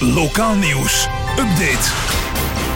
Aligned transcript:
Lokaal 0.00 0.54
nieuws. 0.54 1.08
Update. 1.30 1.88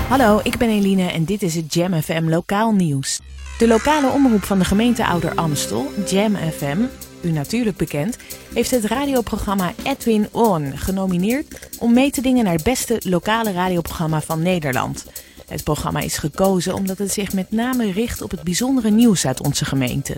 Hallo, 0.09 0.41
ik 0.43 0.57
ben 0.57 0.69
Eline 0.69 1.11
en 1.11 1.25
dit 1.25 1.43
is 1.43 1.55
het 1.55 1.75
Jam 1.75 2.03
FM 2.03 2.29
Lokaal 2.29 2.73
Nieuws. 2.73 3.21
De 3.59 3.67
lokale 3.67 4.09
omroep 4.09 4.45
van 4.45 4.59
de 4.59 4.65
gemeente 4.65 5.07
Ouder 5.07 5.35
Amstel, 5.35 5.91
Jam 6.07 6.37
FM, 6.37 6.79
u 7.21 7.31
natuurlijk 7.31 7.77
bekend, 7.77 8.19
heeft 8.55 8.71
het 8.71 8.85
radioprogramma 8.85 9.73
Edwin 9.83 10.29
On 10.33 10.73
genomineerd 10.79 11.69
om 11.79 11.93
mee 11.93 12.11
te 12.11 12.21
dingen 12.21 12.45
naar 12.45 12.55
het 12.55 12.65
beste 12.65 13.01
lokale 13.05 13.53
radioprogramma 13.53 14.21
van 14.21 14.43
Nederland. 14.43 15.07
Het 15.53 15.65
programma 15.65 16.01
is 16.01 16.19
gekozen 16.19 16.75
omdat 16.75 16.99
het 16.99 17.13
zich 17.13 17.33
met 17.33 17.51
name 17.51 17.93
richt 17.93 18.23
op 18.23 18.31
het 18.31 18.43
bijzondere 18.43 18.91
nieuws 18.91 19.27
uit 19.27 19.43
onze 19.43 19.65
gemeente. 19.65 20.17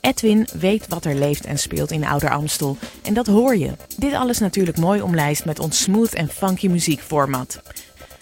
Edwin 0.00 0.46
weet 0.58 0.88
wat 0.88 1.04
er 1.04 1.14
leeft 1.14 1.44
en 1.44 1.58
speelt 1.58 1.90
in 1.90 2.04
Ouder 2.04 2.30
Amstel. 2.30 2.76
En 3.02 3.14
dat 3.14 3.26
hoor 3.26 3.56
je. 3.56 3.70
Dit 3.96 4.12
alles 4.12 4.38
natuurlijk 4.38 4.78
mooi 4.78 5.00
omlijst 5.00 5.44
met 5.44 5.58
ons 5.58 5.82
smooth 5.82 6.14
en 6.14 6.28
funky 6.28 6.68
muziekformat. 6.68 7.62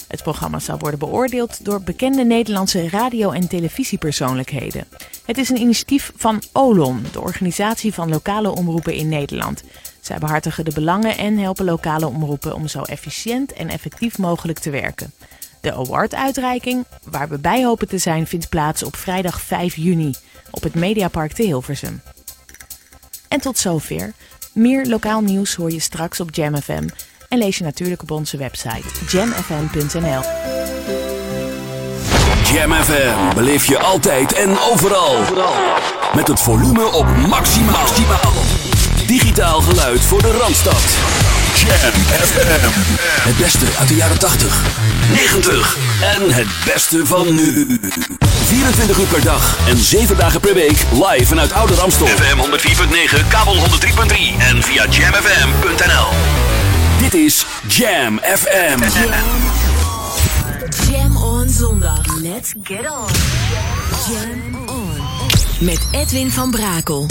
Het 0.09 0.23
programma 0.23 0.59
zal 0.59 0.79
worden 0.79 0.99
beoordeeld 0.99 1.65
door 1.65 1.83
bekende 1.83 2.25
Nederlandse 2.25 2.89
radio- 2.89 3.31
en 3.31 3.49
televisiepersoonlijkheden. 3.49 4.85
Het 5.25 5.39
is 5.39 5.49
een 5.49 5.61
initiatief 5.61 6.13
van 6.17 6.43
OLON, 6.53 7.05
de 7.13 7.21
organisatie 7.21 7.95
van 7.95 8.09
lokale 8.09 8.51
omroepen 8.51 8.95
in 8.95 9.09
Nederland. 9.09 9.63
Zij 10.01 10.19
behartigen 10.19 10.65
de 10.65 10.73
belangen 10.75 11.17
en 11.19 11.39
helpen 11.39 11.65
lokale 11.65 12.07
omroepen 12.07 12.55
om 12.55 12.69
zo 12.69 12.83
efficiënt 12.83 13.53
en 13.53 13.69
effectief 13.69 14.19
mogelijk 14.19 14.59
te 14.59 14.71
werken. 14.71 15.13
De 15.63 15.75
awarduitreiking, 15.75 16.87
waar 17.05 17.29
we 17.29 17.39
bij 17.39 17.65
hopen 17.65 17.89
te 17.89 17.99
zijn, 17.99 18.27
vindt 18.27 18.49
plaats 18.49 18.83
op 18.83 18.97
vrijdag 18.97 19.41
5 19.41 19.77
juni 19.77 20.15
op 20.51 20.63
het 20.63 20.75
Mediapark 20.75 21.33
te 21.33 21.43
Hilversum. 21.43 22.03
En 23.29 23.41
tot 23.41 23.59
zover. 23.59 24.13
Meer 24.53 24.87
lokaal 24.87 25.21
nieuws 25.21 25.55
hoor 25.55 25.71
je 25.71 25.81
straks 25.81 26.21
op 26.21 26.35
Jam 26.35 26.57
FM 26.57 26.89
en 27.29 27.39
lees 27.39 27.59
je 27.59 27.65
natuurlijk 27.65 28.03
op 28.03 28.11
onze 28.11 28.37
website 28.37 28.89
jamfm.nl. 29.09 30.23
Jam 32.53 32.73
FM 32.73 33.35
beleef 33.35 33.67
je 33.67 33.79
altijd 33.79 34.33
en 34.33 34.59
overal. 34.59 35.17
Met 36.15 36.29
het 36.29 36.41
volume 36.41 36.85
op 36.85 37.07
maximaal. 37.07 37.87
Digitaal 39.07 39.61
geluid 39.61 40.01
voor 40.01 40.23
de 40.23 40.31
Randstad. 40.31 41.32
Jam 41.67 41.93
FM. 42.23 42.71
Het 43.29 43.37
beste 43.37 43.67
uit 43.79 43.89
de 43.89 43.95
jaren 43.95 44.19
80, 44.19 44.63
90 45.13 45.77
en 46.01 46.31
het 46.33 46.47
beste 46.65 47.07
van 47.07 47.35
nu. 47.35 47.79
24 48.47 48.99
uur 48.99 49.07
per 49.07 49.23
dag 49.23 49.59
en 49.69 49.77
7 49.77 50.17
dagen 50.17 50.41
per 50.41 50.55
week 50.55 50.85
live 50.93 51.27
vanuit 51.27 51.53
Oude 51.53 51.75
Ramstel. 51.75 52.07
FM 52.07 52.39
104.9, 53.21 53.29
kabel 53.29 53.55
103.3 53.55 53.63
en 54.39 54.63
via 54.63 54.87
jamfm.nl. 54.91 56.07
Dit 57.01 57.15
is 57.15 57.47
Jam 57.69 58.19
FM. 58.19 58.79
Jam 60.91 61.17
on 61.17 61.49
zondag. 61.49 62.01
Let's 62.21 62.53
get 62.63 62.91
on. 62.91 63.07
Jam 64.09 64.69
on. 64.69 65.01
Met 65.59 65.81
Edwin 65.91 66.31
van 66.31 66.51
Brakel. 66.51 67.07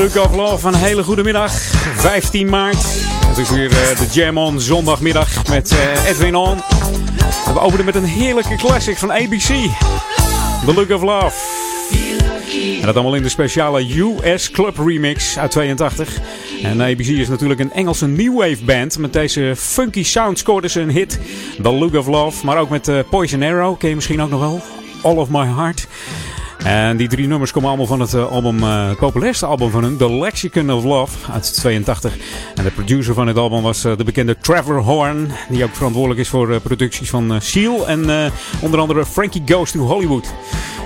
Look 0.00 0.16
of 0.16 0.34
Love, 0.34 0.68
een 0.68 0.74
hele 0.74 1.02
goede 1.02 1.22
middag. 1.22 1.52
15 1.52 2.48
maart. 2.48 2.84
Het 3.26 3.38
is 3.38 3.50
weer 3.50 3.70
uh, 3.70 3.98
de 3.98 4.06
Jam 4.12 4.38
On 4.38 4.60
zondagmiddag 4.60 5.48
met 5.48 5.72
uh, 5.72 6.08
Edwin 6.08 6.34
On. 6.34 6.56
we 7.52 7.60
openen 7.60 7.84
met 7.84 7.94
een 7.94 8.04
heerlijke 8.04 8.56
classic 8.56 8.96
van 8.96 9.12
ABC. 9.12 9.46
The 10.66 10.72
Look 10.74 10.90
of 10.90 11.02
Love. 11.02 11.36
En 12.80 12.86
dat 12.86 12.94
allemaal 12.94 13.14
in 13.14 13.22
de 13.22 13.28
speciale 13.28 13.86
US 14.24 14.50
Club 14.50 14.78
remix 14.78 15.38
uit 15.38 15.50
82. 15.50 16.18
En 16.62 16.80
ABC 16.80 17.06
is 17.06 17.28
natuurlijk 17.28 17.60
een 17.60 17.72
Engelse 17.72 18.06
new 18.06 18.38
wave 18.38 18.64
band. 18.64 18.98
Met 18.98 19.12
deze 19.12 19.54
funky 19.56 20.04
sound 20.04 20.38
scoorden 20.38 20.70
ze 20.70 20.80
een 20.80 20.90
hit. 20.90 21.20
The 21.62 21.72
Look 21.72 21.94
of 21.94 22.06
Love. 22.06 22.46
Maar 22.46 22.58
ook 22.58 22.68
met 22.68 22.88
uh, 22.88 22.98
Poison 23.10 23.42
Arrow. 23.42 23.78
Ken 23.78 23.88
je 23.88 23.94
misschien 23.94 24.22
ook 24.22 24.30
nog 24.30 24.40
wel? 24.40 24.60
All 25.02 25.16
of 25.16 25.28
My 25.28 25.46
Heart. 25.46 25.86
En 26.64 26.96
die 26.96 27.08
drie 27.08 27.26
nummers 27.26 27.52
komen 27.52 27.68
allemaal 27.68 27.86
van 27.86 28.00
het 28.00 28.14
uh, 28.14 28.30
album, 28.30 28.62
het 28.62 28.98
populairste 28.98 29.46
album 29.46 29.70
van 29.70 29.82
hun, 29.82 29.96
The 29.96 30.12
Lexicon 30.12 30.72
of 30.72 30.84
Love 30.84 31.32
uit 31.32 31.54
82. 31.54 32.14
En 32.54 32.64
de 32.64 32.70
producer 32.70 33.14
van 33.14 33.26
het 33.26 33.36
album 33.36 33.62
was 33.62 33.84
uh, 33.84 33.96
de 33.96 34.04
bekende 34.04 34.36
Trevor 34.38 34.78
Horn, 34.78 35.30
die 35.48 35.64
ook 35.64 35.74
verantwoordelijk 35.74 36.20
is 36.20 36.28
voor 36.28 36.60
producties 36.60 37.10
van 37.10 37.40
Seal 37.40 37.88
en 37.88 38.32
onder 38.60 38.80
andere 38.80 39.06
Frankie 39.06 39.42
Goes 39.46 39.70
to 39.70 39.80
Hollywood. 39.80 40.32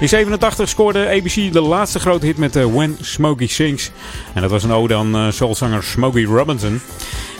In 0.00 0.08
87 0.08 0.68
scoorde 0.68 1.08
ABC 1.08 1.52
de 1.52 1.60
laatste 1.60 2.00
grote 2.00 2.26
hit 2.26 2.36
met 2.36 2.54
When 2.54 2.96
Smokey 3.00 3.46
Sings. 3.46 3.90
En 4.32 4.42
dat 4.42 4.50
was 4.50 4.62
een 4.62 4.72
ode 4.72 4.94
aan 4.94 5.32
soulzanger 5.32 5.82
Smokey 5.82 6.24
Robinson. 6.24 6.80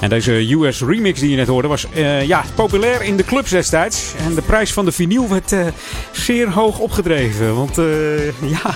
En 0.01 0.09
deze 0.09 0.53
US 0.53 0.81
remix 0.81 1.21
die 1.21 1.31
je 1.31 1.37
net 1.37 1.47
hoorde 1.47 1.69
was 1.69 1.87
ja, 2.27 2.45
populair 2.55 3.03
in 3.03 3.17
de 3.17 3.25
clubs 3.25 3.51
destijds. 3.51 4.13
En 4.27 4.35
de 4.35 4.43
prijs 4.43 4.73
van 4.73 4.85
de 4.85 4.93
vinyl 4.93 5.29
werd 5.29 5.55
zeer 6.13 6.51
hoog 6.51 6.79
opgedreven. 6.79 7.55
Want 7.57 7.79
ja, 8.41 8.75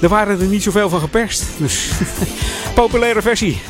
er 0.00 0.08
waren 0.08 0.40
er 0.40 0.46
niet 0.46 0.62
zoveel 0.62 0.88
van 0.88 1.00
geperst. 1.00 1.44
Dus 1.56 1.90
populaire 2.74 3.22
versie. 3.22 3.60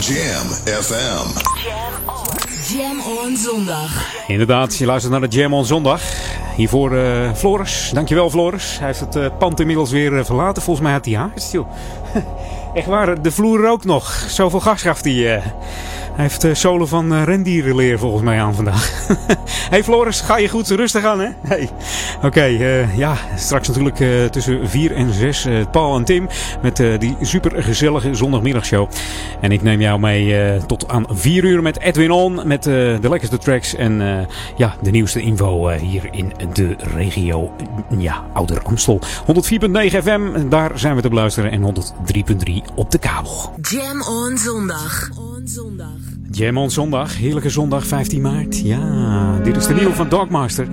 Jam 0.00 0.46
FM. 0.82 1.26
Jam 1.64 1.92
on. 2.06 2.76
Jam 2.76 3.00
on 3.00 3.36
zondag. 3.36 4.14
Inderdaad, 4.26 4.76
je 4.76 4.86
luistert 4.86 5.12
naar 5.12 5.28
de 5.28 5.36
Jam 5.36 5.54
on 5.54 5.64
zondag. 5.64 6.02
Hiervoor 6.56 6.92
uh, 6.92 7.34
Floris. 7.34 7.90
Dankjewel 7.94 8.30
Floris. 8.30 8.78
Hij 8.78 8.86
heeft 8.86 9.00
het 9.00 9.16
uh, 9.16 9.26
pand 9.38 9.60
inmiddels 9.60 9.90
weer 9.90 10.24
verlaten. 10.24 10.62
Volgens 10.62 10.86
mij 10.86 10.94
had 10.94 11.04
hij 11.04 11.14
haar 11.14 11.30
stil. 11.34 11.66
Echt 12.74 12.86
waar, 12.86 13.22
de 13.22 13.30
vloer 13.32 13.60
rookt 13.60 13.84
nog. 13.84 14.24
Zoveel 14.28 14.60
gas 14.60 14.82
gaf 14.82 15.02
hij. 15.02 15.42
Hij 16.18 16.26
heeft 16.26 16.44
uh, 16.44 16.54
zolen 16.54 16.88
van 16.88 17.12
uh, 17.12 17.22
rendierenleer 17.24 17.98
volgens 17.98 18.22
mij 18.22 18.40
aan 18.40 18.54
vandaag. 18.54 19.06
hey 19.70 19.84
Floris, 19.84 20.20
ga 20.20 20.38
je 20.38 20.48
goed 20.48 20.68
rustig 20.68 21.04
aan 21.04 21.20
hè? 21.20 21.28
Hey. 21.46 21.68
Oké, 22.16 22.26
okay, 22.26 22.86
ja, 22.96 23.16
straks 23.36 23.68
natuurlijk 23.68 24.30
tussen 24.32 24.68
4 24.68 24.94
en 24.94 25.12
6 25.12 25.46
Paul 25.70 25.96
en 25.96 26.04
Tim 26.04 26.28
met 26.62 26.76
die 26.76 27.16
super 27.20 27.62
gezellige 27.62 28.14
zondagmiddagshow. 28.14 28.88
En 29.40 29.52
ik 29.52 29.62
neem 29.62 29.80
jou 29.80 30.00
mee 30.00 30.56
tot 30.66 30.88
aan 30.88 31.06
4 31.10 31.44
uur 31.44 31.62
met 31.62 31.80
Edwin 31.80 32.10
On 32.10 32.40
met 32.44 32.62
de 32.62 32.98
lekkerste 33.00 33.38
tracks 33.38 33.74
en 33.74 34.26
ja, 34.56 34.74
de 34.82 34.90
nieuwste 34.90 35.20
info 35.20 35.68
hier 35.68 36.08
in 36.10 36.32
de 36.52 36.76
regio 36.94 37.52
ja, 37.98 38.24
Ouder 38.32 38.62
Amstel. 38.62 39.00
104.9 39.00 39.06
FM, 40.02 40.48
daar 40.48 40.70
zijn 40.74 40.94
we 40.94 41.02
te 41.02 41.08
beluisteren 41.08 41.50
en 41.50 41.74
103.3 42.66 42.67
op 42.74 42.90
de 42.90 42.98
kabel. 42.98 43.54
Jam 43.60 44.02
on 44.02 44.38
zondag. 44.38 45.10
On 45.16 45.42
zondag. 45.44 46.16
Jam 46.30 46.58
on 46.58 46.70
zondag, 46.70 47.16
heerlijke 47.16 47.50
zondag 47.50 47.86
15 47.86 48.20
maart. 48.20 48.58
Ja, 48.58 49.38
dit 49.42 49.56
is 49.56 49.66
de 49.66 49.74
nieuwe 49.74 49.94
van 49.94 50.08
Dogmaster. 50.08 50.68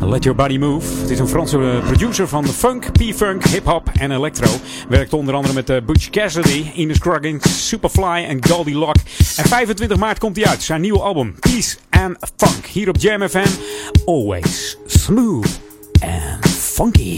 Let 0.00 0.24
Your 0.24 0.38
Body 0.38 0.58
Move. 0.58 1.00
Het 1.00 1.10
is 1.10 1.18
een 1.18 1.28
Franse 1.28 1.80
producer 1.84 2.28
van 2.28 2.46
funk, 2.46 2.92
P-funk, 2.92 3.44
hip-hop 3.44 3.90
en 3.98 4.10
electro. 4.10 4.50
Werkt 4.88 5.12
onder 5.12 5.34
andere 5.34 5.54
met 5.54 5.70
uh, 5.70 5.76
Butch 5.86 6.10
Cassidy, 6.10 6.70
Ines 6.74 6.96
Scruggins, 6.96 7.68
Superfly 7.68 8.24
en 8.28 8.46
Goldie 8.46 8.76
Lock. 8.76 8.96
En 9.36 9.44
25 9.44 9.96
maart 9.96 10.18
komt 10.18 10.36
hij 10.36 10.46
uit, 10.46 10.62
zijn 10.62 10.80
nieuwe 10.80 11.00
album 11.00 11.34
Peace 11.38 11.76
and 11.90 12.16
Funk. 12.36 12.66
Hier 12.66 12.88
op 12.88 12.96
Jam 12.96 13.28
FM, 13.28 13.48
always 14.04 14.78
smooth 14.86 15.60
and 16.00 16.46
funky. 16.46 17.16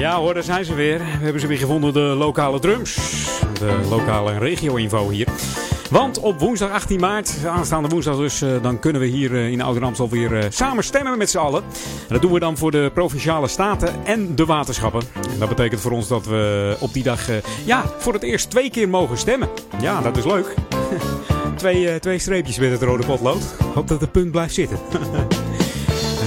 Ja 0.00 0.16
hoor, 0.16 0.34
daar 0.34 0.42
zijn 0.42 0.64
ze 0.64 0.74
weer. 0.74 0.98
We 0.98 1.04
hebben 1.04 1.40
ze 1.40 1.46
weer 1.46 1.58
gevonden, 1.58 1.92
de 1.92 2.00
lokale 2.00 2.58
drums. 2.58 2.94
De 3.58 3.86
lokale 3.90 4.38
regio-info 4.38 5.08
hier. 5.08 5.26
Want 5.90 6.18
op 6.18 6.38
woensdag 6.38 6.70
18 6.70 7.00
maart, 7.00 7.36
aanstaande 7.46 7.88
woensdag 7.88 8.16
dus, 8.16 8.42
eh, 8.42 8.62
dan 8.62 8.78
kunnen 8.78 9.00
we 9.00 9.06
hier 9.06 9.34
eh, 9.34 9.50
in 9.50 9.60
Ouder 9.60 9.84
Amstel 9.84 10.08
weer 10.08 10.32
uh, 10.32 10.44
samen 10.48 10.84
stemmen 10.84 11.18
met 11.18 11.30
z'n 11.30 11.38
allen. 11.38 11.62
En 11.82 12.08
dat 12.08 12.22
doen 12.22 12.32
we 12.32 12.38
dan 12.38 12.56
voor 12.56 12.70
de 12.70 12.90
Provinciale 12.94 13.48
Staten 13.48 14.04
en 14.04 14.34
de 14.34 14.44
waterschappen. 14.44 15.02
En 15.32 15.38
dat 15.38 15.48
betekent 15.48 15.80
voor 15.80 15.92
ons 15.92 16.08
dat 16.08 16.26
we 16.26 16.76
op 16.80 16.92
die 16.92 17.02
dag 17.02 17.28
ja, 17.64 17.84
voor 17.98 18.12
het 18.12 18.22
eerst 18.22 18.50
twee 18.50 18.70
keer 18.70 18.88
mogen 18.88 19.18
stemmen. 19.18 19.48
Ja, 19.80 20.00
dat 20.00 20.16
is 20.16 20.24
leuk. 20.24 20.54
twee, 21.56 21.98
twee 21.98 22.18
streepjes 22.18 22.58
met 22.58 22.70
het 22.70 22.82
rode 22.82 23.06
potlood. 23.06 23.54
Hoop 23.74 23.88
dat 23.88 24.00
het 24.00 24.12
punt 24.12 24.30
blijft 24.30 24.54
zitten. 24.54 24.78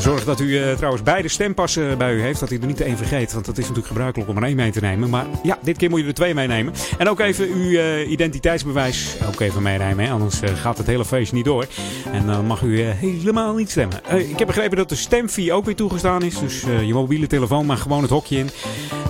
zorg 0.04 0.24
dat 0.24 0.40
u 0.40 0.46
uh, 0.46 0.72
trouwens 0.72 1.04
beide 1.04 1.28
stempassen 1.28 1.98
bij 1.98 2.14
u 2.14 2.22
heeft. 2.22 2.40
Dat 2.40 2.52
u 2.52 2.58
er 2.60 2.68
niet 2.68 2.82
één 2.82 2.98
vergeet. 2.98 3.34
Want 3.34 3.46
dat 3.46 3.58
is 3.58 3.62
natuurlijk 3.62 3.88
gebruikelijk 3.88 4.30
om 4.30 4.38
er 4.38 4.44
één 4.44 4.56
mee 4.56 4.72
te 4.72 4.80
nemen. 4.80 5.10
Maar 5.10 5.26
ja, 5.44 5.58
dit 5.62 5.78
keer 5.78 5.90
moet 5.90 6.00
je 6.00 6.08
er 6.08 6.14
twee 6.14 6.34
meenemen. 6.34 6.74
En 6.98 7.10
ook 7.10 7.20
even 7.20 7.48
uw 7.48 7.70
uh, 7.70 8.12
identiteitsbewijs 8.12 9.18
ook 9.28 9.40
even 9.40 9.62
meenemen. 9.62 10.10
Anders 10.10 10.40
gaat 10.56 10.78
het 10.78 10.88
hele 10.88 11.06
feest 11.06 11.32
niet 11.34 11.46
door. 11.46 11.66
En 12.12 12.26
dan 12.26 12.46
mag 12.46 12.62
u 12.62 12.82
helemaal 12.82 13.56
niet 13.56 13.70
stemmen. 13.70 14.02
ik 14.30 14.40
heb 14.40 14.48
begrepen 14.48 14.78
dat 14.78 14.90
de 14.90 14.96
stemfee 14.96 15.54
ook 15.54 15.66
weer 15.66 15.76
toegestaan 15.76 16.24
is. 16.24 16.40
Dus 16.40 16.62
je 16.62 16.94
mobiele 16.94 17.28
telefoon 17.28 17.66
mag 17.66 17.82
gewoon 17.82 18.02
het 18.02 18.12
hokje 18.12 18.38
in. 18.38 18.50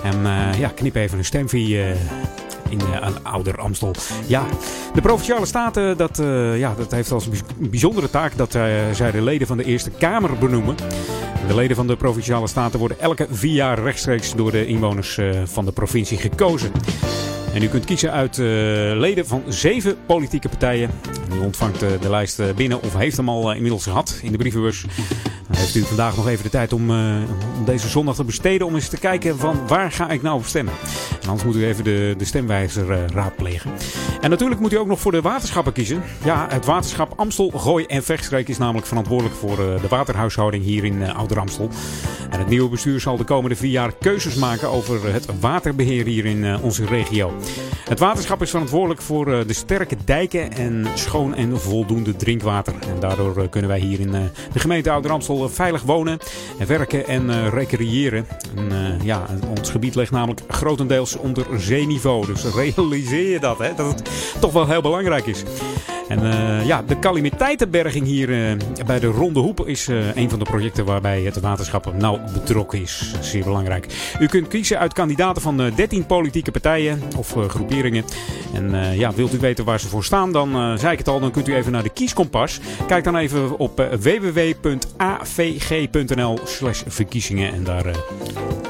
En 0.02 0.22
ja, 0.58 0.68
knip 0.68 0.94
even 0.94 1.18
een 1.18 1.24
stemfee 1.24 1.94
een 2.80 3.24
ouder 3.24 3.58
Amstel. 3.58 3.94
Ja, 4.26 4.44
de 4.94 5.00
Provinciale 5.00 5.46
Staten, 5.46 5.96
dat, 5.96 6.18
uh, 6.18 6.58
ja, 6.58 6.74
dat 6.76 6.90
heeft 6.90 7.10
als 7.10 7.28
bijzondere 7.58 8.10
taak 8.10 8.36
dat 8.36 8.54
uh, 8.54 8.62
zij 8.92 9.10
de 9.10 9.22
leden 9.22 9.46
van 9.46 9.56
de 9.56 9.64
Eerste 9.64 9.90
Kamer 9.90 10.38
benoemen. 10.38 10.76
De 11.48 11.54
leden 11.54 11.76
van 11.76 11.86
de 11.86 11.96
Provinciale 11.96 12.46
Staten 12.46 12.78
worden 12.78 13.00
elke 13.00 13.26
vier 13.30 13.54
jaar 13.54 13.82
rechtstreeks 13.82 14.34
door 14.34 14.50
de 14.50 14.66
inwoners 14.66 15.20
van 15.44 15.64
de 15.64 15.72
provincie 15.72 16.18
gekozen. 16.18 16.72
En 17.54 17.62
u 17.62 17.68
kunt 17.68 17.84
kiezen 17.84 18.12
uit 18.12 18.36
leden 18.96 19.26
van 19.26 19.42
zeven 19.48 19.96
politieke 20.06 20.48
partijen. 20.48 20.90
U 21.34 21.38
ontvangt 21.38 21.80
de 21.80 22.10
lijst 22.10 22.54
binnen 22.54 22.82
of 22.82 22.94
heeft 22.94 23.16
hem 23.16 23.28
al 23.28 23.52
inmiddels 23.52 23.84
gehad 23.84 24.18
in 24.22 24.32
de 24.32 24.38
brievenbus. 24.38 24.84
Dan 25.46 25.56
heeft 25.56 25.74
u 25.74 25.82
vandaag 25.82 26.16
nog 26.16 26.28
even 26.28 26.44
de 26.44 26.50
tijd 26.50 26.72
om, 26.72 26.90
uh, 26.90 26.96
om 27.58 27.64
deze 27.64 27.88
zondag 27.88 28.14
te 28.14 28.24
besteden 28.24 28.66
om 28.66 28.74
eens 28.74 28.88
te 28.88 28.98
kijken 28.98 29.38
van 29.38 29.66
waar 29.66 29.92
ga 29.92 30.10
ik 30.10 30.22
nou 30.22 30.36
op 30.38 30.44
stemmen. 30.44 30.74
En 31.22 31.28
anders 31.28 31.44
moet 31.44 31.56
u 31.56 31.66
even 31.66 31.84
de, 31.84 32.14
de 32.18 32.24
stemwijzer 32.24 32.90
uh, 32.90 33.06
raadplegen. 33.06 33.70
En 34.20 34.30
natuurlijk 34.30 34.60
moet 34.60 34.72
u 34.72 34.76
ook 34.76 34.86
nog 34.86 35.00
voor 35.00 35.12
de 35.12 35.20
waterschappen 35.20 35.72
kiezen. 35.72 36.02
Ja, 36.24 36.46
het 36.50 36.64
waterschap 36.64 37.12
Amstel, 37.16 37.50
Gooi 37.50 37.84
en 37.84 38.02
Vechtstreek 38.02 38.48
is 38.48 38.58
namelijk 38.58 38.86
verantwoordelijk 38.86 39.36
voor 39.36 39.58
uh, 39.58 39.80
de 39.80 39.88
waterhuishouding 39.88 40.64
hier 40.64 40.84
in 40.84 41.12
Ouder 41.12 41.38
Amstel. 41.38 41.68
En 42.30 42.38
het 42.38 42.48
nieuwe 42.48 42.68
bestuur 42.68 43.00
zal 43.00 43.16
de 43.16 43.24
komende 43.24 43.56
vier 43.56 43.70
jaar 43.70 43.92
keuzes 44.00 44.34
maken 44.34 44.68
over 44.68 45.12
het 45.12 45.40
waterbeheer 45.40 46.06
hier 46.06 46.24
in 46.24 46.60
onze 46.60 46.84
regio. 46.84 47.32
Het 47.88 47.98
waterschap 47.98 48.42
is 48.42 48.50
verantwoordelijk 48.50 49.02
voor 49.02 49.24
de 49.24 49.52
sterke 49.52 49.96
dijken 50.04 50.52
en 50.52 50.86
schoon 50.94 51.34
en 51.34 51.60
voldoende 51.60 52.16
drinkwater. 52.16 52.74
En 52.80 53.00
daardoor 53.00 53.48
kunnen 53.48 53.70
wij 53.70 53.78
hier 53.78 54.00
in 54.00 54.10
de 54.52 54.58
gemeente 54.58 54.90
Ouder 54.90 55.10
Amstel 55.10 55.33
veilig 55.42 55.82
wonen, 55.82 56.18
en 56.58 56.66
werken 56.66 57.06
en 57.06 57.30
uh, 57.30 57.48
recreëren. 57.48 58.26
En, 58.56 58.72
uh, 58.72 59.04
ja, 59.04 59.26
ons 59.56 59.70
gebied 59.70 59.94
ligt 59.94 60.10
namelijk 60.10 60.40
grotendeels 60.48 61.16
onder 61.16 61.46
zeeniveau. 61.56 62.26
Dus 62.26 62.44
realiseer 62.54 63.30
je 63.30 63.40
dat, 63.40 63.58
hè, 63.58 63.74
dat 63.74 63.86
het 63.86 64.10
toch 64.40 64.52
wel 64.52 64.68
heel 64.68 64.82
belangrijk 64.82 65.26
is. 65.26 65.42
En 66.08 66.22
uh, 66.22 66.66
ja, 66.66 66.82
de 66.82 66.98
calamiteitenberging 66.98 68.06
hier 68.06 68.28
uh, 68.28 68.52
bij 68.86 69.00
de 69.00 69.06
Ronde 69.06 69.40
Hoep 69.40 69.66
is 69.66 69.88
uh, 69.88 70.16
een 70.16 70.30
van 70.30 70.38
de 70.38 70.44
projecten 70.44 70.84
waarbij 70.84 71.22
het 71.22 71.40
waterschap 71.40 71.92
nauw 71.98 72.20
betrokken 72.32 72.80
is. 72.80 73.14
Zeer 73.20 73.44
belangrijk. 73.44 73.86
U 74.20 74.26
kunt 74.26 74.48
kiezen 74.48 74.78
uit 74.78 74.92
kandidaten 74.92 75.42
van 75.42 75.72
13 75.74 76.06
politieke 76.06 76.50
partijen 76.50 77.02
of 77.16 77.36
groeperingen. 77.48 78.04
En 78.54 78.96
ja, 78.96 79.12
wilt 79.12 79.34
u 79.34 79.38
weten 79.38 79.64
waar 79.64 79.80
ze 79.80 79.88
voor 79.88 80.04
staan, 80.04 80.32
dan 80.32 80.78
zei 80.78 80.92
ik 80.92 80.98
het 80.98 81.08
al, 81.08 81.20
dan 81.20 81.30
kunt 81.30 81.48
u 81.48 81.54
even 81.54 81.72
naar 81.72 81.82
de 81.82 81.88
kieskompas. 81.88 82.60
Kijk 82.86 83.04
dan 83.04 83.16
even 83.16 83.58
op 83.58 83.88
www.avg.nl 84.00 84.78
slash 86.44 86.82
verkiezingen 86.86 87.52
en 87.52 87.64
daar 87.64 87.86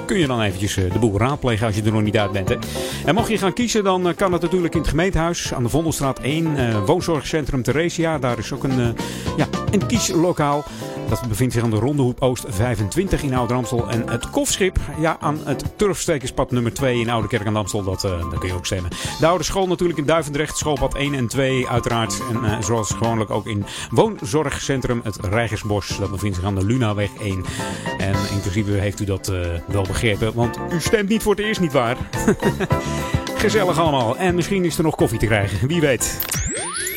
kun 0.06 0.18
je 0.18 0.26
dan 0.26 0.40
eventjes 0.40 0.74
de 0.74 0.98
boel 1.00 1.18
raadplegen 1.18 1.66
als 1.66 1.76
je 1.76 1.82
er 1.82 1.92
nog 1.92 2.02
niet 2.02 2.18
uit 2.18 2.32
bent. 2.32 2.56
En 3.04 3.14
mocht 3.14 3.28
je 3.28 3.38
gaan 3.38 3.52
kiezen, 3.52 3.84
dan 3.84 4.14
kan 4.16 4.30
dat 4.30 4.40
natuurlijk 4.42 4.74
in 4.74 4.80
het 4.80 4.88
gemeentehuis 4.88 5.54
aan 5.54 5.62
de 5.62 5.68
Vondelstraat 5.68 6.18
1, 6.18 6.84
woonzorg 6.84 7.23
Centrum 7.26 7.62
Theresia. 7.62 8.18
Daar 8.18 8.38
is 8.38 8.52
ook 8.52 8.64
een, 8.64 8.78
uh, 8.78 8.88
ja, 9.36 9.46
een 9.70 9.86
kieslokaal. 9.86 10.64
Dat 11.08 11.28
bevindt 11.28 11.54
zich 11.54 11.62
aan 11.62 11.70
de 11.70 11.76
Rondehoep 11.76 12.20
Oost 12.20 12.44
25 12.48 13.22
in 13.22 13.34
Oud-Ramstel. 13.34 13.90
En 13.90 14.08
het 14.08 14.30
kofschip 14.30 14.78
ja, 15.00 15.16
aan 15.20 15.38
het 15.44 15.64
Turfstekerspad 15.76 16.50
nummer 16.50 16.74
2 16.74 17.00
in 17.00 17.10
Oude 17.10 17.28
Kerk 17.28 17.46
aan 17.46 17.56
Amstel. 17.56 17.82
Dat, 17.82 18.04
uh, 18.04 18.30
daar 18.30 18.38
kun 18.38 18.48
je 18.48 18.54
ook 18.54 18.66
stemmen. 18.66 18.90
De 19.20 19.26
oude 19.26 19.44
school 19.44 19.66
natuurlijk 19.66 19.98
in 19.98 20.04
Duivendrecht. 20.04 20.56
Schoolpad 20.56 20.94
1 20.94 21.14
en 21.14 21.26
2 21.26 21.68
uiteraard. 21.68 22.22
En 22.30 22.44
uh, 22.44 22.60
zoals 22.60 22.90
gewoonlijk 22.90 23.30
ook 23.30 23.46
in 23.46 23.64
woonzorgcentrum 23.90 25.00
het 25.04 25.18
Rijgersbos. 25.20 25.96
Dat 25.98 26.10
bevindt 26.10 26.36
zich 26.36 26.44
aan 26.44 26.54
de 26.54 26.64
Lunaweg 26.64 27.10
1. 27.20 27.44
En 27.98 28.14
inclusief 28.32 28.66
heeft 28.66 29.00
u 29.00 29.04
dat 29.04 29.32
wel 29.66 29.82
begrepen. 29.82 30.34
Want 30.34 30.58
u 30.72 30.80
stemt 30.80 31.08
niet 31.08 31.22
voor 31.22 31.34
het 31.34 31.44
eerst 31.44 31.60
niet 31.60 31.72
waar. 31.72 31.96
Gezellig 33.44 33.78
allemaal. 33.78 34.16
En 34.16 34.34
misschien 34.34 34.64
is 34.64 34.78
er 34.78 34.84
nog 34.84 34.94
koffie 34.94 35.18
te 35.18 35.26
krijgen. 35.26 35.68
Wie 35.68 35.80
weet. 35.80 36.18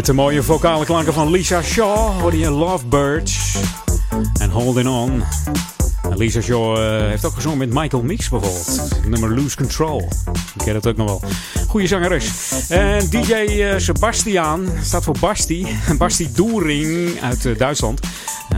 Met 0.00 0.08
de 0.08 0.14
mooie 0.14 0.42
vocale 0.42 0.84
klanken 0.84 1.12
van 1.12 1.30
Lisa 1.30 1.62
Shaw 1.62 2.20
hoor 2.20 2.34
je 2.34 2.50
Lovebirds 2.50 3.56
en 4.40 4.50
Holding 4.50 4.88
On. 4.88 5.22
Lisa 6.14 6.40
Shaw 6.40 6.78
uh, 6.78 7.08
heeft 7.08 7.24
ook 7.24 7.34
gezongen 7.34 7.58
met 7.58 7.72
Michael 7.72 8.02
Mix 8.02 8.28
bijvoorbeeld. 8.28 8.90
Nummer 9.06 9.34
Lose 9.34 9.56
Control. 9.56 10.08
Ik 10.32 10.64
ken 10.64 10.74
het 10.74 10.86
ook 10.86 10.96
nog 10.96 11.06
wel. 11.06 11.22
Goeie 11.68 11.86
zangeres. 11.86 12.30
En 12.68 13.10
DJ 13.10 13.32
uh, 13.32 13.74
Sebastian 13.76 14.68
staat 14.82 15.04
voor 15.04 15.16
Basti. 15.20 15.66
Basti 15.98 16.32
Doering 16.32 17.20
uit 17.22 17.44
uh, 17.44 17.58
Duitsland. 17.58 18.00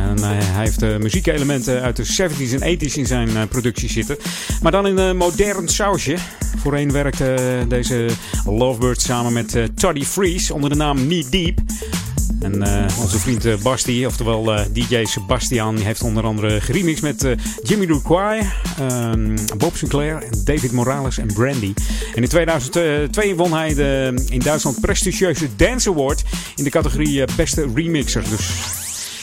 En 0.08 0.22
hij 0.22 0.62
heeft 0.64 0.98
muziekelementen 0.98 1.82
uit 1.82 1.96
de 1.96 2.04
70s 2.04 2.60
en 2.60 2.78
80s 2.78 2.92
in 2.94 3.06
zijn 3.06 3.48
productie 3.48 3.90
zitten. 3.90 4.16
Maar 4.62 4.72
dan 4.72 4.86
in 4.86 4.98
een 4.98 5.16
modern 5.16 5.68
sausje. 5.68 6.16
Voorheen 6.56 6.92
werkte 6.92 7.64
deze 7.68 8.06
Lovebird 8.44 9.00
samen 9.00 9.32
met 9.32 9.56
Toddy 9.74 10.04
Freeze 10.04 10.54
onder 10.54 10.70
de 10.70 10.76
naam 10.76 10.96
Knee 10.96 11.26
Deep. 11.30 11.58
En 12.40 12.62
onze 13.00 13.18
vriend 13.18 13.62
Basti, 13.62 14.06
oftewel 14.06 14.50
DJ 14.72 15.04
Sebastian, 15.04 15.76
heeft 15.76 16.02
onder 16.02 16.24
andere 16.24 16.60
geremixed 16.60 17.02
met 17.02 17.36
Jimmy 17.62 17.86
Duquay, 17.86 18.50
um, 18.80 19.34
Bob 19.58 19.76
Sinclair, 19.76 20.24
David 20.44 20.72
Morales 20.72 21.18
en 21.18 21.26
Brandy. 21.26 21.72
En 22.14 22.22
in 22.22 22.28
2002 22.28 23.36
won 23.36 23.52
hij 23.52 23.74
de 23.74 24.14
in 24.28 24.40
Duitsland 24.40 24.80
prestigieuze 24.80 25.48
Dance 25.56 25.90
Award 25.90 26.22
in 26.56 26.64
de 26.64 26.70
categorie 26.70 27.24
Beste 27.36 27.70
Remixer. 27.74 28.22
Dus 28.30 28.50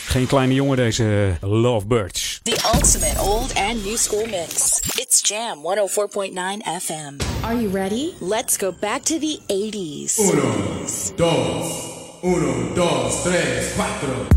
geen 0.10 0.28
kleine 0.28 0.54
jongen 0.54 0.78
deze 0.78 1.38
Lovebirds. 1.42 2.40
The 2.44 2.72
ultimate 2.74 3.20
old 3.20 3.54
and 3.56 3.86
new 3.86 3.98
school 3.98 4.26
mix. 4.26 4.80
It's 4.96 5.30
Jam 5.30 5.58
104.9 5.58 6.34
FM. 6.82 7.44
Are 7.44 7.62
you 7.62 7.70
ready? 7.74 8.14
Let's 8.20 8.58
go 8.58 8.72
back 8.80 9.02
to 9.04 9.20
the 9.20 9.40
80s. 9.48 10.18
Uno, 10.18 10.54
dos. 11.16 11.88
Uno, 12.22 12.74
dos, 12.74 13.22
tres, 13.24 13.74
cuatro. 13.76 14.28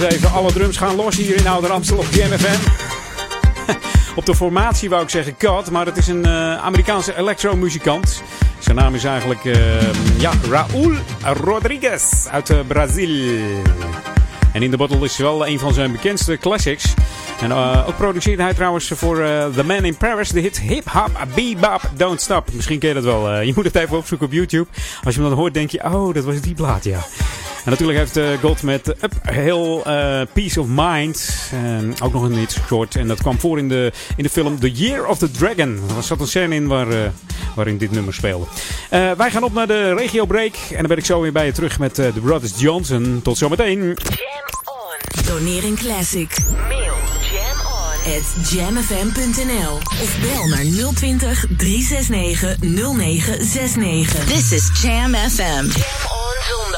Even, 0.00 0.32
alle 0.32 0.52
drums 0.52 0.76
gaan 0.76 0.96
los 0.96 1.16
hier 1.16 1.36
in 1.36 1.46
Ouder 1.46 1.70
Amstel 1.70 1.96
op 1.96 2.06
JMFM. 2.10 2.68
op 4.18 4.26
de 4.26 4.34
formatie 4.34 4.88
wou 4.88 5.02
ik 5.02 5.08
zeggen 5.08 5.34
God, 5.38 5.70
maar 5.70 5.86
het 5.86 5.96
is 5.96 6.08
een 6.08 6.26
uh, 6.26 6.56
Amerikaanse 6.56 7.16
electromuzikant. 7.16 8.22
Zijn 8.58 8.76
naam 8.76 8.94
is 8.94 9.04
eigenlijk 9.04 9.44
uh, 9.44 9.56
ja, 10.18 10.32
Raúl 10.50 10.92
Rodriguez 11.42 12.26
uit 12.30 12.50
uh, 12.50 12.58
Brazil. 12.66 13.38
En 14.52 14.62
in 14.62 14.70
de 14.70 14.76
Bottle 14.76 15.04
is 15.04 15.16
wel 15.16 15.46
een 15.46 15.58
van 15.58 15.74
zijn 15.74 15.92
bekendste 15.92 16.36
classics. 16.36 16.94
En 17.40 17.52
ook 17.52 17.96
produceerde 17.96 18.42
hij 18.42 18.54
trouwens 18.54 18.90
voor 18.94 19.16
The 19.54 19.64
Man 19.64 19.84
in 19.84 19.96
Paris 19.96 20.28
de 20.28 20.40
hit 20.40 20.60
Hip 20.60 20.90
Hop 20.90 21.26
Bebop 21.34 21.80
Don't 21.96 22.20
Stop. 22.20 22.48
Misschien 22.52 22.78
ken 22.78 22.88
je 22.88 22.94
dat 22.94 23.04
wel. 23.04 23.40
je 23.40 23.52
moet 23.54 23.64
het 23.64 23.74
even 23.74 23.96
opzoeken 23.96 24.26
op 24.26 24.32
YouTube. 24.32 24.66
Als 25.04 25.14
je 25.14 25.20
hem 25.20 25.30
dan 25.30 25.38
hoort 25.38 25.54
denk 25.54 25.70
je, 25.70 25.84
oh 25.84 26.14
dat 26.14 26.24
was 26.24 26.40
die 26.40 26.54
plaat 26.54 26.84
ja. 26.84 27.00
Natuurlijk 27.68 27.98
heeft 27.98 28.16
uh, 28.16 28.28
God 28.40 28.62
met 28.62 28.88
Up 28.88 29.12
Hill 29.22 29.76
uh, 29.76 30.20
Peace 30.32 30.60
of 30.60 30.66
Mind 30.68 31.50
ook 32.02 32.12
nog 32.12 32.22
een 32.22 32.38
iets 32.38 32.56
short. 32.66 32.96
En 32.96 33.08
dat 33.08 33.20
kwam 33.20 33.38
voor 33.38 33.58
in 33.58 33.68
de, 33.68 33.92
in 34.16 34.22
de 34.22 34.30
film 34.30 34.60
The 34.60 34.72
Year 34.72 35.06
of 35.06 35.18
the 35.18 35.30
Dragon. 35.30 35.80
Er 35.96 36.02
zat 36.02 36.20
een 36.20 36.26
scène 36.26 36.54
in 36.54 36.66
waar, 36.66 37.12
waarin 37.54 37.78
dit 37.78 37.90
nummer 37.90 38.14
speelde. 38.14 38.46
wij 38.90 39.30
gaan 39.30 39.42
op 39.42 39.52
naar 39.52 39.66
de 39.66 39.94
regio 39.94 40.24
break. 40.26 40.54
En 40.70 40.76
dan 40.76 40.86
ben 40.86 40.96
ik 40.96 41.04
zo 41.04 41.20
weer 41.20 41.32
bij 41.32 41.46
je 41.46 41.52
terug 41.52 41.78
met 41.78 41.94
de 41.94 42.12
Brothers 42.22 42.52
Johnson. 42.60 43.20
Tot 43.22 43.38
zometeen. 43.38 43.82
Jam 43.82 43.96
on. 44.64 45.24
Doneer 45.26 45.64
een 45.64 45.76
classic. 45.76 46.36
Mail 46.68 46.94
jam 47.32 47.60
on. 47.66 48.14
At 48.14 48.50
jamfm.nl 48.50 49.74
Of 49.74 50.16
bel 50.20 50.46
naar 50.46 50.92
020 50.94 51.44
369 51.56 52.56
0969. 52.60 54.24
This 54.24 54.52
is 54.52 54.82
Jam 54.82 55.14
FM. 55.14 55.64
Jam 55.64 56.10
on 56.10 56.28
zondag. 56.48 56.77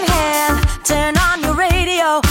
Turn 0.83 1.15
on 1.17 1.41
your 1.41 1.53
radio. 1.53 2.30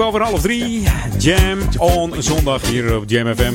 Over 0.00 0.22
half 0.22 0.40
drie. 0.40 0.82
Jam 1.18 1.58
on 1.78 2.14
zondag 2.18 2.68
hier 2.68 2.96
op 2.96 3.04
Jam 3.06 3.34
FM. 3.34 3.52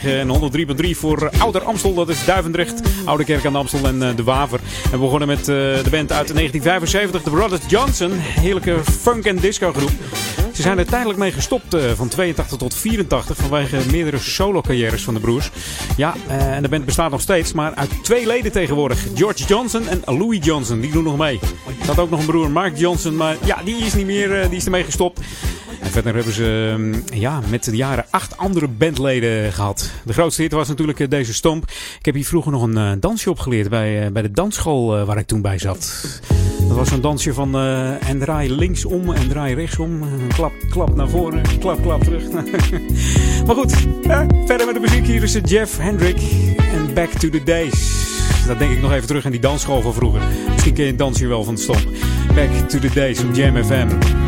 104.9 0.00 0.04
en 0.04 0.50
103.3 0.84 0.90
voor 0.90 1.30
Ouder 1.38 1.62
Amstel. 1.62 1.94
Dat 1.94 2.08
is 2.08 2.24
Duivendrecht, 2.24 2.80
Oude 3.04 3.24
Kerk 3.24 3.46
aan 3.46 3.52
de 3.52 3.58
Amstel 3.58 3.86
en 3.86 4.02
eh, 4.02 4.16
De 4.16 4.22
Waver. 4.22 4.60
En 4.84 4.90
we 4.90 4.98
begonnen 4.98 5.28
met 5.28 5.40
eh, 5.40 5.44
de 5.46 5.90
band 5.90 6.12
uit 6.12 6.34
1975, 6.34 7.22
The 7.22 7.30
Brothers 7.30 7.62
Johnson. 7.68 8.10
Heerlijke 8.14 8.80
funk- 9.00 9.24
en 9.24 9.36
disco 9.36 9.72
groep. 9.72 9.92
Ze 10.54 10.62
zijn 10.62 10.78
er 10.78 10.86
tijdelijk 10.86 11.18
mee 11.18 11.32
gestopt 11.32 11.74
uh, 11.74 11.80
van 11.94 12.08
82 12.08 12.58
tot 12.58 12.74
84 12.74 13.36
vanwege 13.36 13.78
meerdere 13.90 14.18
solo-carrières 14.18 15.02
van 15.02 15.14
de 15.14 15.20
broers. 15.20 15.50
Ja, 15.96 16.14
uh, 16.28 16.56
en 16.56 16.62
de 16.62 16.68
band 16.68 16.84
bestaat 16.84 17.10
nog 17.10 17.20
steeds, 17.20 17.52
maar 17.52 17.74
uit 17.74 17.90
twee 18.02 18.26
leden 18.26 18.52
tegenwoordig. 18.52 19.06
George 19.14 19.44
Johnson 19.44 19.88
en 19.88 20.02
Louis 20.04 20.44
Johnson, 20.44 20.80
die 20.80 20.90
doen 20.90 21.04
nog 21.04 21.18
mee. 21.18 21.40
Er 21.80 21.86
had 21.86 21.98
ook 21.98 22.10
nog 22.10 22.20
een 22.20 22.26
broer, 22.26 22.50
Mark 22.50 22.76
Johnson, 22.76 23.16
maar 23.16 23.36
ja, 23.44 23.62
die 23.64 23.76
is 23.76 23.94
niet 23.94 24.06
meer, 24.06 24.42
uh, 24.42 24.48
die 24.48 24.56
is 24.56 24.64
ermee 24.64 24.84
gestopt. 24.84 25.20
En 25.80 25.90
verder 25.90 26.14
hebben 26.14 26.32
ze 26.32 26.74
um, 26.78 27.04
ja, 27.12 27.40
met 27.48 27.64
de 27.64 27.76
jaren 27.76 28.04
acht 28.10 28.36
andere 28.36 28.68
bandleden 28.68 29.52
gehad. 29.52 29.90
De 30.04 30.12
grootste 30.12 30.42
hit 30.42 30.52
was 30.52 30.68
natuurlijk 30.68 31.10
deze 31.10 31.34
stomp. 31.34 31.64
Ik 31.98 32.04
heb 32.04 32.14
hier 32.14 32.24
vroeger 32.24 32.52
nog 32.52 32.62
een 32.62 33.00
dansje 33.00 33.30
opgeleerd 33.30 33.68
bij, 33.68 34.12
bij 34.12 34.22
de 34.22 34.30
dansschool 34.30 35.04
waar 35.04 35.18
ik 35.18 35.26
toen 35.26 35.40
bij 35.40 35.58
zat. 35.58 36.20
Dat 36.68 36.76
was 36.76 36.90
een 36.90 37.00
dansje 37.00 37.34
van 37.34 37.56
uh, 37.56 38.08
en 38.08 38.18
draai 38.18 38.54
linksom 38.54 39.12
en 39.12 39.28
draai 39.28 39.54
rechtsom. 39.54 40.00
Klap, 40.34 40.52
klap 40.70 40.96
naar 40.96 41.08
voren, 41.08 41.42
klap, 41.58 41.82
klap 41.82 42.04
terug. 42.04 42.30
maar 43.46 43.54
goed, 43.54 43.74
verder 44.46 44.66
met 44.66 44.74
de 44.74 44.80
muziek. 44.80 45.06
Hier 45.06 45.22
is 45.22 45.38
Jeff 45.44 45.78
Hendrick 45.78 46.20
en 46.56 46.94
Back 46.94 47.10
to 47.10 47.28
the 47.28 47.42
Days. 47.44 48.02
Dat 48.46 48.58
denk 48.58 48.72
ik 48.72 48.80
nog 48.80 48.92
even 48.92 49.06
terug 49.06 49.24
aan 49.24 49.30
die 49.30 49.40
dansschool 49.40 49.80
van 49.80 49.94
vroeger. 49.94 50.20
Misschien 50.52 50.74
ken 50.74 50.84
je 50.84 50.90
het 50.90 50.98
dansje 50.98 51.26
wel 51.26 51.44
van 51.44 51.54
de 51.54 51.60
stomp. 51.60 51.88
Back 52.34 52.68
to 52.68 52.78
the 52.78 52.90
Days 52.94 53.24
op 53.24 53.34
Jam 53.34 53.64
FM. 53.64 54.23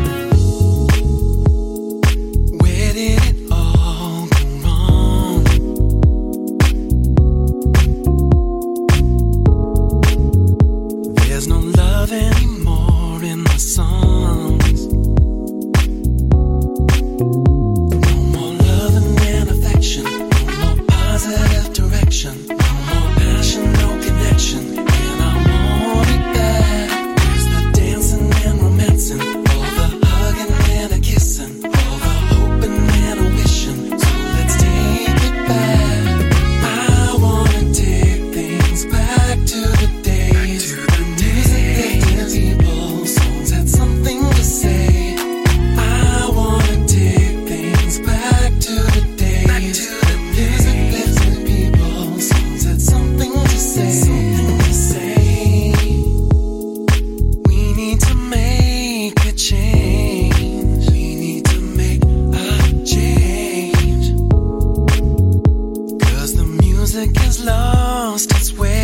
music 66.87 67.17
has 67.17 67.43
lost 67.43 68.31
its 68.31 68.53
way. 68.53 68.76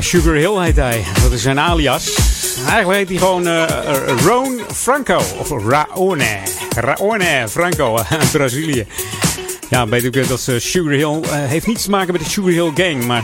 Sugar 0.00 0.34
Hill 0.34 0.62
heet 0.62 0.76
hij. 0.76 1.04
Dat 1.22 1.32
is 1.32 1.42
zijn 1.42 1.58
alias. 1.58 2.14
Eigenlijk 2.66 2.98
heet 2.98 3.08
hij 3.08 3.18
gewoon 3.18 3.46
uh, 3.46 4.64
Franco. 4.74 5.16
Of 5.16 5.50
Raone. 5.50 6.38
Raone 6.76 7.48
Franco 7.48 7.96
uit 7.96 8.30
Brazilië. 8.32 8.86
Ja, 9.70 9.88
weet 9.88 10.04
ik 10.04 10.28
dat 10.28 10.50
Sugar 10.56 10.92
Hill 10.92 11.20
heeft 11.30 11.66
niets 11.66 11.82
te 11.82 11.90
maken 11.90 12.12
met 12.12 12.24
de 12.24 12.30
Sugar 12.30 12.50
Hill 12.50 12.70
Gang. 12.74 13.04
Maar 13.04 13.22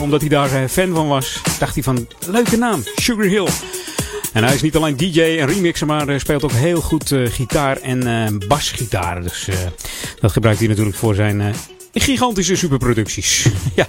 omdat 0.00 0.20
hij 0.20 0.28
daar 0.28 0.68
fan 0.68 0.94
van 0.94 1.08
was, 1.08 1.40
dacht 1.58 1.74
hij 1.74 1.82
van 1.82 2.08
leuke 2.26 2.56
naam, 2.56 2.82
Sugar 2.96 3.24
Hill. 3.24 3.48
En 4.32 4.44
hij 4.44 4.54
is 4.54 4.62
niet 4.62 4.76
alleen 4.76 4.96
DJ 4.96 5.20
en 5.20 5.46
remixer, 5.46 5.86
maar 5.86 6.20
speelt 6.20 6.44
ook 6.44 6.52
heel 6.52 6.80
goed 6.80 7.14
gitaar 7.24 7.76
en 7.76 8.38
basgitaar. 8.48 9.22
Dus 9.22 9.48
dat 10.20 10.32
gebruikt 10.32 10.58
hij 10.58 10.68
natuurlijk 10.68 10.96
voor 10.96 11.14
zijn 11.14 11.54
gigantische 12.00 12.56
superproducties. 12.56 13.46
ja. 13.74 13.88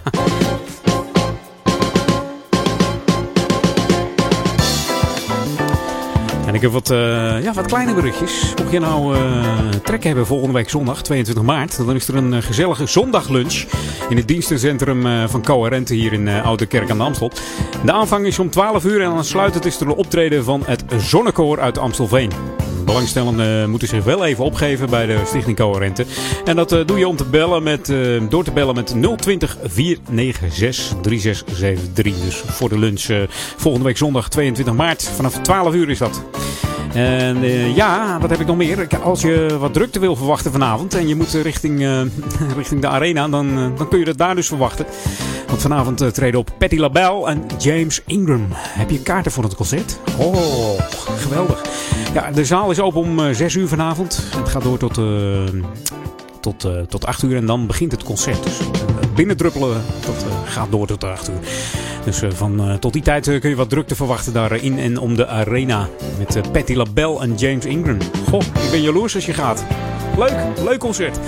Ik 6.57 6.63
heb 6.63 6.71
wat, 6.71 6.91
uh, 6.91 7.43
ja, 7.43 7.53
wat 7.53 7.65
kleine 7.65 7.93
berichtjes. 7.93 8.53
Mocht 8.59 8.71
je 8.71 8.79
nou 8.79 9.17
uh, 9.17 9.69
trek 9.83 10.03
hebben 10.03 10.25
volgende 10.25 10.53
week 10.53 10.69
zondag, 10.69 11.01
22 11.01 11.43
maart, 11.43 11.77
dan 11.77 11.95
is 11.95 12.07
er 12.07 12.15
een 12.15 12.33
uh, 12.33 12.41
gezellige 12.41 12.85
zondaglunch 12.85 13.65
in 14.09 14.17
het 14.17 14.27
dienstencentrum 14.27 15.29
van 15.29 15.43
Coherente 15.43 15.93
hier 15.93 16.13
in 16.13 16.27
Oude 16.27 16.65
Kerk 16.65 16.89
aan 16.89 16.97
de 16.97 17.03
Amstel. 17.03 17.31
De 17.85 17.91
aanvang 17.91 18.25
is 18.25 18.39
om 18.39 18.49
12 18.49 18.85
uur 18.85 19.01
en 19.01 19.11
aansluitend 19.11 19.65
is 19.65 19.79
er 19.79 19.87
een 19.87 19.93
optreden 19.93 20.43
van 20.43 20.63
het 20.65 20.83
Zonnekoor 20.97 21.59
uit 21.59 21.77
Amstelveen. 21.77 22.31
Belangstellenden 22.85 23.69
moeten 23.69 23.87
zich 23.87 24.03
wel 24.03 24.25
even 24.25 24.43
opgeven 24.43 24.89
bij 24.89 25.05
de 25.05 25.21
Stichting 25.25 25.57
Coherente. 25.57 26.05
En 26.45 26.55
dat 26.55 26.69
doe 26.69 26.97
je 26.97 27.07
om 27.07 27.15
te 27.15 27.25
bellen 27.25 27.63
met, 27.63 27.93
door 28.29 28.43
te 28.43 28.51
bellen 28.51 28.75
met 28.75 28.95
020 29.17 29.57
496 29.63 30.95
3673. 31.01 32.23
Dus 32.25 32.35
voor 32.55 32.69
de 32.69 32.79
lunch 32.79 33.27
volgende 33.57 33.87
week 33.87 33.97
zondag 33.97 34.29
22 34.29 34.73
maart. 34.73 35.03
Vanaf 35.03 35.39
12 35.41 35.73
uur 35.73 35.89
is 35.89 35.97
dat. 35.97 36.21
En 36.97 37.43
uh, 37.43 37.75
ja, 37.75 38.19
wat 38.19 38.29
heb 38.29 38.39
ik 38.39 38.47
nog 38.47 38.57
meer? 38.57 38.87
Als 39.03 39.21
je 39.21 39.57
wat 39.59 39.73
drukte 39.73 39.99
wil 39.99 40.15
verwachten 40.15 40.51
vanavond 40.51 40.93
en 40.93 41.07
je 41.07 41.15
moet 41.15 41.33
richting, 41.33 41.81
uh, 41.81 42.01
richting 42.57 42.81
de 42.81 42.87
arena, 42.87 43.27
dan, 43.27 43.59
uh, 43.59 43.77
dan 43.77 43.87
kun 43.87 43.99
je 43.99 44.05
dat 44.05 44.17
daar 44.17 44.35
dus 44.35 44.47
verwachten. 44.47 44.85
Want 45.47 45.61
vanavond 45.61 46.13
treden 46.13 46.39
op 46.39 46.49
Patti 46.57 46.79
LaBelle 46.79 47.27
en 47.27 47.45
James 47.57 48.01
Ingram. 48.05 48.47
Heb 48.51 48.89
je 48.89 49.01
kaarten 49.01 49.31
voor 49.31 49.43
het 49.43 49.55
concert? 49.55 49.99
Oh, 50.17 50.79
geweldig. 51.17 51.61
Ja, 52.13 52.31
de 52.31 52.45
zaal 52.45 52.71
is 52.71 52.79
open 52.79 53.01
om 53.01 53.33
6 53.33 53.55
uur 53.55 53.67
vanavond. 53.67 54.23
Het 54.35 54.49
gaat 54.49 54.63
door 54.63 54.77
tot, 54.77 54.99
tot, 56.41 56.89
tot 56.89 57.05
8 57.05 57.23
uur 57.23 57.35
en 57.35 57.45
dan 57.45 57.67
begint 57.67 57.91
het 57.91 58.03
concert. 58.03 58.43
Dus 58.43 58.59
binnendruppelen, 59.15 59.81
dat 60.05 60.25
gaat 60.45 60.71
door 60.71 60.87
tot 60.87 61.03
8 61.03 61.29
uur. 61.29 61.39
Dus 62.07 62.21
van, 62.27 62.79
tot 62.79 62.93
die 62.93 63.01
tijd 63.01 63.39
kun 63.39 63.49
je 63.49 63.55
wat 63.55 63.69
drukte 63.69 63.95
verwachten 63.95 64.33
daar 64.33 64.63
in 64.63 64.79
en 64.79 64.97
om 64.97 65.15
de 65.15 65.27
arena. 65.27 65.89
Met 66.17 66.51
Patti 66.51 66.75
LaBelle 66.75 67.19
en 67.19 67.35
James 67.35 67.65
Ingram. 67.65 67.97
Goh, 68.29 68.41
ik 68.41 68.71
ben 68.71 68.81
jaloers 68.81 69.15
als 69.15 69.25
je 69.25 69.33
gaat. 69.33 69.65
Leuk, 70.17 70.35
leuk 70.63 70.79
concert. 70.79 71.19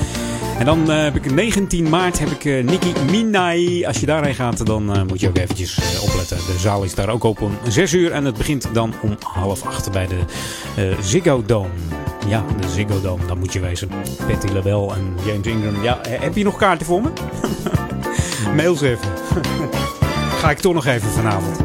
En 0.59 0.65
dan 0.65 0.91
uh, 0.91 1.03
heb 1.03 1.15
ik 1.15 1.31
19 1.31 1.89
maart 1.89 2.19
heb 2.19 2.29
ik 2.29 2.43
uh, 2.43 2.63
Nikki 2.63 2.93
Minai. 3.11 3.85
Als 3.85 3.99
je 3.99 4.05
daarheen 4.05 4.35
gaat, 4.35 4.65
dan 4.65 4.95
uh, 4.95 5.03
moet 5.03 5.19
je 5.19 5.27
ook 5.27 5.37
eventjes 5.37 5.99
opletten. 6.01 6.37
De 6.37 6.59
zaal 6.59 6.83
is 6.83 6.95
daar 6.95 7.09
ook 7.09 7.25
open 7.25 7.45
om 7.45 7.57
6 7.67 7.93
uur. 7.93 8.11
En 8.11 8.25
het 8.25 8.37
begint 8.37 8.67
dan 8.73 8.93
om 9.01 9.17
half 9.23 9.65
8 9.65 9.91
bij 9.91 10.07
de 10.07 10.19
Ziggo 11.01 11.43
Dome. 11.45 11.69
Ja, 12.27 12.45
de 12.61 12.69
Ziggo 12.69 13.01
Dome, 13.01 13.25
daar 13.25 13.37
moet 13.37 13.53
je 13.53 13.59
wezen. 13.59 13.89
Patty 14.27 14.47
LaBelle 14.53 14.93
en 14.93 15.15
James 15.25 15.47
Ingram. 15.47 15.83
Ja, 15.83 15.99
heb 16.07 16.35
je 16.35 16.43
nog 16.43 16.57
kaarten 16.57 16.85
voor 16.85 17.01
me? 17.01 17.09
Mail 18.55 18.75
ze 18.75 18.89
even. 18.89 19.09
Ga 20.39 20.49
ik 20.49 20.57
toch 20.57 20.73
nog 20.73 20.85
even 20.85 21.09
vanavond. 21.09 21.59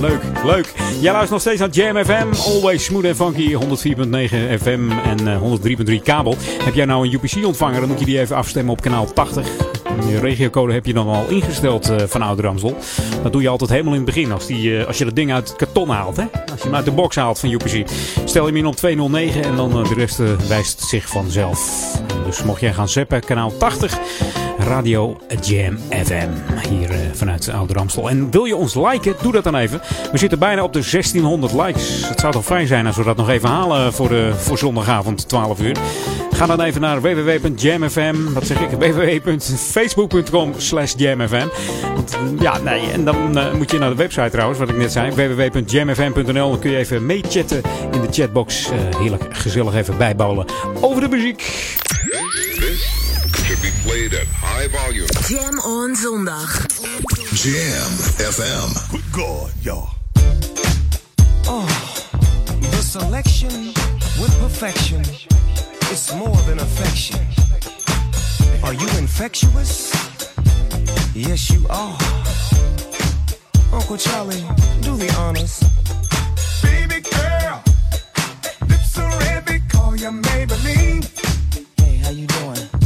Leuk, 0.00 0.20
leuk. 0.44 0.72
Jij 1.00 1.12
luistert 1.12 1.30
nog 1.30 1.40
steeds 1.40 1.60
aan 1.60 1.70
Jam 1.70 2.04
FM. 2.04 2.50
Always 2.50 2.84
smooth 2.84 3.04
en 3.04 3.16
funky. 3.16 3.52
104.9 3.52 3.58
FM 4.62 4.90
en 4.90 5.20
uh, 5.26 5.42
103.3 5.90 6.02
kabel. 6.02 6.36
Heb 6.62 6.74
jij 6.74 6.84
nou 6.84 7.06
een 7.06 7.12
UPC-ontvanger, 7.12 7.80
dan 7.80 7.88
moet 7.88 7.98
je 7.98 8.04
die 8.04 8.20
even 8.20 8.36
afstemmen 8.36 8.72
op 8.72 8.80
kanaal 8.80 9.12
80. 9.12 9.48
Je 10.08 10.18
regiocode 10.20 10.72
heb 10.72 10.86
je 10.86 10.92
dan 10.92 11.08
al 11.08 11.28
ingesteld 11.28 11.90
uh, 11.90 11.96
van 12.06 12.22
Oude 12.22 12.42
Ramsel. 12.42 12.76
Dat 13.22 13.32
doe 13.32 13.42
je 13.42 13.48
altijd 13.48 13.70
helemaal 13.70 13.94
in 13.94 14.00
het 14.00 14.14
begin. 14.14 14.32
Als, 14.32 14.46
die, 14.46 14.70
uh, 14.70 14.86
als 14.86 14.98
je 14.98 15.04
dat 15.04 15.16
ding 15.16 15.32
uit 15.32 15.48
het 15.48 15.56
karton 15.56 15.88
haalt. 15.88 16.16
Hè? 16.16 16.24
Als 16.50 16.60
je 16.60 16.66
hem 16.66 16.74
uit 16.74 16.84
de 16.84 16.90
box 16.90 17.16
haalt 17.16 17.38
van 17.38 17.50
UPC. 17.50 17.84
Stel 18.24 18.46
hem 18.46 18.56
in 18.56 18.66
op 18.66 18.76
209 18.76 19.42
en 19.42 19.56
dan 19.56 19.70
de 19.70 19.94
rest 19.94 20.48
wijst 20.48 20.80
zich 20.80 21.08
vanzelf. 21.08 21.92
Dus 22.26 22.42
mocht 22.42 22.60
jij 22.60 22.72
gaan 22.72 22.88
zappen, 22.88 23.24
kanaal 23.24 23.56
80. 23.56 23.98
Radio 24.68 25.20
Jam 25.40 25.78
FM. 25.90 26.28
Hier 26.68 26.90
vanuit 27.12 27.48
Oude 27.48 27.72
Ramsel. 27.72 28.10
En 28.10 28.30
wil 28.30 28.44
je 28.44 28.56
ons 28.56 28.74
liken? 28.74 29.14
Doe 29.22 29.32
dat 29.32 29.44
dan 29.44 29.54
even. 29.54 29.80
We 30.12 30.18
zitten 30.18 30.38
bijna 30.38 30.62
op 30.62 30.72
de 30.72 30.80
1600 30.90 31.52
likes. 31.52 32.08
Het 32.08 32.20
zou 32.20 32.32
toch 32.32 32.44
fijn 32.44 32.66
zijn 32.66 32.86
als 32.86 32.96
we 32.96 33.04
dat 33.04 33.16
nog 33.16 33.28
even 33.28 33.48
halen 33.48 33.92
voor, 33.92 34.08
de, 34.08 34.32
voor 34.36 34.58
zondagavond 34.58 35.28
12 35.28 35.60
uur. 35.60 35.76
Ga 36.30 36.46
dan 36.46 36.60
even 36.60 36.80
naar 36.80 37.00
www.jamfm. 37.00 38.32
Wat 38.32 38.46
zeg 38.46 38.60
ik? 38.60 38.70
www.facebook.com 39.24 40.52
slash 40.56 40.94
jamfm. 40.96 41.48
Ja, 42.40 42.58
nee. 42.58 42.90
En 42.90 43.04
dan 43.04 43.38
uh, 43.38 43.52
moet 43.52 43.70
je 43.70 43.78
naar 43.78 43.90
de 43.90 43.96
website 43.96 44.30
trouwens, 44.30 44.58
wat 44.58 44.68
ik 44.68 44.76
net 44.76 44.92
zei. 44.92 45.10
www.jamfm.nl. 45.10 46.50
Dan 46.50 46.58
kun 46.58 46.70
je 46.70 46.76
even 46.76 47.06
meechatten 47.06 47.62
in 47.92 48.00
de 48.00 48.08
chatbox. 48.10 48.70
Uh, 48.70 49.00
heerlijk 49.00 49.24
gezellig 49.30 49.74
even 49.74 49.96
bijbouwen 49.96 50.46
over 50.80 51.00
de 51.00 51.08
muziek. 51.08 51.42
This 53.60 53.70
should 53.70 53.84
be 53.84 53.88
played 53.88 54.14
at 54.14 54.26
high 54.28 54.68
volume. 54.68 55.06
Jam 55.26 55.58
on 55.60 55.94
zondag. 55.94 56.48
Jam 57.34 57.90
FM. 58.18 58.90
Good 58.90 59.12
God, 59.12 59.52
y'all. 59.62 59.88
Oh, 61.46 61.66
the 62.60 62.82
selection 62.82 63.72
with 64.20 64.36
perfection. 64.40 65.00
It's 65.90 66.14
more 66.14 66.36
than 66.46 66.58
affection. 66.58 67.20
Are 68.62 68.74
you 68.74 68.88
infectious? 68.98 69.92
Yes, 71.14 71.50
you 71.50 71.66
are. 71.70 71.96
Uncle 73.72 73.96
Charlie, 73.96 74.44
do 74.82 74.96
the 74.96 75.12
honors. 75.18 75.62
Baby 76.62 77.00
girl, 77.00 77.62
lips 78.68 78.98
are 78.98 79.18
red, 79.20 79.46
they 79.46 79.60
call 79.68 79.96
you 79.96 80.10
Maybelline. 80.10 81.04
Hey, 81.78 81.96
how 81.96 82.10
you 82.10 82.26
doing? 82.26 82.77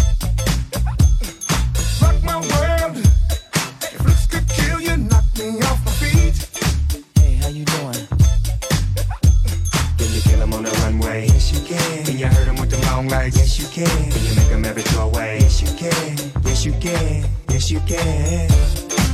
Legs? 13.13 13.37
Yes, 13.37 13.59
you 13.61 13.69
can. 13.69 14.11
Can 14.11 14.23
you 14.25 14.35
make 14.35 14.67
every 14.71 14.85
your 14.95 15.09
way? 15.09 15.39
Yes, 15.41 15.61
you 15.63 15.71
can. 15.77 16.33
Yes, 16.45 16.65
you 16.65 16.73
can. 16.73 17.25
Yes, 17.51 17.71
you 17.71 17.81
can. 17.81 18.49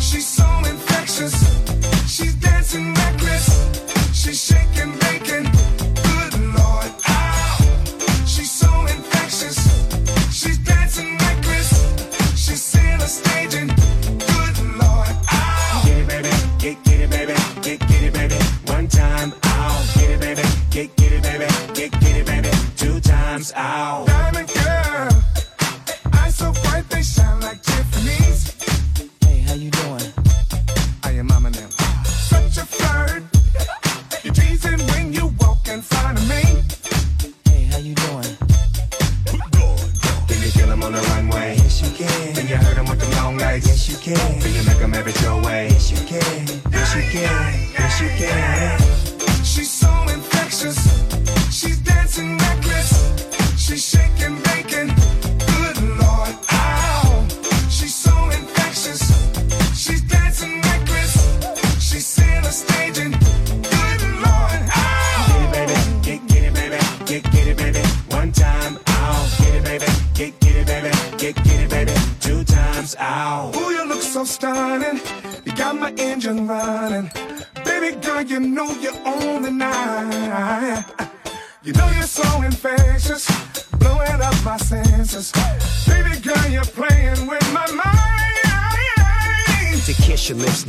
She's 0.01 0.27
so 0.27 0.49
infectious, 0.73 1.35
she's 2.07 2.35
dancing 2.37 2.95
reckless, 2.95 3.47
she's 4.15 4.41
shaking, 4.49 4.93
baking. 5.01 5.78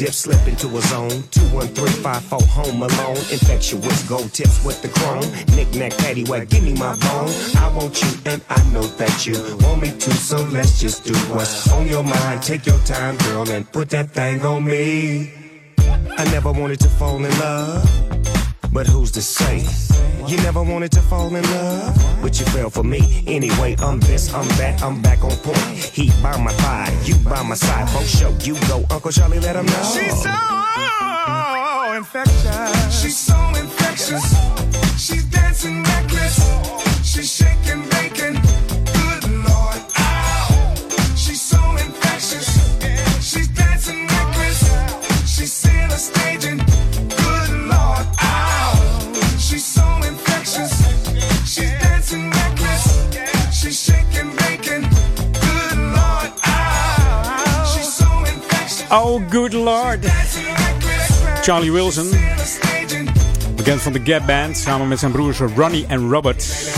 Dip, 0.10 0.14
slip 0.16 0.48
into 0.48 0.68
a 0.78 0.82
zone. 0.82 1.24
21354 1.32 2.42
home 2.48 2.82
alone. 2.82 3.18
Infectious 3.32 4.04
gold 4.08 4.34
tips 4.34 4.64
with 4.66 4.82
the 4.82 4.90
chrome. 4.90 5.28
Knick 5.56 5.70
knack, 5.76 5.94
paddywhack, 6.04 6.50
give 6.50 6.64
me 6.64 6.74
my 6.74 6.96
bone. 6.98 7.32
I 7.58 7.72
want 7.76 8.02
you 8.02 8.12
and 8.26 8.42
I 8.50 8.62
know 8.72 8.84
that 9.02 9.26
you 9.26 9.36
want 9.66 9.82
me 9.82 9.92
to, 9.92 10.12
so 10.12 10.38
let's 10.52 10.80
just 10.80 11.06
do 11.06 11.14
what's 11.34 11.72
on 11.72 11.88
your 11.88 12.04
mind. 12.04 12.42
Take 12.44 12.66
your 12.66 12.80
time, 12.80 13.18
girl, 13.18 13.50
and 13.50 13.72
put 13.72 13.90
that 13.90 14.12
thing 14.12 14.44
on 14.46 14.66
me. 14.66 15.34
I 16.18 16.24
never 16.32 16.52
wanted 16.52 16.80
to 16.82 16.90
fall 16.90 17.18
in 17.24 17.40
love, 17.40 17.84
but 18.72 18.88
who's 18.88 19.12
to 19.12 19.22
say? 19.22 19.60
You 20.28 20.38
never 20.38 20.62
wanted 20.62 20.92
to 20.92 21.02
fall 21.02 21.34
in 21.34 21.44
love, 21.44 22.22
but 22.22 22.40
you 22.40 22.46
fell 22.48 22.70
for 22.70 22.84
me. 22.84 23.24
Anyway, 23.26 23.76
I'm 23.80 24.00
this, 24.00 24.34
I'm 24.34 24.48
that, 24.60 24.82
I'm 24.84 25.02
back 25.02 25.24
on 25.24 25.32
point. 25.38 25.58
Heat 25.58 26.14
by 26.22 26.38
my 26.38 26.52
thigh, 26.52 26.96
you 27.04 27.16
by 27.16 27.42
my 27.44 27.56
side. 27.56 27.90
For 27.90 28.04
show, 28.04 28.36
you 28.42 28.56
go, 28.68 28.86
Uncle 28.92 29.12
Charlie, 29.12 29.40
let 29.40 29.56
him 29.56 29.66
know. 29.66 29.84
She's 29.94 30.22
so 30.22 30.36
infectious. 31.96 33.02
She's 33.02 33.18
so 33.18 33.38
infectious. 33.60 34.26
She's 34.98 35.24
dancing 35.26 35.84
reckless. 35.84 36.38
She's 37.04 37.32
shaking, 37.34 37.84
baking. 37.90 38.36
Good 38.94 39.24
Lord, 39.48 39.82
ow. 39.98 40.76
She's 41.16 41.42
so 41.42 41.62
infectious. 41.78 42.48
She's 43.22 43.48
dancing 43.48 44.08
reckless. 44.08 44.60
She's 45.26 45.54
seeing 45.54 45.92
a 45.92 45.98
staging. 45.98 46.59
Oh, 58.92 59.22
good 59.30 59.54
lord. 59.54 60.06
Charlie 61.42 61.72
Wilson. 61.72 62.10
Bekend 63.56 63.82
van 63.82 63.94
de 63.94 64.02
Gap 64.04 64.28
Band. 64.28 64.58
Samen 64.58 64.88
met 64.88 65.00
zijn 65.00 65.12
broers 65.12 65.40
Ronnie 65.56 65.86
en 65.88 66.10
Robert. 66.10 66.72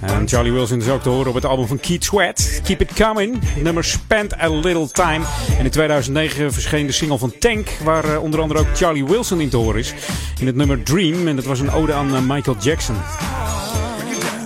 En 0.00 0.28
Charlie 0.28 0.52
Wilson 0.52 0.80
is 0.80 0.88
ook 0.88 1.02
te 1.02 1.08
horen 1.08 1.28
op 1.28 1.34
het 1.34 1.44
album 1.44 1.66
van 1.66 1.80
Keith 1.80 2.04
Sweat. 2.04 2.60
Keep 2.64 2.80
It 2.80 2.92
Coming. 2.92 3.40
Nummer 3.62 3.84
Spend 3.84 4.38
a 4.38 4.48
Little 4.50 4.88
Time. 4.90 5.24
En 5.58 5.64
in 5.64 5.70
2009 5.70 6.52
verscheen 6.52 6.86
de 6.86 6.92
single 6.92 7.18
van 7.18 7.32
Tank. 7.38 7.68
Waar 7.84 8.04
uh, 8.04 8.22
onder 8.22 8.40
andere 8.40 8.60
ook 8.60 8.76
Charlie 8.76 9.04
Wilson 9.04 9.40
in 9.40 9.48
te 9.48 9.56
horen 9.56 9.80
is. 9.80 9.94
In 10.40 10.46
het 10.46 10.56
nummer 10.56 10.82
Dream. 10.82 11.28
En 11.28 11.36
dat 11.36 11.44
was 11.44 11.60
een 11.60 11.70
ode 11.70 11.92
aan 11.92 12.14
uh, 12.14 12.20
Michael 12.20 12.56
Jackson. 12.60 12.96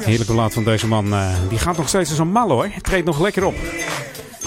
Heerlijke 0.01 0.35
laat 0.35 0.53
van 0.53 0.65
deze 0.65 0.87
man. 0.87 1.07
Uh, 1.07 1.29
die 1.49 1.59
gaat 1.59 1.77
nog 1.77 1.89
steeds 1.89 2.11
als 2.11 2.19
een 2.19 2.33
mal 2.33 2.51
hoor. 2.51 2.71
Treedt 2.83 3.07
nog 3.07 3.21
lekker 3.21 3.45
op. 3.45 3.55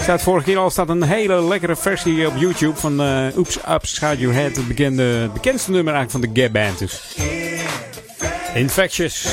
Staat 0.02 0.22
vorige 0.22 0.44
keer 0.44 0.58
al 0.58 0.70
staat 0.70 0.88
een 0.88 1.02
hele 1.02 1.42
lekkere 1.42 1.76
versie 1.76 2.26
op 2.26 2.36
YouTube 2.36 2.76
van 2.76 3.00
uh, 3.00 3.38
Oops 3.38 3.58
Upside 3.68 4.18
Your 4.18 4.34
Head. 4.34 4.56
Het 4.56 4.68
bekende, 4.68 5.30
bekendste 5.32 5.70
nummer 5.70 5.94
eigenlijk 5.94 6.24
van 6.24 6.34
de 6.34 6.42
Gap 6.42 6.52
Band. 6.52 6.78
Dus. 6.78 7.16
Infectious. 8.54 9.26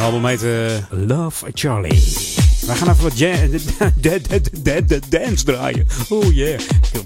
Album 0.00 0.24
heet 0.24 0.42
uh, 0.42 0.70
Love 0.90 1.46
Charlie. 1.54 2.33
We 2.66 2.74
gaan 2.74 2.88
even 2.88 3.02
wat 3.02 3.18
dance 5.08 5.44
draaien. 5.44 5.86
Oh 6.08 6.32
yeah. 6.32 6.60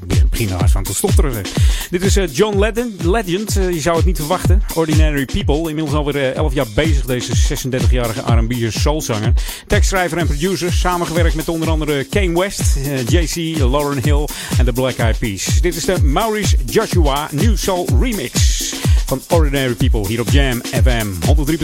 Ik 0.09 0.31
begin 0.31 0.51
er 0.51 0.69
van 0.69 0.83
te 0.83 0.95
stotteren. 0.95 1.33
Zeg. 1.33 1.47
Dit 1.91 2.03
is 2.03 2.17
uh, 2.17 2.25
John 2.33 2.59
Legend. 2.59 3.05
Legend. 3.05 3.57
Uh, 3.57 3.71
je 3.71 3.81
zou 3.81 3.97
het 3.97 4.05
niet 4.05 4.17
verwachten. 4.17 4.63
Ordinary 4.75 5.25
People. 5.25 5.69
Inmiddels 5.69 5.93
alweer 5.93 6.15
uh, 6.15 6.35
11 6.35 6.55
jaar 6.55 6.67
bezig. 6.75 7.05
Deze 7.05 7.33
36-jarige 7.57 8.21
R&B 8.21 8.53
soulzanger. 8.69 9.33
Tekstschrijver 9.67 10.19
en 10.19 10.27
producer. 10.27 10.73
Samengewerkt 10.73 11.35
met 11.35 11.49
onder 11.49 11.71
andere 11.71 12.05
Kane 12.05 12.39
West, 12.39 12.63
JC, 13.09 13.59
Lauren 13.59 14.03
Hill 14.03 14.29
en 14.59 14.65
de 14.65 14.73
Black 14.73 14.97
Eyed 14.97 15.19
Peas. 15.19 15.61
Dit 15.61 15.77
is 15.77 15.85
de 15.85 16.03
Maurice 16.03 16.57
Joshua 16.67 17.29
New 17.31 17.57
Soul 17.57 17.89
Remix 18.01 18.73
van 19.07 19.23
Ordinary 19.29 19.75
People 19.75 20.07
hier 20.07 20.21
op 20.21 20.31
Jam 20.31 20.61
FM. 20.61 21.07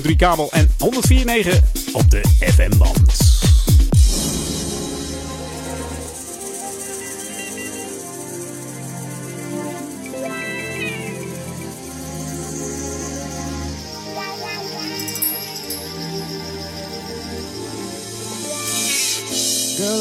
103.3 0.09 0.17
kabel 0.17 0.49
en 0.53 0.69
104.9 0.69 1.93
op 1.93 2.11
de 2.11 2.21
FM-band. 2.41 3.54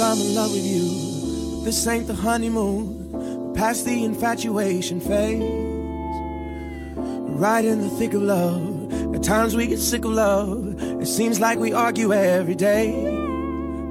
I'm 0.03 0.19
in 0.19 0.35
love 0.35 0.51
with 0.51 0.65
you. 0.65 1.63
This 1.63 1.87
ain't 1.87 2.07
the 2.07 2.13
honeymoon. 2.13 3.53
Past 3.55 3.85
the 3.85 4.03
infatuation 4.03 4.99
phase. 4.99 5.41
Right 6.95 7.63
in 7.63 7.79
the 7.79 7.89
thick 7.89 8.13
of 8.13 8.21
love. 8.21 9.15
At 9.15 9.23
times 9.23 9.55
we 9.55 9.65
get 9.65 9.79
sick 9.79 10.03
of 10.03 10.11
love. 10.11 10.75
It 11.01 11.05
seems 11.05 11.39
like 11.39 11.57
we 11.57 11.71
argue 11.71 12.11
every 12.11 12.53
day. 12.53 12.89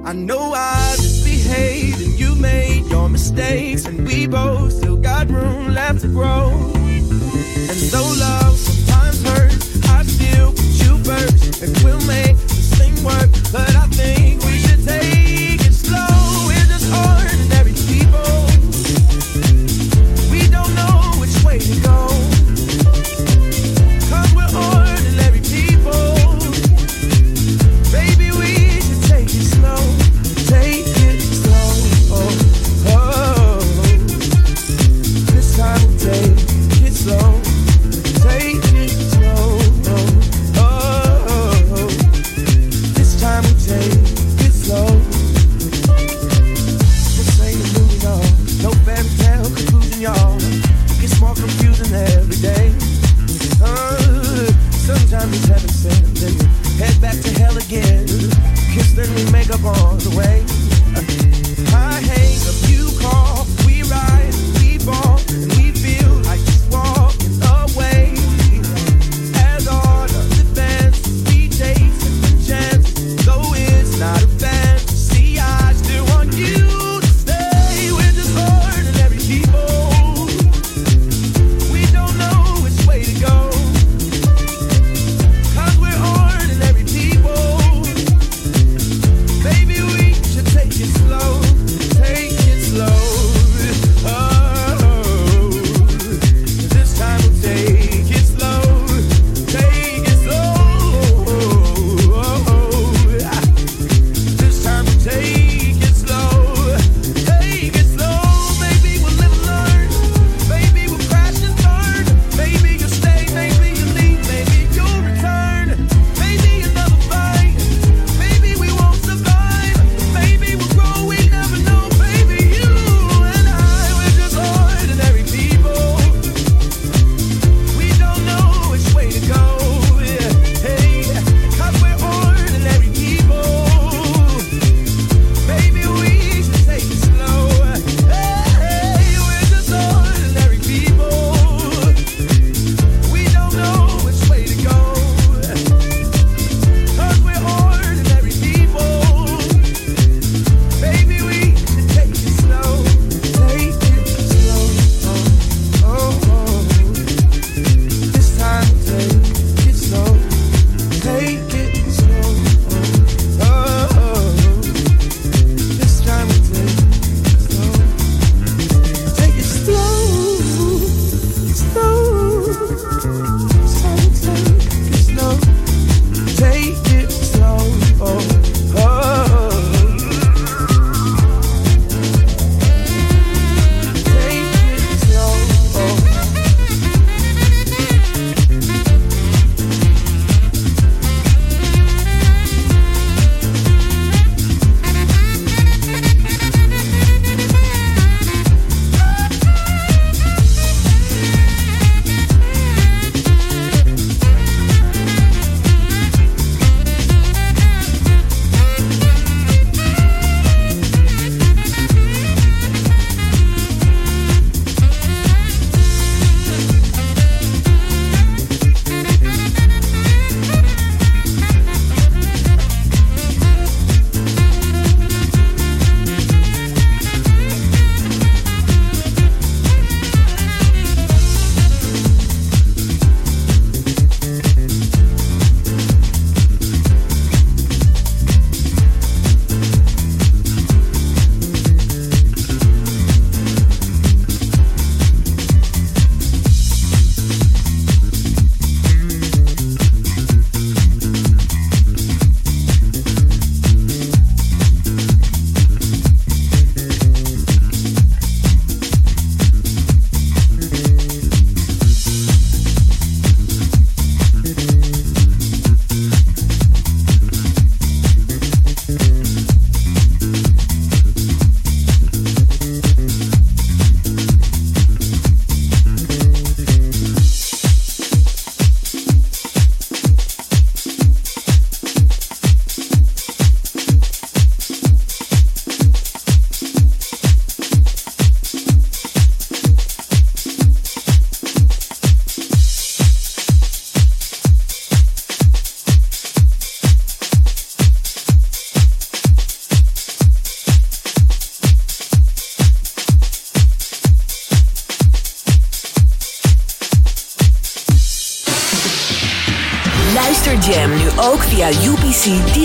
I 0.05 0.13
know 0.13 0.53
I 0.55 0.95
misbehaved 0.99 1.99
and 1.99 2.19
you 2.19 2.35
made 2.35 2.85
your 2.85 3.09
mistakes. 3.09 3.85
And 3.85 4.05
we 4.05 4.27
both 4.27 4.71
still 4.71 4.97
got 4.97 5.31
room 5.31 5.73
left 5.73 6.01
to 6.01 6.09
grow. 6.09 6.51
And 6.75 7.79
though 7.91 8.13
love 8.19 8.55
sometimes 8.55 9.23
hurts, 9.23 9.89
I 9.89 10.03
still 10.03 10.51
put 10.51 10.73
you 10.85 10.97
first. 11.03 11.63
And 11.63 11.75
we'll 11.83 12.05
make 12.05 12.37
this 12.37 12.77
thing 12.77 13.03
work. 13.03 13.31
But 13.51 13.75
I 13.75 13.87
think 13.87 14.22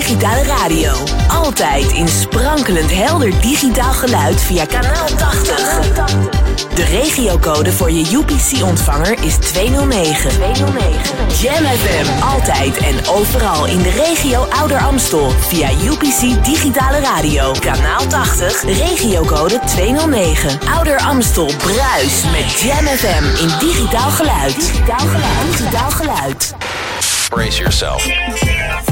Digitale 0.09 0.43
Radio. 0.43 0.93
Altijd 1.29 1.93
in 1.93 2.09
sprankelend 2.09 2.95
helder 2.95 3.41
digitaal 3.41 3.93
geluid 3.93 4.41
via 4.41 4.65
kanaal 4.67 5.07
80. 5.07 5.95
De 6.75 6.85
regiocode 6.85 7.73
voor 7.73 7.91
je 7.91 8.17
UPC-ontvanger 8.17 9.25
is 9.25 9.35
209. 9.35 10.31
209. 10.31 11.01
Jam 11.41 11.65
FM, 11.65 12.23
altijd 12.23 12.77
en 12.77 13.09
overal 13.09 13.67
in 13.67 13.83
de 13.83 13.91
regio 13.91 14.47
Ouder 14.61 14.79
Amstel 14.79 15.31
via 15.31 15.71
UPC 15.71 16.45
Digitale 16.45 17.01
Radio. 17.01 17.53
Kanaal 17.61 18.07
80, 18.07 18.63
regiocode 18.63 19.61
209. 19.67 20.59
Ouder 20.77 20.99
Amstel 20.99 21.51
bruis 21.59 22.23
met 22.33 22.61
Jam 22.61 22.87
FM 22.87 23.43
in 23.43 23.59
digitaal 23.59 24.11
geluid. 24.11 24.55
Digitaal 24.55 25.07
geluid. 25.07 25.59
Digitaal 25.59 25.91
geluid. 25.91 26.55
Brace 27.29 27.59
yourself. 27.59 28.88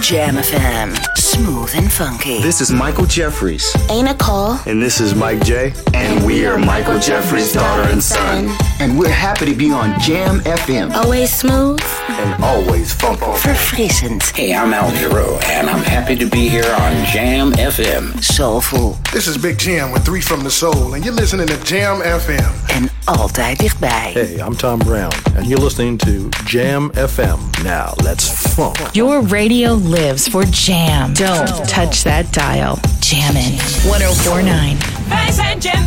Jam 0.00 0.34
FM, 0.36 0.94
smooth 1.16 1.70
and 1.74 1.90
funky. 1.90 2.40
This 2.42 2.60
is 2.60 2.70
Michael 2.70 3.06
Jeffries. 3.06 3.74
Ain't 3.90 4.06
Nicole. 4.06 4.58
And 4.66 4.80
this 4.80 5.00
is 5.00 5.14
Mike 5.14 5.42
J. 5.42 5.72
And 5.94 6.24
we 6.24 6.46
are 6.46 6.58
Michael 6.58 6.98
Jeffries' 6.98 7.52
daughter 7.54 7.88
and 7.90 8.02
son. 8.02 8.54
And 8.78 8.98
we're 8.98 9.08
happy 9.08 9.46
to 9.46 9.54
be 9.54 9.70
on 9.72 9.98
Jam 10.00 10.40
FM. 10.40 10.92
Always 10.94 11.32
smooth. 11.32 11.80
And 12.18 12.42
always 12.42 12.94
funky. 12.94 13.20
Verfrissend. 13.46 14.22
Hey, 14.34 14.54
I'm 14.54 14.72
Al 14.72 14.90
Giro, 14.92 15.38
and 15.44 15.68
I'm 15.68 15.82
happy 15.84 16.16
to 16.16 16.26
be 16.26 16.48
here 16.48 16.64
on 16.64 17.04
Jam 17.04 17.52
FM. 17.52 18.22
Soulful. 18.22 18.96
This 19.12 19.26
is 19.26 19.36
Big 19.36 19.58
Jam 19.58 19.90
with 19.92 20.04
Three 20.04 20.22
from 20.22 20.42
the 20.42 20.50
Soul, 20.50 20.94
and 20.94 21.04
you're 21.04 21.14
listening 21.14 21.46
to 21.48 21.56
Jam 21.64 22.00
FM. 22.00 22.52
En 22.66 22.88
altijd 23.04 23.58
dichtbij. 23.58 24.10
Hey, 24.14 24.38
I'm 24.38 24.56
Tom 24.56 24.78
Brown, 24.78 25.12
and 25.36 25.46
you're 25.46 25.62
listening 25.62 25.98
to 25.98 26.28
Jam 26.46 26.90
FM. 26.94 27.38
Now, 27.62 27.92
let's 28.02 28.30
funk. 28.54 28.78
Your 28.92 29.22
radio 29.28 29.74
lives 29.74 30.28
for 30.28 30.44
Jam. 30.50 31.12
Don't 31.12 31.68
touch 31.68 32.02
that 32.02 32.32
dial. 32.32 32.78
Jammin' 33.00 33.58
1049. 33.82 34.76
Wij 35.08 35.32
zijn 35.32 35.58
Jam 35.58 35.86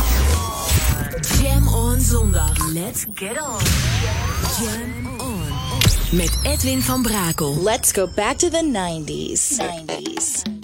Zondag. 2.11 2.73
Let's 2.73 3.05
get 3.15 3.37
on. 3.39 3.59
Jam 4.59 5.19
on. 5.19 5.47
Met 6.11 6.39
Edwin 6.43 6.81
van 6.81 7.01
Brakel. 7.01 7.63
Let's 7.63 7.91
go 7.91 8.07
back 8.15 8.37
to 8.37 8.49
the 8.49 8.63
90s. 8.63 9.57
90s. 9.57 10.60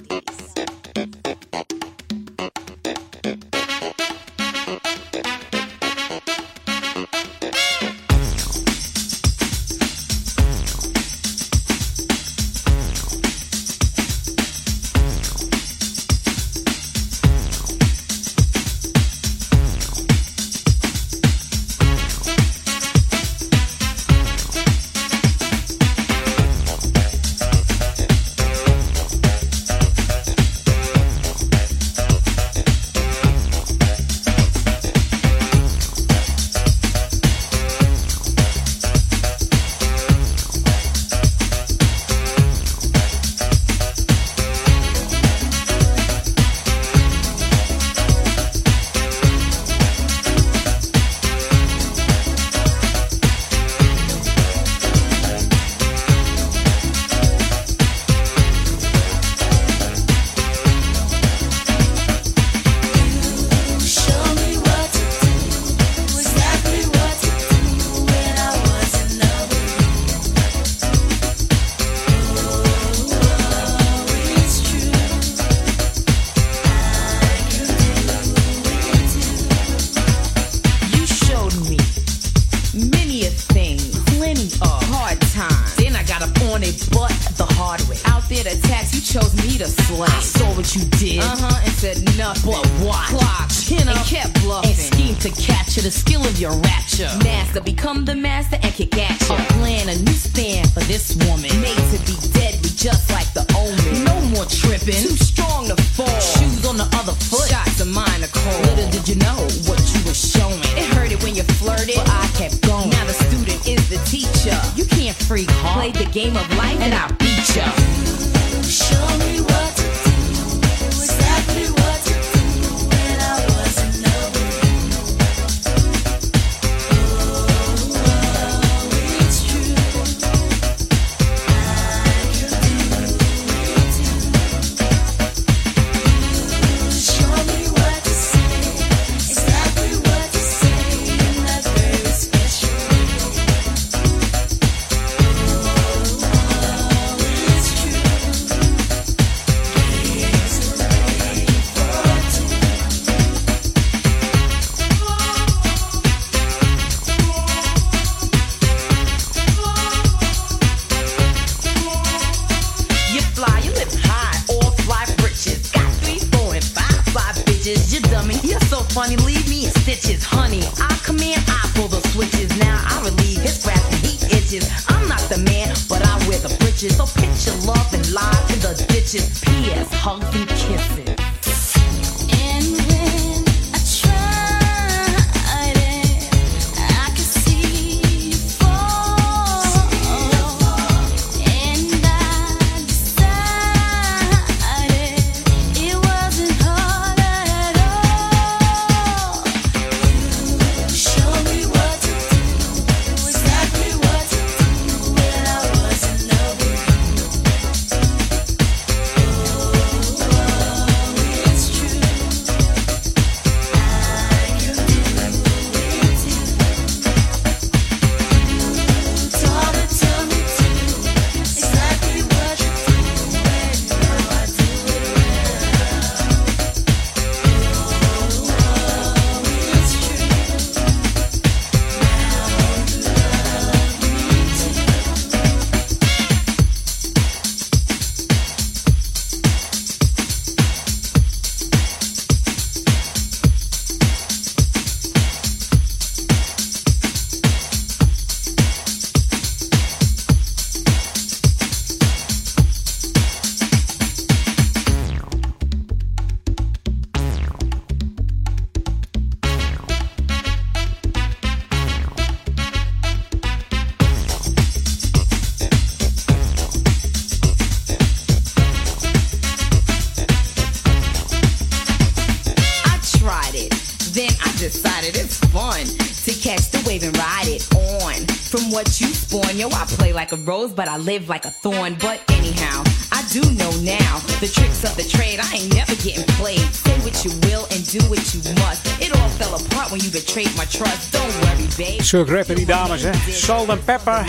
What 278.78 279.02
you 279.02 279.08
spawn, 279.08 279.58
yo, 279.58 279.70
I 279.70 279.86
play 279.98 280.14
like 280.14 280.32
a 280.34 280.36
rose, 280.36 280.72
but 280.72 280.88
I 280.88 280.98
live 280.98 281.28
like 281.28 281.46
a 281.46 281.50
thorn. 281.50 281.98
But 282.00 282.22
anyhow, 282.30 282.84
I 283.12 283.24
do 283.32 283.42
know 283.58 283.72
now 283.82 284.20
the 284.40 284.48
tricks 284.54 284.84
of 284.84 284.96
the 284.96 285.08
trade. 285.18 285.40
I 285.42 285.50
ain't 285.56 285.74
never 285.74 285.96
getting 285.96 286.26
played. 286.38 286.68
Say 286.86 286.96
what 287.02 287.16
you 287.26 287.32
will 287.50 287.66
and 287.74 287.82
do 287.90 287.98
what 288.08 288.22
you 288.34 288.40
must. 288.62 288.86
It 289.02 289.10
all 289.18 289.30
fell 289.40 289.56
apart 289.56 289.90
when 289.90 290.02
you 290.02 290.12
betrayed 290.12 290.54
my 290.56 290.66
trust. 290.66 291.12
Don't 291.12 291.34
worry, 291.42 291.68
babe. 291.76 292.02
Zulke 292.02 292.32
rappen 292.32 292.56
die 292.56 292.66
dames, 292.66 293.02
hè. 293.02 293.12
Salt 293.32 293.70
and 293.70 293.86
Pepper. 293.86 294.26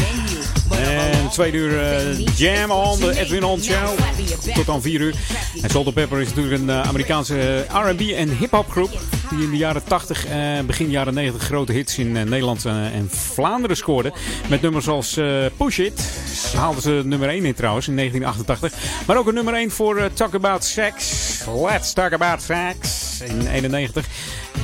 En 0.70 1.28
twee 1.30 1.52
uur 1.52 1.72
eh, 1.80 2.26
Jam 2.36 2.70
on, 2.70 3.00
de 3.00 3.18
Edwin 3.18 3.44
On 3.44 3.62
Show. 3.62 3.98
Tot 4.54 4.68
aan 4.68 4.82
vier 4.82 5.00
uur. 5.00 5.14
En 5.62 5.70
Salt 5.70 5.86
and 5.86 5.94
Pepper 5.94 6.20
is 6.20 6.28
natuurlijk 6.28 6.62
een 6.62 6.70
eh, 6.70 6.88
Amerikaanse 6.88 7.66
R&B 7.72 8.00
en 8.00 8.36
hip-hop 8.36 8.70
groep. 8.70 8.90
Die 9.30 9.42
in 9.42 9.50
de 9.50 9.56
jaren 9.56 9.84
80 9.84 10.26
en 10.26 10.66
begin 10.66 10.90
jaren 10.90 11.14
90 11.14 11.42
grote 11.42 11.72
hits 11.72 11.98
in 11.98 12.16
eh, 12.16 12.22
Nederland 12.22 12.64
eh, 12.64 12.94
en 12.94 13.10
Vlaanderen 13.10 13.76
scoorde. 13.76 14.12
Met 14.48 14.60
nummers 14.60 14.88
als 14.88 15.16
eh, 15.16 15.44
Push 15.56 15.78
It. 15.78 16.02
Haalden 16.56 16.82
ze 16.82 17.02
nummer 17.04 17.28
1 17.28 17.44
in 17.44 17.54
trouwens 17.54 17.88
in 17.88 17.96
1988. 17.96 19.06
Maar 19.06 19.16
ook 19.16 19.26
een 19.26 19.34
nummer 19.34 19.54
1 19.54 19.70
voor 19.70 20.10
Talk 20.12 20.34
About 20.34 20.64
Sex. 20.64 21.44
Let's 21.66 21.92
Talk 21.92 22.12
About 22.12 22.42
Sex 22.42 23.20
in 23.20 23.46
91. 23.46 24.06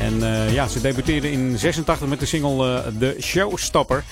En 0.01 0.19
ja, 0.53 0.69
ze 0.69 0.81
debuteerden 0.81 1.31
in 1.31 1.59
86 1.59 2.09
met 2.09 2.21
de 2.21 2.27
single 2.27 2.83
The 2.99 3.17
Showstopper. 3.21 4.05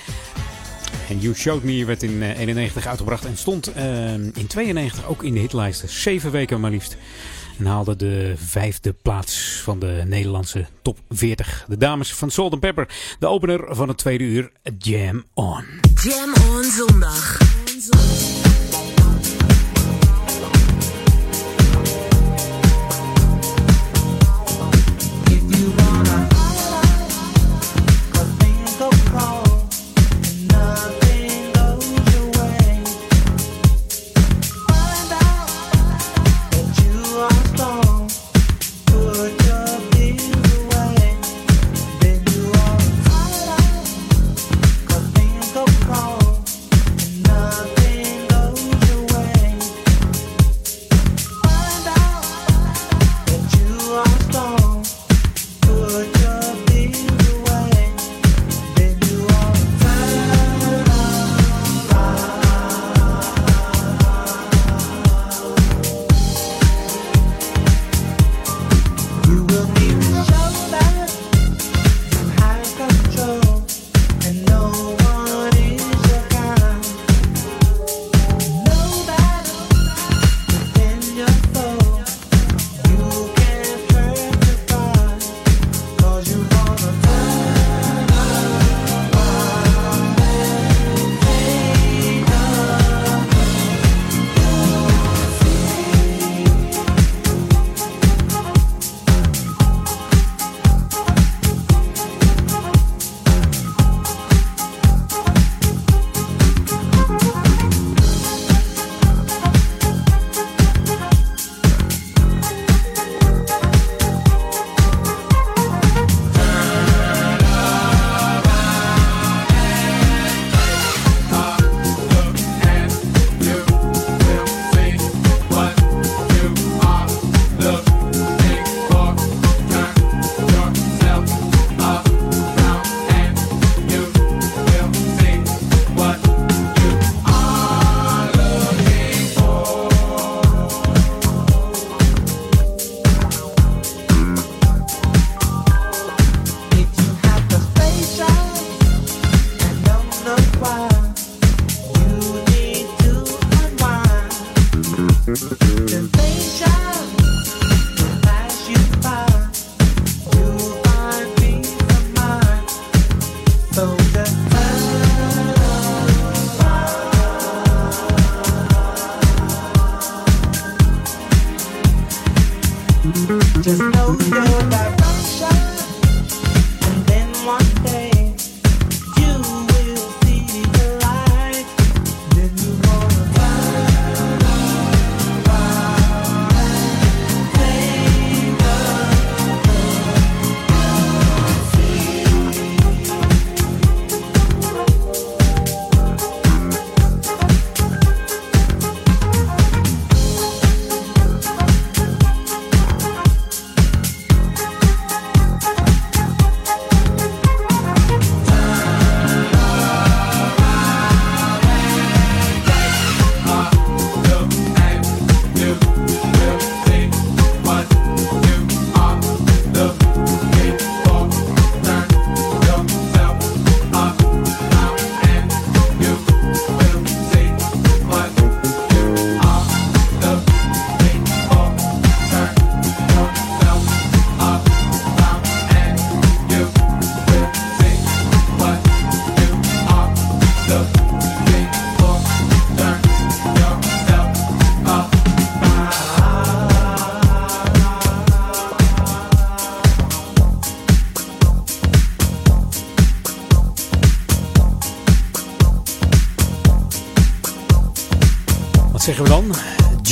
En 1.12 1.18
You 1.18 1.34
Showed 1.34 1.62
Me 1.62 1.84
werd 1.84 2.02
in 2.02 2.22
eh, 2.22 2.38
91 2.38 2.86
uitgebracht 2.86 3.24
en 3.24 3.36
stond 3.36 3.72
eh, 3.72 4.12
in 4.12 4.46
92 4.46 5.06
ook 5.06 5.22
in 5.22 5.34
de 5.34 5.40
hitlijsten. 5.40 5.88
Zeven 5.88 6.30
weken 6.30 6.60
maar 6.60 6.70
liefst. 6.70 6.96
En 7.62 7.68
haalde 7.68 7.96
de 7.96 8.34
vijfde 8.36 8.92
plaats 8.92 9.60
van 9.62 9.78
de 9.78 10.02
Nederlandse 10.06 10.66
top 10.82 10.98
40. 11.08 11.64
De 11.68 11.76
dames 11.76 12.14
van 12.14 12.30
Salt 12.30 12.60
Pepper, 12.60 12.88
de 13.18 13.26
opener 13.26 13.74
van 13.74 13.88
het 13.88 13.98
tweede 13.98 14.24
uur 14.24 14.50
Jam 14.78 15.24
On. 15.34 15.64
Jam 16.02 16.34
on 16.50 16.64
zondag. 16.64 17.38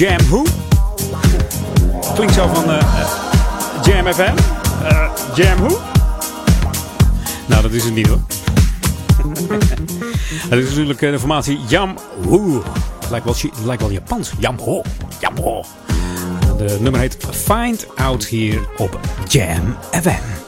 Jam 0.01 0.19
Who? 0.29 0.45
Klinkt 2.15 2.35
zo 2.35 2.47
van 2.47 2.71
uh, 2.71 2.83
Jam 3.83 4.13
FM. 4.13 4.35
Uh, 4.83 5.11
Jam 5.35 5.57
Who? 5.57 5.79
Nou, 7.47 7.63
dat 7.63 7.73
is 7.73 7.85
het 7.85 7.95
niet 7.95 8.07
hoor. 8.07 8.21
Het 10.51 10.59
is 10.65 10.69
natuurlijk 10.69 10.99
de 11.01 11.19
formatie 11.19 11.59
Jam 11.69 11.97
Who. 12.21 12.63
Lijkt 13.11 13.25
wel, 13.25 13.35
lijkt 13.65 13.83
wel 13.83 13.91
Japans. 13.91 14.33
Jam 14.39 14.59
Ho. 14.59 14.83
Jam 15.21 15.37
Ho. 15.37 15.65
De 16.57 16.79
nummer 16.81 17.01
heet 17.01 17.17
Find 17.31 17.87
Out 17.97 18.25
hier 18.25 18.61
op 18.77 19.01
Jam 19.29 19.77
FM. 19.91 20.41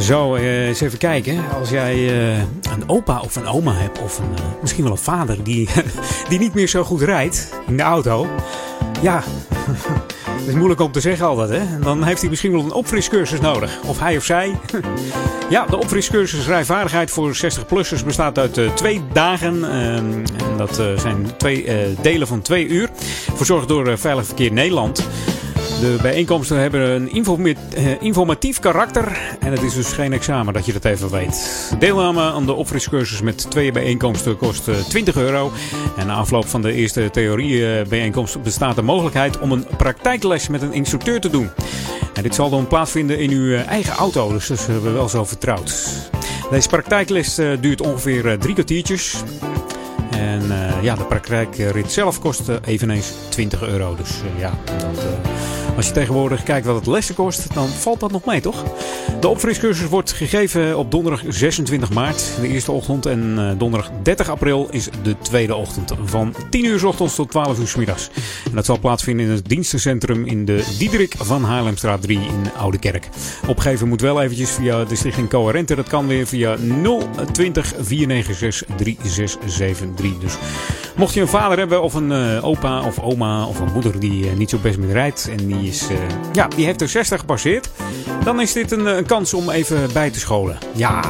Zo, 0.00 0.36
eens 0.68 0.80
even 0.80 0.98
kijken. 0.98 1.44
Als 1.58 1.70
jij 1.70 2.08
een 2.72 2.88
opa 2.88 3.20
of 3.20 3.36
een 3.36 3.46
oma 3.46 3.74
hebt, 3.74 4.02
of 4.02 4.18
een, 4.18 4.34
misschien 4.60 4.82
wel 4.82 4.92
een 4.92 4.98
vader 4.98 5.44
die, 5.44 5.68
die 6.28 6.38
niet 6.38 6.54
meer 6.54 6.68
zo 6.68 6.84
goed 6.84 7.02
rijdt 7.02 7.52
in 7.66 7.76
de 7.76 7.82
auto. 7.82 8.26
Ja, 9.02 9.22
dat 10.38 10.46
is 10.46 10.54
moeilijk 10.54 10.80
om 10.80 10.92
te 10.92 11.00
zeggen 11.00 11.26
altijd. 11.26 11.50
Hè? 11.50 11.78
Dan 11.78 12.02
heeft 12.04 12.20
hij 12.20 12.30
misschien 12.30 12.52
wel 12.52 12.60
een 12.60 12.72
opfriscursus 12.72 13.40
nodig. 13.40 13.80
Of 13.86 13.98
hij 13.98 14.16
of 14.16 14.24
zij. 14.24 14.54
Ja, 15.50 15.66
de 15.66 15.76
opfriscursus 15.76 16.46
rijvaardigheid 16.46 17.10
voor 17.10 17.36
60-plussers 17.36 18.04
bestaat 18.04 18.38
uit 18.38 18.60
twee 18.74 19.02
dagen. 19.12 19.58
Uh, 19.58 19.96
en 19.96 20.24
dat 20.56 20.74
zijn 20.96 21.36
twee 21.36 21.66
delen 22.02 22.26
van 22.26 22.42
twee 22.42 22.66
uur. 22.66 22.88
Verzorgd 23.34 23.68
door 23.68 23.98
Veilig 23.98 24.26
Verkeer 24.26 24.52
Nederland. 24.52 25.08
De 25.80 25.98
bijeenkomsten 26.02 26.58
hebben 26.58 26.80
een 26.80 28.00
informatief 28.00 28.58
karakter. 28.58 29.18
En 29.40 29.52
het 29.52 29.62
is 29.62 29.74
dus 29.74 29.92
geen 29.92 30.12
examen 30.12 30.52
dat 30.52 30.66
je 30.66 30.72
dat 30.72 30.84
even 30.84 31.10
weet. 31.10 31.72
Deelname 31.78 32.20
aan 32.20 32.46
de 32.46 32.52
opfriscursus 32.52 33.20
met 33.20 33.50
twee 33.50 33.72
bijeenkomsten 33.72 34.36
kost 34.36 34.88
20 34.88 35.16
euro. 35.16 35.52
En 35.96 36.06
na 36.06 36.14
afloop 36.14 36.46
van 36.46 36.62
de 36.62 36.72
eerste 36.72 37.10
theoriebijeenkomst 37.10 38.42
bestaat 38.42 38.76
de 38.76 38.82
mogelijkheid 38.82 39.38
om 39.38 39.52
een 39.52 39.66
praktijkles 39.76 40.48
met 40.48 40.62
een 40.62 40.72
instructeur 40.72 41.20
te 41.20 41.30
doen. 41.30 41.50
En 42.14 42.22
dit 42.22 42.34
zal 42.34 42.50
dan 42.50 42.66
plaatsvinden 42.66 43.18
in 43.18 43.30
uw 43.30 43.56
eigen 43.56 43.94
auto, 43.94 44.32
dus 44.32 44.46
dat 44.46 44.66
hebben 44.66 44.84
we 44.84 44.90
wel 44.90 45.08
zo 45.08 45.24
vertrouwd. 45.24 45.86
Deze 46.50 46.68
praktijkles 46.68 47.34
duurt 47.60 47.80
ongeveer 47.80 48.38
drie 48.38 48.54
kwartiertjes. 48.54 49.22
En 50.10 50.42
ja, 50.82 50.94
de 50.94 51.04
praktijkrit 51.04 51.92
zelf 51.92 52.20
kost 52.20 52.42
eveneens 52.64 53.12
20 53.28 53.62
euro. 53.62 53.96
Dus 53.96 54.10
ja, 54.38 54.52
dat, 54.78 55.04
als 55.78 55.86
je 55.86 55.92
tegenwoordig 55.92 56.42
kijkt 56.42 56.66
wat 56.66 56.76
het 56.76 56.86
lessen 56.86 57.14
kost, 57.14 57.54
dan 57.54 57.68
valt 57.68 58.00
dat 58.00 58.10
nog 58.10 58.24
mee, 58.24 58.40
toch? 58.40 58.64
De 59.20 59.28
opfriscursus 59.28 59.88
wordt 59.88 60.12
gegeven 60.12 60.78
op 60.78 60.90
donderdag 60.90 61.22
26 61.28 61.90
maart, 61.92 62.32
de 62.40 62.48
eerste 62.48 62.72
ochtend. 62.72 63.06
En 63.06 63.54
donderdag 63.58 63.90
30 64.02 64.28
april 64.28 64.68
is 64.70 64.88
de 65.02 65.18
tweede 65.18 65.54
ochtend. 65.54 65.92
Van 66.04 66.34
10 66.50 66.64
uur 66.64 66.78
s 66.78 66.82
ochtends 66.82 67.14
tot 67.14 67.30
12 67.30 67.58
uur 67.58 67.68
s 67.68 67.74
middags. 67.74 68.10
En 68.44 68.54
dat 68.54 68.64
zal 68.64 68.78
plaatsvinden 68.78 69.26
in 69.26 69.32
het 69.32 69.48
dienstencentrum 69.48 70.26
in 70.26 70.44
de 70.44 70.74
Diederik 70.78 71.14
van 71.18 71.44
Haarlemstraat 71.44 72.02
3 72.02 72.18
in 72.18 72.50
Oudekerk. 72.56 73.08
Opgeven 73.46 73.88
moet 73.88 74.00
wel 74.00 74.22
eventjes 74.22 74.50
via 74.50 74.84
de 74.84 74.96
stichting 74.96 75.28
Coherente. 75.28 75.74
Dat 75.74 75.88
kan 75.88 76.06
weer 76.06 76.26
via 76.26 76.56
020 77.32 77.74
496 77.78 78.76
3673. 78.76 80.18
Dus 80.18 80.36
mocht 80.96 81.14
je 81.14 81.20
een 81.20 81.28
vader 81.28 81.58
hebben 81.58 81.82
of 81.82 81.94
een 81.94 82.10
uh, 82.10 82.44
opa 82.44 82.86
of 82.86 82.98
oma 82.98 83.46
of 83.46 83.60
een 83.60 83.72
moeder 83.72 84.00
die 84.00 84.24
uh, 84.24 84.32
niet 84.36 84.50
zo 84.50 84.58
best 84.58 84.78
meer 84.78 84.92
rijdt 84.92 85.28
en 85.30 85.46
die, 85.46 85.67
is, 85.68 85.90
uh, 85.90 85.98
ja, 86.32 86.48
die 86.48 86.64
heeft 86.64 86.80
er 86.80 86.88
60 86.88 87.20
gepasseerd, 87.20 87.70
dan 88.24 88.40
is 88.40 88.52
dit 88.52 88.72
een, 88.72 88.86
een, 88.86 89.06
kans 89.06 89.34
om 89.34 89.50
even 89.50 89.92
bij 89.92 90.10
te 90.10 90.18
scholen. 90.18 90.58
Ja. 90.74 91.04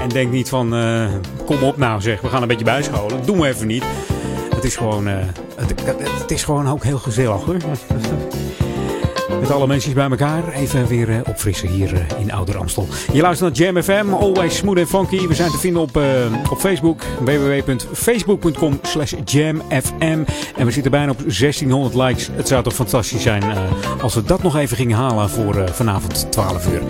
En 0.00 0.08
denk 0.08 0.30
niet 0.32 0.48
van, 0.48 0.74
kom 1.46 1.62
op 1.62 1.76
nou 1.76 2.00
zeg, 2.00 2.20
we 2.20 2.28
gaan 2.28 2.42
een 2.42 2.48
beetje 2.48 2.64
bijscholen. 2.64 3.08
Dat 3.08 3.26
doen 3.26 3.40
we 3.40 3.48
even 3.48 3.66
niet. 3.66 3.84
Het 4.54 4.64
is 4.64 4.76
gewoon, 4.76 5.06
het, 5.06 5.74
het, 6.20 6.30
is 6.30 6.44
gewoon 6.44 6.68
ook 6.68 6.84
heel 6.84 6.98
gezellig 6.98 7.44
hoor. 7.44 7.56
Met 9.40 9.50
alle 9.50 9.66
mensen 9.66 9.94
bij 9.94 10.10
elkaar 10.10 10.52
even 10.52 10.86
weer 10.86 11.08
uh, 11.08 11.16
opfrissen 11.26 11.68
hier 11.68 11.92
uh, 11.92 12.00
in 12.20 12.32
Ouder 12.32 12.58
Amstel. 12.58 12.88
Je 13.12 13.20
luistert 13.20 13.58
naar 13.58 13.66
Jam 13.66 13.82
FM, 13.82 14.12
always 14.12 14.56
smooth 14.56 14.78
and 14.78 14.88
funky. 14.88 15.26
We 15.26 15.34
zijn 15.34 15.50
te 15.50 15.58
vinden 15.58 15.82
op, 15.82 15.96
uh, 15.96 16.04
op 16.50 16.58
Facebook, 16.58 17.02
www.facebook.com 17.20 18.78
slash 18.82 19.14
jamfm. 19.24 20.24
En 20.56 20.66
we 20.66 20.70
zitten 20.70 20.90
bijna 20.90 21.10
op 21.10 21.18
1600 21.18 21.94
likes. 21.94 22.28
Het 22.32 22.48
zou 22.48 22.62
toch 22.62 22.74
fantastisch 22.74 23.22
zijn 23.22 23.42
als 24.00 24.14
we 24.14 24.22
dat 24.22 24.42
nog 24.42 24.56
even 24.56 24.76
gingen 24.76 24.96
halen 24.96 25.30
voor 25.30 25.68
vanavond 25.72 26.32
12 26.32 26.66
uur. 26.72 26.82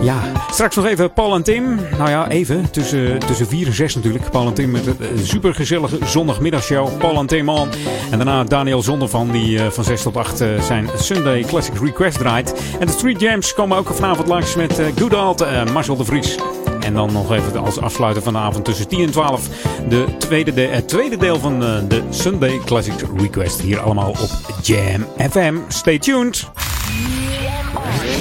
Ja, 0.00 0.22
straks 0.50 0.76
nog 0.76 0.86
even 0.86 1.12
Paul 1.12 1.34
en 1.34 1.42
Tim. 1.42 1.78
Nou 1.98 2.10
ja, 2.10 2.28
even, 2.28 2.70
tussen, 2.70 3.18
tussen 3.18 3.46
4 3.46 3.66
en 3.66 3.74
6 3.74 3.94
natuurlijk. 3.94 4.30
Paul 4.30 4.46
en 4.46 4.54
Tim 4.54 4.70
met 4.70 4.86
een 4.86 5.26
supergezellige 5.26 5.98
zondagmiddagshow. 6.04 6.98
Paul 6.98 7.16
en 7.18 7.26
Tim 7.26 7.48
on. 7.48 7.68
En 8.10 8.18
daarna 8.18 8.44
Daniel 8.44 8.82
Zonder 8.82 9.08
van 9.08 9.30
die 9.30 9.60
van 9.60 9.84
6 9.84 10.02
tot 10.02 10.16
8 10.16 10.36
zijn 10.60 10.88
Sunday 10.96 11.42
Classic 11.42 11.74
Request 11.80 12.18
draait. 12.18 12.54
En 12.80 12.86
de 12.86 12.92
Street 12.92 13.20
Jams 13.20 13.54
komen 13.54 13.78
ook 13.78 13.88
vanavond 13.88 14.28
langs 14.28 14.54
met 14.54 14.80
Good 14.98 15.14
Old 15.14 15.42
uh, 15.42 15.64
Marcel 15.72 15.96
de 15.96 16.04
Vries. 16.04 16.38
En 16.80 16.94
dan 16.94 17.12
nog 17.12 17.32
even 17.32 17.64
als 17.64 17.78
afsluiter 17.78 18.22
van 18.22 18.32
de 18.32 18.38
avond 18.38 18.64
tussen 18.64 18.88
10 18.88 19.00
en 19.00 19.10
12 19.10 19.48
de 19.88 20.04
tweede, 20.18 20.54
de, 20.54 20.60
het 20.60 20.88
tweede 20.88 21.16
deel 21.16 21.38
van 21.38 21.60
de 21.60 22.02
Sunday 22.10 22.60
Classic 22.64 23.04
Request. 23.16 23.60
Hier 23.60 23.80
allemaal 23.80 24.10
op 24.10 24.30
Jam 24.62 25.06
FM. 25.30 25.54
Stay 25.68 25.98
tuned. 25.98 26.73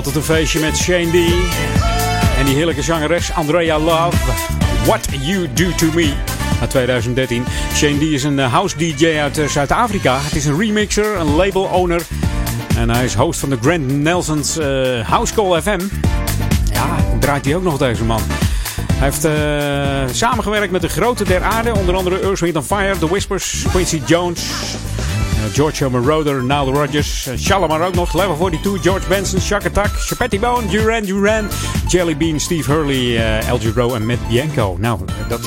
Altijd 0.00 0.18
een 0.18 0.34
feestje 0.34 0.60
met 0.60 0.76
Shane 0.76 1.06
D. 1.06 1.14
En 2.38 2.44
die 2.44 2.54
heerlijke 2.54 2.82
zangeres 2.82 3.32
Andrea 3.34 3.78
Love. 3.78 4.16
What 4.84 5.08
You 5.20 5.48
Do 5.54 5.74
To 5.76 5.86
Me. 5.94 6.12
Uit 6.60 6.70
2013. 6.70 7.44
Shane 7.74 7.98
D 7.98 8.02
is 8.02 8.22
een 8.22 8.38
eh, 8.38 8.52
house 8.52 8.76
DJ 8.76 9.06
uit 9.06 9.38
eh, 9.38 9.48
Zuid-Afrika. 9.48 10.18
Het 10.20 10.34
is 10.34 10.44
een 10.44 10.58
remixer, 10.58 11.16
een 11.16 11.34
label 11.34 11.62
owner. 11.62 12.02
En 12.76 12.90
hij 12.90 13.04
is 13.04 13.14
host 13.14 13.40
van 13.40 13.50
de 13.50 13.58
Grant 13.60 13.88
Nelson's 13.88 14.56
uh, 14.56 15.08
House 15.08 15.34
Call 15.34 15.60
FM. 15.60 15.80
Ja, 16.72 16.96
draait 17.18 17.44
hij 17.44 17.54
ook 17.54 17.62
nog 17.62 17.78
deze 17.78 18.04
man. 18.04 18.20
Hij 18.92 19.10
heeft 19.10 19.28
samengewerkt 20.16 20.72
met 20.72 20.80
de 20.80 20.88
grote 20.88 21.24
der 21.24 21.42
aarde. 21.42 21.74
Onder 21.74 21.94
andere 21.94 22.20
Earth, 22.20 22.40
Wind 22.40 22.66
Fire, 22.66 22.98
The 22.98 23.08
Whispers, 23.08 23.64
Quincy 23.70 24.02
Jones, 24.06 24.42
George 25.52 25.88
Moroder, 25.88 26.42
Nile 26.42 26.72
Rodgers, 26.72 27.26
uh, 27.26 27.36
Shalimar 27.38 27.86
ook 27.86 27.94
nog, 27.94 28.14
Level 28.14 28.36
42, 28.36 28.82
George 28.82 29.08
Benson, 29.08 29.40
Shark 29.40 29.66
Attack, 29.66 29.90
Chapetti 29.92 30.38
Bone, 30.38 30.68
Duran 30.68 31.02
Duran, 31.02 31.48
Jelly 31.88 32.16
Bean, 32.16 32.40
Steve 32.40 32.72
Hurley, 32.72 33.16
uh, 33.16 33.48
El 33.48 33.58
Giro 33.58 33.94
en 33.94 34.06
Matt 34.06 34.28
Bianco. 34.28 34.76
Nou, 34.78 35.00
dat 35.28 35.40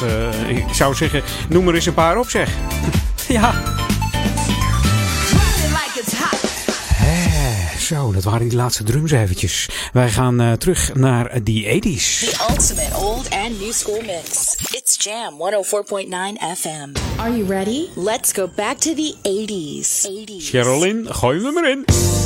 ik 0.48 0.74
zou 0.74 0.96
zeggen, 0.96 1.22
noem 1.50 1.68
er 1.68 1.76
eens 1.76 1.86
een 1.86 1.94
paar 1.94 2.18
op 2.18 2.30
zeg. 2.30 2.50
ja. 3.28 3.54
Zo, 7.80 8.12
dat 8.12 8.24
waren 8.24 8.50
die 8.50 8.58
laatste 8.58 8.84
drums 8.84 9.12
eventjes. 9.12 9.70
Wij 9.94 10.10
gaan 10.10 10.58
terug 10.58 10.94
naar 10.94 11.44
die 11.44 11.66
80s. 11.66 11.80
The 11.80 12.46
ultimate 12.50 12.96
old 12.96 13.30
and 13.30 13.60
new 13.60 13.72
school 13.72 14.02
mix. 14.02 14.53
It's 15.06 15.10
Jam 15.10 15.38
104.9 15.38 16.38
FM. 16.38 17.20
Are 17.20 17.30
you 17.30 17.44
ready? 17.44 17.92
Let's 17.98 18.32
go 18.32 18.48
back 18.48 18.78
to 18.78 18.96
the 18.96 19.14
80s. 19.26 20.08
80s. 20.08 20.42
Sherilyn, 20.48 21.04
gooi 21.20 21.44
hem 21.44 21.58
er 21.58 22.23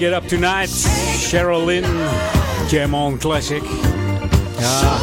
It 0.00 0.12
Up 0.12 0.28
Tonight. 0.28 0.70
Cheryl 1.30 1.64
Lynn. 1.64 1.84
Classic. 3.18 3.62
Ja. 4.58 4.98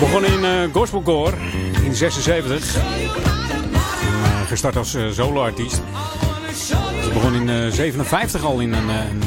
Begon 0.00 0.24
in 0.24 0.44
uh, 0.44 0.72
gospelcore 0.72 1.32
in 1.84 1.94
76. 1.94 2.76
En, 2.76 2.82
uh, 2.82 4.46
gestart 4.48 4.76
als 4.76 4.94
uh, 4.94 5.10
soloartiest. 5.10 5.80
Ze 7.02 7.10
begon 7.12 7.34
in 7.34 7.48
uh, 7.48 7.72
57 7.72 8.44
al 8.44 8.60
in 8.60 8.72
een, 8.72 8.88
een. 8.88 9.22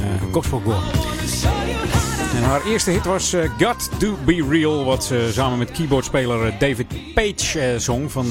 En 2.36 2.44
haar 2.44 2.66
eerste 2.66 2.92
hit 2.92 3.06
was 3.06 3.36
Got 3.58 3.90
To 4.00 4.18
Be 4.26 4.46
Real, 4.50 4.86
wat 4.86 5.04
ze 5.04 5.30
samen 5.32 5.58
met 5.58 5.72
keyboardspeler 5.72 6.54
David 6.60 7.14
Page 7.14 7.76
zong. 7.78 8.12
Van, 8.12 8.26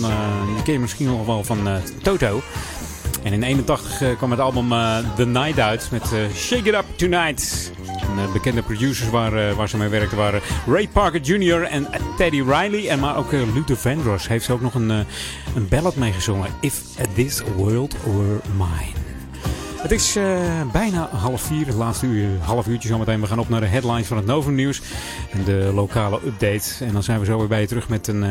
die 0.54 0.62
ken 0.62 0.72
je 0.72 0.78
misschien 0.78 1.06
nog 1.06 1.26
wel 1.26 1.44
van 1.44 1.68
Toto. 2.02 2.42
En 3.26 3.32
in 3.32 3.42
81 3.42 4.16
kwam 4.16 4.30
het 4.30 4.40
album 4.40 4.68
The 5.16 5.26
Night 5.26 5.58
uit 5.58 5.88
met 5.90 6.02
Shake 6.34 6.68
It 6.68 6.74
Up 6.74 6.84
Tonight. 6.96 7.72
En, 8.00 8.32
bekende 8.32 8.62
producers 8.62 9.10
waar, 9.10 9.54
waar 9.54 9.68
ze 9.68 9.76
mee 9.76 9.88
werkten 9.88 10.16
waren 10.16 10.40
Ray 10.66 10.88
Parker 10.88 11.20
Jr. 11.20 11.62
en 11.62 11.86
Teddy 12.16 12.42
Riley. 12.42 12.88
En 12.88 12.98
maar 12.98 13.16
ook 13.16 13.32
Luther 13.32 13.76
Vandross 13.76 14.28
heeft 14.28 14.44
ze 14.44 14.52
ook 14.52 14.60
nog 14.60 14.74
een, 14.74 14.88
een 14.88 15.68
ballad 15.68 15.96
meegezongen. 15.96 16.50
If 16.60 16.82
This 17.14 17.42
World 17.56 17.96
Were 18.04 18.40
Mine. 18.56 19.04
Het 19.76 19.90
is 19.90 20.18
bijna 20.72 21.08
half 21.08 21.42
vier, 21.42 21.66
het 21.66 21.76
laatste 21.76 22.06
uur, 22.06 22.28
half 22.40 22.66
uurtje 22.66 22.88
zometeen. 22.88 23.20
We 23.20 23.26
gaan 23.26 23.38
op 23.38 23.48
naar 23.48 23.60
de 23.60 23.66
headlines 23.66 24.06
van 24.06 24.16
het 24.16 24.26
Novum 24.26 24.54
Nieuws 24.54 24.82
en 25.30 25.44
de 25.44 25.70
lokale 25.74 26.20
update. 26.26 26.84
En 26.84 26.92
dan 26.92 27.02
zijn 27.02 27.18
we 27.20 27.24
zo 27.24 27.38
weer 27.38 27.48
bij 27.48 27.60
je 27.60 27.66
terug 27.66 27.88
met 27.88 28.08
een 28.08 28.24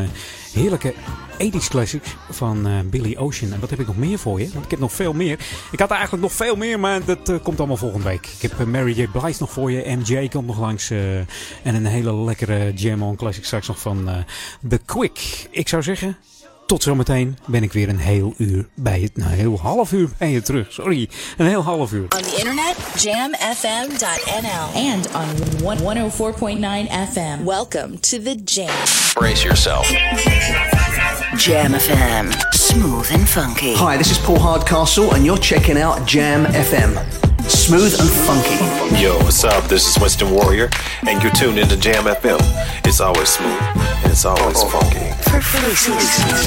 heerlijke 0.54 0.94
80s 1.44 1.68
classic 1.70 2.04
van 2.30 2.68
uh, 2.68 2.80
Billy 2.86 3.16
Ocean. 3.18 3.54
En 3.54 3.60
wat 3.60 3.70
heb 3.70 3.80
ik 3.80 3.88
nog 3.88 3.98
meer 3.98 4.20
voor 4.20 4.40
je? 4.40 4.50
Want 4.54 4.66
ik 4.66 4.72
heb 4.72 4.80
nog 4.80 4.94
veel 4.94 5.14
meer. 5.14 5.40
Ik 5.72 5.80
had 5.80 5.92
eigenlijk 5.92 6.24
nog 6.24 6.32
veel 6.32 6.56
meer, 6.56 6.80
maar 6.80 7.06
dat 7.06 7.42
komt 7.44 7.58
allemaal 7.58 7.78
volgende 7.78 8.08
week. 8.08 8.28
Ik 8.40 8.42
heb 8.42 8.66
Mary 8.66 9.00
J. 9.00 9.08
Blige 9.08 9.36
nog 9.40 9.52
voor 9.52 9.72
je, 9.72 9.98
MJ 9.98 10.28
komt 10.28 10.48
nog 10.48 10.60
langs. 10.60 10.90
en 10.90 11.76
een 11.76 11.86
hele 11.86 12.14
lekkere 12.14 12.74
Jam 12.74 13.04
On 13.04 13.16
classic 13.16 13.46
straks 13.46 13.68
nog 13.68 13.80
van 13.80 14.10
The 14.70 14.80
Quick. 14.86 15.48
Ik 15.52 15.68
zou 15.68 15.84
zeggen, 15.84 16.18
tot 16.66 16.84
zometeen 16.84 17.38
ben 17.46 17.64
ik 17.64 17.74
weer 17.74 17.90
een 17.90 18.00
heel 18.00 18.34
uur 18.38 18.68
bij 18.74 19.00
het. 19.00 19.18
Nou, 19.18 19.32
een 19.32 19.38
heel 19.38 19.60
half 19.60 19.92
uur 19.92 20.10
bij 20.18 20.32
je 20.32 20.42
terug. 20.42 20.72
Sorry, 20.72 21.10
een 21.38 21.48
heel 21.48 21.62
half 21.62 21.92
uur. 21.92 22.04
On 22.04 22.22
the 22.22 22.36
internet, 22.38 22.76
jamfm.nl. 23.02 24.82
And 24.92 25.10
on 25.16 25.28
104.9 25.60 26.92
FM. 27.12 27.44
Welcome 27.44 28.00
to 28.00 28.18
the 28.22 28.42
Jam. 28.46 28.70
Brace 29.14 29.44
yourself. 29.44 29.92
Jam 31.38 31.72
FM. 31.74 32.34
Smooth 32.54 33.08
and 33.12 33.28
funky. 33.28 33.74
Hi, 33.76 33.98
this 33.98 34.10
is 34.10 34.18
Paul 34.18 34.40
Hardcastle, 34.40 35.14
and 35.14 35.26
you're 35.26 35.38
checking 35.38 35.78
out 35.78 36.06
Jam 36.08 36.46
FM. 36.46 36.98
Smooth 37.50 37.94
and 38.00 38.10
funky. 38.10 39.02
Yo, 39.02 39.18
what's 39.20 39.44
up? 39.44 39.66
This 39.66 39.88
is 39.88 40.00
Winston 40.02 40.32
Warrior, 40.32 40.70
and 41.08 41.22
you're 41.22 41.32
tuned 41.34 41.60
into 41.60 41.76
Jam 41.78 42.06
FM. 42.06 42.40
It's 42.86 43.02
always 43.02 43.30
smooth, 43.30 43.60
and 43.60 44.12
it's 44.12 44.24
always 44.26 44.64
funky. 44.64 45.12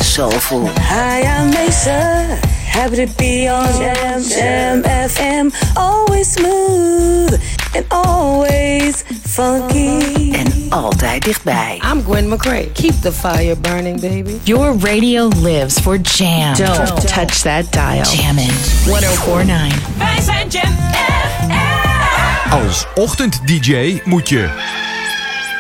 Soulful. 0.03 0.67
Hi, 0.69 1.23
I'm 1.23 1.51
Mesa. 1.51 2.37
Happy 2.67 2.97
to 2.97 3.07
be 3.19 3.47
on 3.47 3.67
Jam, 3.75 4.23
Jam 4.23 4.83
FM. 4.85 5.77
Always 5.77 6.33
smooth 6.33 7.41
and 7.75 7.85
always 7.89 9.05
funky. 9.27 10.33
En 10.33 10.53
altijd 10.69 11.25
dichtbij. 11.25 11.81
I'm 11.93 12.03
Gwen 12.05 12.29
McCrae. 12.29 12.73
Keep 12.73 12.95
the 13.01 13.13
fire 13.13 13.57
burning, 13.57 14.01
baby. 14.01 14.39
Your 14.43 14.79
radio 14.79 15.29
lives 15.43 15.79
for 15.79 15.97
Jam. 15.97 16.55
Don't, 16.55 16.77
Don't. 16.77 17.09
touch 17.09 17.41
that 17.43 17.73
dial. 17.73 18.05
Jammin' 18.05 18.51
1049. 18.85 19.79
Wij 19.99 20.21
zijn 20.21 20.49
Jam 20.49 20.77
FM. 20.93 22.51
Als 22.51 22.87
ochtend-DJ 22.95 24.01
moet 24.05 24.29
je 24.29 24.49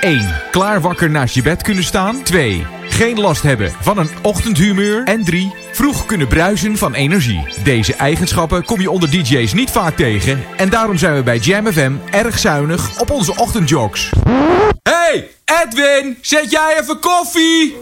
1. 0.00 0.26
Klaar 0.50 0.80
wakker 0.80 1.10
naast 1.10 1.34
je 1.34 1.42
bed 1.42 1.62
kunnen 1.62 1.84
staan. 1.84 2.22
2. 2.22 2.66
Geen 2.88 3.20
last 3.20 3.42
hebben 3.42 3.72
van 3.80 3.98
een 3.98 4.10
ochtendhumeur. 4.22 5.04
En 5.04 5.24
3. 5.24 5.52
Vroeg 5.78 6.06
kunnen 6.06 6.26
bruisen 6.26 6.76
van 6.76 6.94
energie. 6.94 7.46
Deze 7.62 7.94
eigenschappen 7.94 8.64
kom 8.64 8.80
je 8.80 8.90
onder 8.90 9.10
DJ's 9.10 9.52
niet 9.52 9.70
vaak 9.70 9.96
tegen. 9.96 10.44
En 10.56 10.68
daarom 10.68 10.96
zijn 10.96 11.14
we 11.14 11.22
bij 11.22 11.38
Jam 11.38 11.72
FM 11.72 11.92
erg 12.10 12.38
zuinig 12.38 13.00
op 13.00 13.10
onze 13.10 13.36
ochtendjogs. 13.36 14.10
Hey, 14.82 15.28
Edwin, 15.64 16.18
zet 16.20 16.50
jij 16.50 16.78
even 16.80 16.98
koffie? 16.98 17.76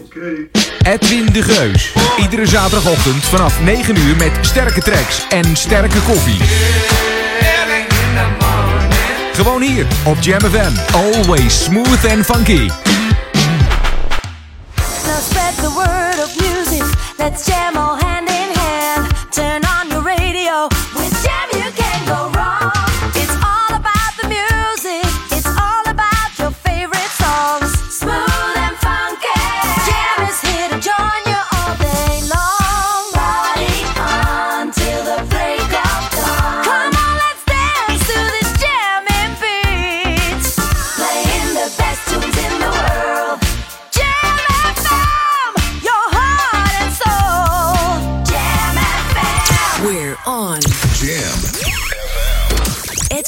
Edwin 0.81 1.25
de 1.25 1.41
Geus. 1.43 1.93
Iedere 2.19 2.45
zaterdagochtend 2.45 3.23
vanaf 3.23 3.61
9 3.61 3.97
uur 3.97 4.15
met 4.15 4.31
sterke 4.41 4.81
tracks 4.81 5.27
en 5.29 5.55
sterke 5.55 6.01
koffie. 6.01 6.39
Gewoon 9.33 9.61
hier 9.61 9.85
op 10.05 10.17
Jam 10.19 10.41
FM. 10.41 10.95
Always 10.95 11.63
smooth 11.63 12.05
and 12.11 12.25
funky. 12.25 12.69
Let's 17.19 17.47
jam 17.47 17.77
all 17.77 17.95
hand 17.95 18.26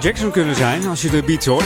Jackson 0.00 0.30
kunnen 0.30 0.56
zijn 0.56 0.86
als 0.86 1.02
je 1.02 1.10
de 1.10 1.22
beats 1.22 1.46
hoort. 1.46 1.64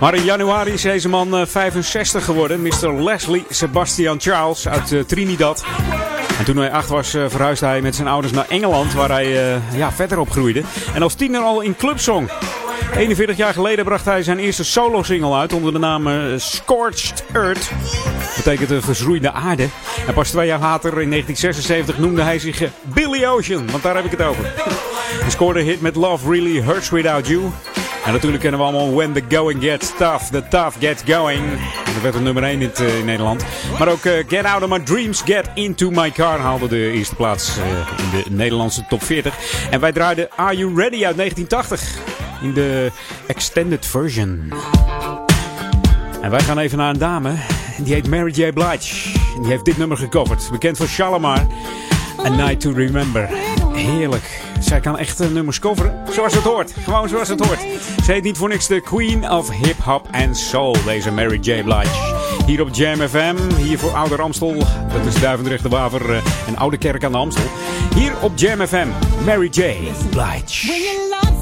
Maar 0.00 0.14
in 0.14 0.24
januari 0.24 0.72
is 0.72 0.82
deze 0.82 1.08
man 1.08 1.40
uh, 1.40 1.46
65 1.46 2.24
geworden. 2.24 2.62
Mr. 2.62 3.02
Leslie 3.02 3.44
Sebastian 3.48 4.20
Charles 4.20 4.68
uit 4.68 4.90
uh, 4.90 5.02
Trinidad. 5.02 5.64
En 6.38 6.44
toen 6.44 6.56
hij 6.56 6.70
acht 6.70 6.88
was, 6.88 7.14
uh, 7.14 7.24
verhuisde 7.28 7.66
hij 7.66 7.80
met 7.80 7.94
zijn 7.94 8.08
ouders 8.08 8.32
naar 8.32 8.46
Engeland, 8.48 8.92
waar 8.92 9.10
hij 9.10 9.60
ja, 9.72 9.92
verder 9.92 10.18
opgroeide. 10.18 10.62
En 10.94 11.02
als 11.02 11.14
tiener 11.14 11.40
al 11.40 11.60
in 11.60 11.76
clubsong. 11.76 12.30
41 12.96 13.36
jaar 13.36 13.52
geleden 13.52 13.84
bracht 13.84 14.04
hij 14.04 14.22
zijn 14.22 14.38
eerste 14.38 14.64
solo-single 14.64 15.34
uit 15.34 15.52
onder 15.52 15.72
de 15.72 15.78
naam 15.78 16.08
Scorched 16.38 17.24
Earth. 17.32 17.70
Dat 18.14 18.36
betekent 18.36 18.68
de 18.68 18.80
verschroeide 18.82 19.32
aarde. 19.32 19.68
En 20.06 20.14
pas 20.14 20.30
twee 20.30 20.46
jaar 20.46 20.60
later, 20.60 21.00
in 21.00 21.10
1976, 21.10 21.98
noemde 21.98 22.22
hij 22.22 22.38
zich 22.38 22.62
Billy 22.82 23.24
Ocean. 23.26 23.70
Want 23.70 23.82
daar 23.82 23.94
heb 23.94 24.04
ik 24.04 24.10
het 24.10 24.22
over. 24.22 24.44
Hij 25.20 25.30
scoorde 25.30 25.60
hit 25.60 25.80
met 25.80 25.96
Love 25.96 26.30
Really 26.30 26.62
Hurts 26.62 26.90
Without 26.90 27.26
You. 27.26 27.42
En 28.04 28.12
natuurlijk 28.12 28.42
kennen 28.42 28.60
we 28.60 28.66
allemaal 28.66 28.94
When 28.94 29.12
the 29.12 29.22
Going 29.28 29.62
Gets 29.62 29.92
Tough, 29.96 30.24
The 30.24 30.48
Tough 30.48 30.76
Gets 30.78 31.02
Going. 31.06 31.42
Dat 31.84 32.02
werd 32.02 32.14
het 32.14 32.22
nummer 32.22 32.42
1 32.42 32.60
in, 32.60 32.70
Nederland. 33.04 33.44
Maar 33.78 33.88
ook 33.88 34.04
uh, 34.04 34.12
Get 34.28 34.44
Out 34.44 34.62
of 34.62 34.68
My 34.68 34.78
Dreams, 34.78 35.22
Get 35.24 35.50
Into 35.54 35.90
My 35.90 36.10
Car 36.10 36.38
haalde 36.38 36.68
de 36.68 36.90
eerste 36.90 37.14
plaats 37.14 37.58
uh, 37.58 37.64
in 37.96 38.10
de 38.10 38.30
Nederlandse 38.30 38.84
top 38.88 39.02
40. 39.02 39.34
En 39.70 39.80
wij 39.80 39.92
draaiden 39.92 40.28
Are 40.36 40.56
You 40.56 40.74
Ready 40.76 41.04
uit 41.06 41.16
1980 41.16 41.98
in 42.42 42.52
de 42.52 42.90
extended 43.26 43.86
version. 43.86 44.52
En 46.20 46.30
wij 46.30 46.40
gaan 46.40 46.58
even 46.58 46.78
naar 46.78 46.90
een 46.90 46.98
dame. 46.98 47.32
Die 47.78 47.94
heet 47.94 48.08
Mary 48.08 48.30
J. 48.30 48.52
Blige. 48.52 49.18
Die 49.40 49.50
heeft 49.50 49.64
dit 49.64 49.78
nummer 49.78 49.96
gecoverd. 49.96 50.48
Bekend 50.50 50.76
van 50.76 50.86
Shalimar. 50.86 51.46
A 52.24 52.28
Night 52.28 52.60
to 52.60 52.72
Remember. 52.72 53.28
Heerlijk. 53.86 54.40
Zij 54.60 54.80
kan 54.80 54.98
echt 54.98 55.18
nummers 55.18 55.58
coveren 55.58 55.94
zoals 56.10 56.34
het 56.34 56.42
hoort. 56.42 56.72
Gewoon 56.82 57.08
zoals 57.08 57.28
het 57.28 57.46
hoort. 57.46 57.60
Ze 58.04 58.12
heet 58.12 58.22
niet 58.22 58.36
voor 58.36 58.48
niks 58.48 58.66
de 58.66 58.80
Queen 58.80 59.30
of 59.30 59.50
Hip 59.50 59.78
Hop 59.84 60.08
and 60.12 60.36
Soul. 60.36 60.76
Deze 60.84 61.10
Mary 61.12 61.38
J. 61.40 61.62
Blige. 61.62 62.18
Hier 62.46 62.60
op 62.60 62.68
Jam 62.72 63.08
FM. 63.08 63.36
Hier 63.56 63.78
voor 63.78 63.90
Oude 63.90 64.16
Amstel. 64.16 64.54
Dat 64.92 65.06
is 65.06 65.20
Duivendrecht 65.20 65.62
de 65.62 65.68
Waver 65.68 66.22
en 66.46 66.56
Oude 66.56 66.78
Kerk 66.78 67.04
aan 67.04 67.12
de 67.12 67.18
Amstel. 67.18 67.50
Hier 67.94 68.12
op 68.20 68.32
Jam 68.34 68.66
FM. 68.66 68.88
Mary 69.24 69.48
J. 69.50 69.76
Blige. 70.10 71.39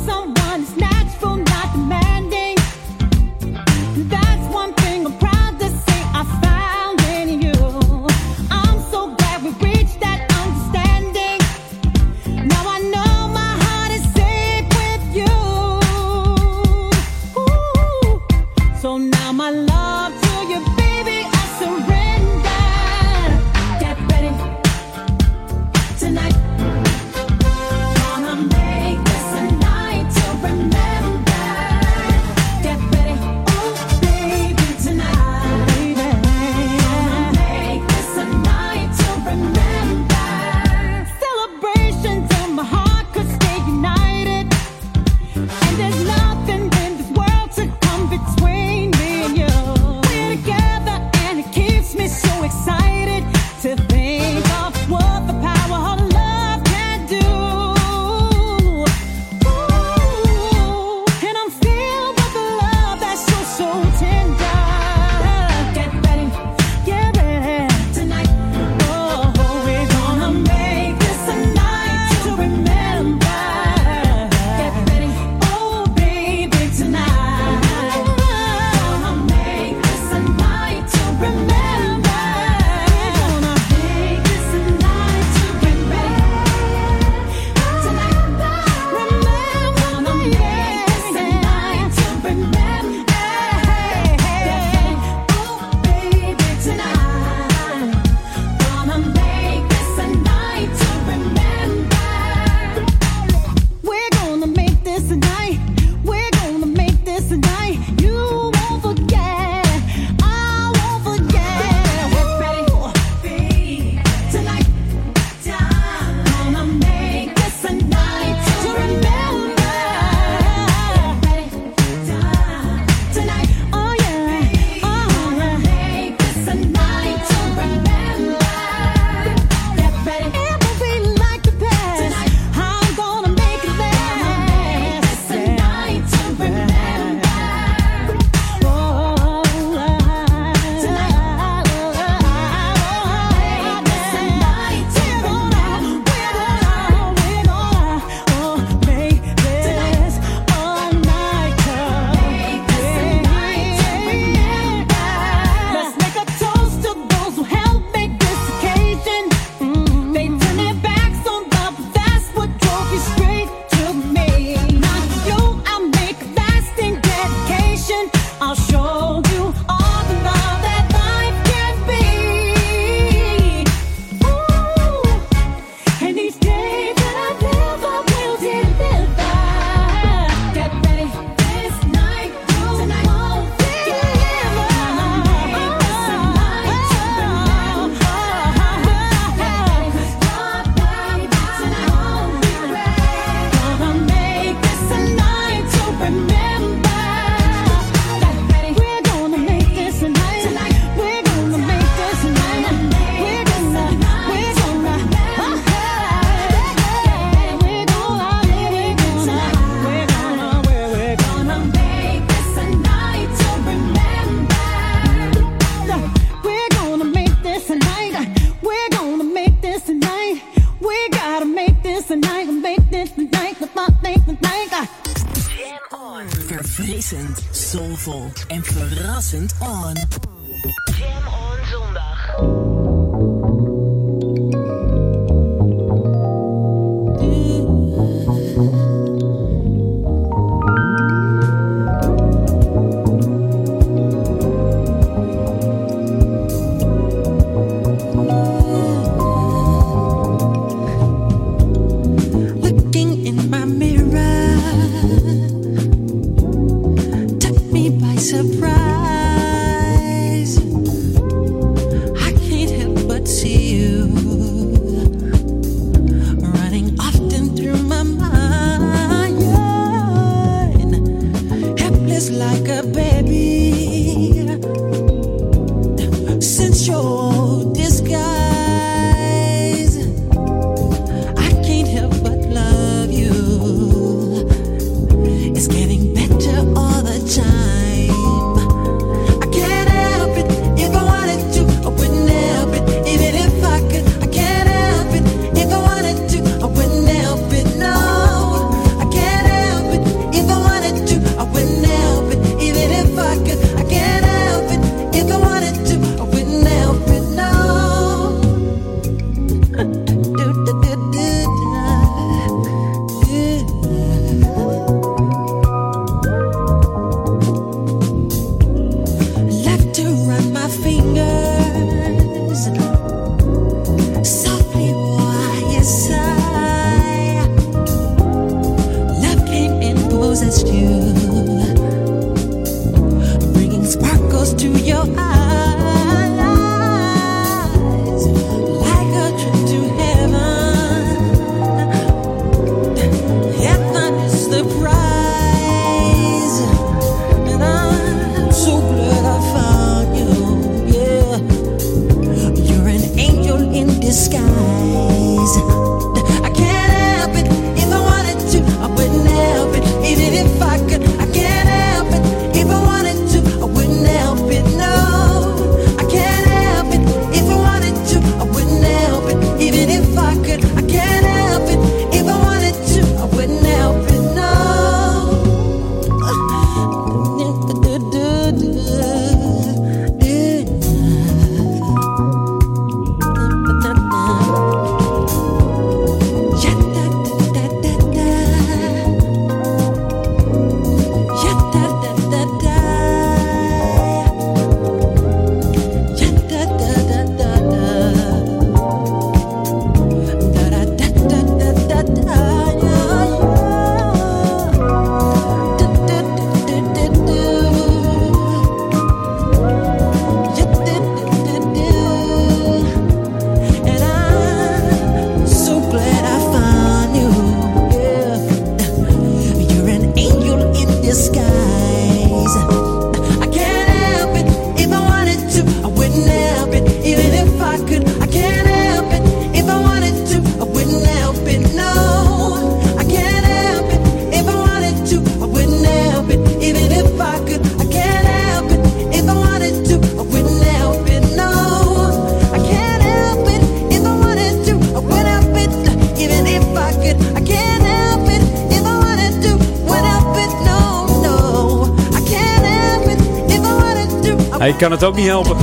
Ik 454.79 454.85
kan 454.85 454.93
het 454.93 455.05
ook 455.05 455.17
niet 455.17 455.27
helpen. 455.27 455.57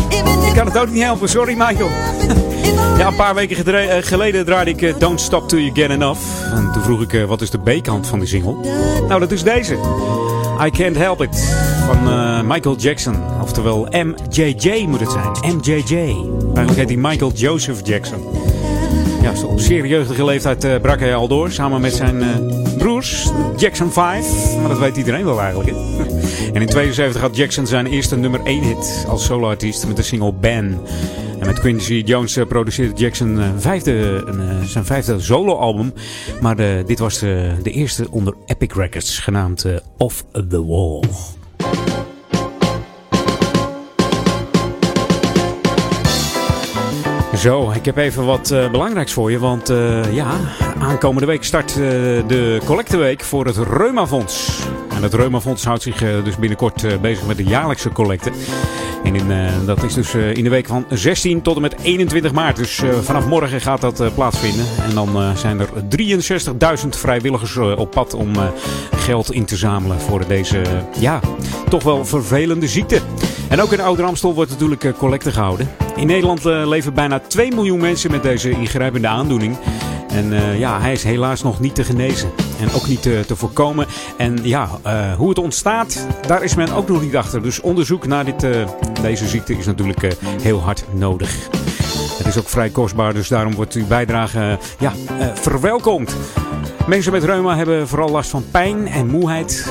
Ik 0.46 0.54
kan 0.56 0.66
het 0.66 0.78
ook 0.78 0.90
niet 0.90 1.04
helpen, 1.04 1.30
sorry 1.30 1.56
Michael. 1.58 1.90
Ja, 2.98 3.08
een 3.08 3.16
paar 3.16 3.36
weken 3.36 3.90
eh, 3.90 4.04
geleden 4.04 4.46
draaide 4.46 4.72
ik 4.72 4.82
eh, 4.82 4.94
Don't 4.98 5.22
Stop 5.22 5.50
Till 5.50 5.60
You 5.60 5.72
Get 5.74 5.90
Enough. 5.90 6.22
En 6.54 6.70
toen 6.74 6.84
vroeg 6.84 7.02
ik, 7.02 7.14
eh, 7.14 7.24
wat 7.24 7.42
is 7.42 7.50
de 7.50 7.58
B-kant 7.60 8.08
van 8.08 8.20
die 8.20 8.28
single? 8.28 8.56
Nou, 9.08 9.20
dat 9.20 9.32
is 9.32 9.44
deze. 9.44 9.74
I 10.66 10.70
Can't 10.70 10.98
Help 10.98 11.22
It. 11.22 11.56
Van 11.88 12.48
Michael 12.48 12.76
Jackson. 12.76 13.16
Oftewel 13.42 13.88
MJJ 13.92 14.86
moet 14.88 15.00
het 15.00 15.12
zijn. 15.12 15.56
MJJ. 15.56 15.96
Eigenlijk 15.96 16.78
heet 16.78 16.90
hij 16.90 16.98
Michael 16.98 17.32
Joseph 17.32 17.80
Jackson. 17.84 18.20
Ja, 19.22 19.32
op 19.48 19.60
jeugdige 19.60 20.26
leeftijd 20.26 20.82
brak 20.82 21.00
hij 21.00 21.16
al 21.16 21.28
door. 21.28 21.52
Samen 21.52 21.82
met 21.82 21.94
zijn 21.94 22.24
broers, 22.78 23.30
Jackson 23.58 23.92
5. 23.92 24.56
Maar 24.60 24.70
dat 24.70 24.80
weet 24.80 24.98
iedereen 24.98 25.26
wel 25.26 25.42
eigenlijk. 25.42 25.70
En 26.56 26.62
in 26.62 26.68
72 26.68 27.22
had 27.22 27.36
Jackson 27.36 27.68
zijn 27.68 27.86
eerste 27.86 28.16
nummer 28.16 28.42
1 28.44 28.64
hit 28.64 29.06
als 29.08 29.26
soloartiest 29.26 29.88
met 29.88 29.96
de 29.96 30.02
single 30.02 30.34
Ben. 30.34 30.80
En 31.40 31.46
met 31.46 31.60
Quincy 31.60 31.94
Jones 32.06 32.36
eh, 32.36 32.46
produceerde 32.46 32.96
Jackson 32.96 33.40
eh, 33.40 33.50
vijfde, 33.58 34.24
eh, 34.28 34.66
zijn 34.66 34.86
vijfde 34.86 35.20
soloalbum. 35.20 35.94
Maar 36.42 36.56
dit 36.86 37.00
was 37.00 37.20
de, 37.20 37.56
de, 37.64 37.72
eerste 37.72 38.08
onder 38.12 38.34
Epic 38.46 38.74
Records, 38.74 39.20
genaamd 39.20 39.66
Off 39.98 40.26
the 40.50 40.66
Wall. 40.66 41.04
Zo, 47.38 47.72
ik 47.72 47.86
heb 47.86 47.98
even 47.98 48.26
wat 48.26 48.54
belangrijks 48.72 49.14
voor 49.14 49.32
je. 49.32 49.40
Want 49.40 49.68
ja, 50.12 50.40
aankomende 50.80 51.28
week 51.28 51.44
start 51.44 51.70
uh, 51.70 51.78
de 52.28 52.60
collecteweek 52.66 53.24
voor 53.24 53.46
het 53.46 53.58
Reuma 53.58 54.08
Fonds. 54.08 54.65
En 54.96 55.04
het 55.04 55.14
Reumafonds 55.14 55.64
houdt 55.64 55.84
zich 55.84 56.24
dus 56.24 56.36
binnenkort 56.36 57.02
bezig 57.02 57.26
met 57.26 57.38
de 57.38 57.44
jaarlijkse 57.44 57.90
collecte. 57.90 58.32
En 59.04 59.16
in, 59.16 59.28
dat 59.66 59.84
is 59.84 59.94
dus 59.94 60.14
in 60.14 60.44
de 60.44 60.50
week 60.50 60.68
van 60.68 60.86
16 60.90 61.42
tot 61.42 61.56
en 61.56 61.62
met 61.62 61.76
21 61.82 62.32
maart. 62.32 62.56
Dus 62.56 62.82
vanaf 63.02 63.28
morgen 63.28 63.62
gaat 63.62 63.82
dat 63.82 64.16
plaatsvinden. 64.16 64.66
En 64.90 64.96
dan 64.96 65.38
zijn 65.38 65.60
er 65.60 65.70
63.000 66.84 66.90
vrijwilligers 66.90 67.58
op 67.58 67.92
pad 67.92 68.14
om 68.14 68.34
geld 68.96 69.32
in 69.32 69.46
te 69.46 69.56
zamelen 69.56 70.00
voor 70.00 70.28
deze, 70.28 70.62
ja, 71.00 71.20
toch 71.70 71.84
wel 71.84 72.06
vervelende 72.06 72.68
ziekte. 72.68 73.02
En 73.50 73.62
ook 73.62 73.74
in 73.74 73.82
Ouder 73.82 74.06
Amstel 74.06 74.34
wordt 74.34 74.52
natuurlijk 74.52 74.98
collecte 74.98 75.32
gehouden. 75.32 75.70
In 75.96 76.08
Nederland 76.08 76.44
leven 76.44 76.94
bijna 76.94 77.20
2 77.20 77.54
miljoen 77.54 77.80
mensen 77.80 78.12
met 78.12 78.24
deze 78.24 78.50
ingrijpende 78.50 79.08
aandoening. 79.08 79.58
En 80.08 80.58
ja, 80.58 80.82
hij 80.82 80.92
is 80.92 81.04
helaas 81.04 81.44
nog 81.44 81.60
niet 81.60 81.76
te 81.76 81.84
genezen. 81.84 82.45
En 82.60 82.72
ook 82.74 82.88
niet 82.88 83.02
te, 83.02 83.24
te 83.28 83.36
voorkomen. 83.36 83.88
En 84.18 84.40
ja, 84.42 84.70
uh, 84.88 85.14
hoe 85.14 85.30
het 85.30 85.40
ontstaat, 85.40 86.08
daar 86.28 86.44
is 86.44 86.56
men 86.56 86.74
ook 86.74 86.88
nog 86.88 87.02
niet 87.02 87.16
achter. 87.16 87.44
Dus 87.44 87.62
onderzoek 87.62 88.08
naar 88.08 88.26
dit, 88.26 88.48
deze 89.02 89.28
ziekte 89.28 89.58
is 89.58 89.66
natuurlijk 89.66 90.16
heel 90.42 90.62
hard 90.62 90.86
nodig. 90.92 91.50
Het 92.18 92.28
is 92.28 92.38
ook 92.38 92.50
vrij 92.50 92.70
kostbaar, 92.70 93.14
dus 93.14 93.28
daarom 93.28 93.56
wordt 93.56 93.74
uw 93.74 93.88
bijdrage 93.88 94.60
ja, 94.80 94.94
verwelkomd. 95.34 96.16
Mensen 96.88 97.12
met 97.12 97.24
reuma 97.24 97.56
hebben 97.56 97.88
vooral 97.88 98.10
last 98.10 98.30
van 98.30 98.46
pijn 98.52 98.88
en 98.88 99.08
moeheid. 99.08 99.68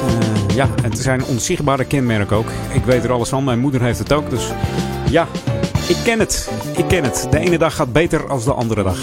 Ja, 0.54 0.68
het 0.82 0.98
zijn 0.98 1.24
onzichtbare 1.24 1.84
kenmerken 1.84 2.36
ook. 2.36 2.48
Ik 2.72 2.84
weet 2.84 3.04
er 3.04 3.12
alles 3.12 3.28
van, 3.28 3.44
mijn 3.44 3.58
moeder 3.58 3.80
heeft 3.80 3.98
het 3.98 4.12
ook. 4.12 4.30
Dus 4.30 4.50
ja, 5.10 5.26
ik 5.88 5.96
ken 6.04 6.18
het. 6.18 6.50
Ik 6.76 6.88
ken 6.88 7.04
het. 7.04 7.26
De 7.30 7.38
ene 7.38 7.58
dag 7.58 7.74
gaat 7.74 7.92
beter 7.92 8.28
als 8.28 8.44
de 8.44 8.52
andere 8.52 8.82
dag. 8.82 8.98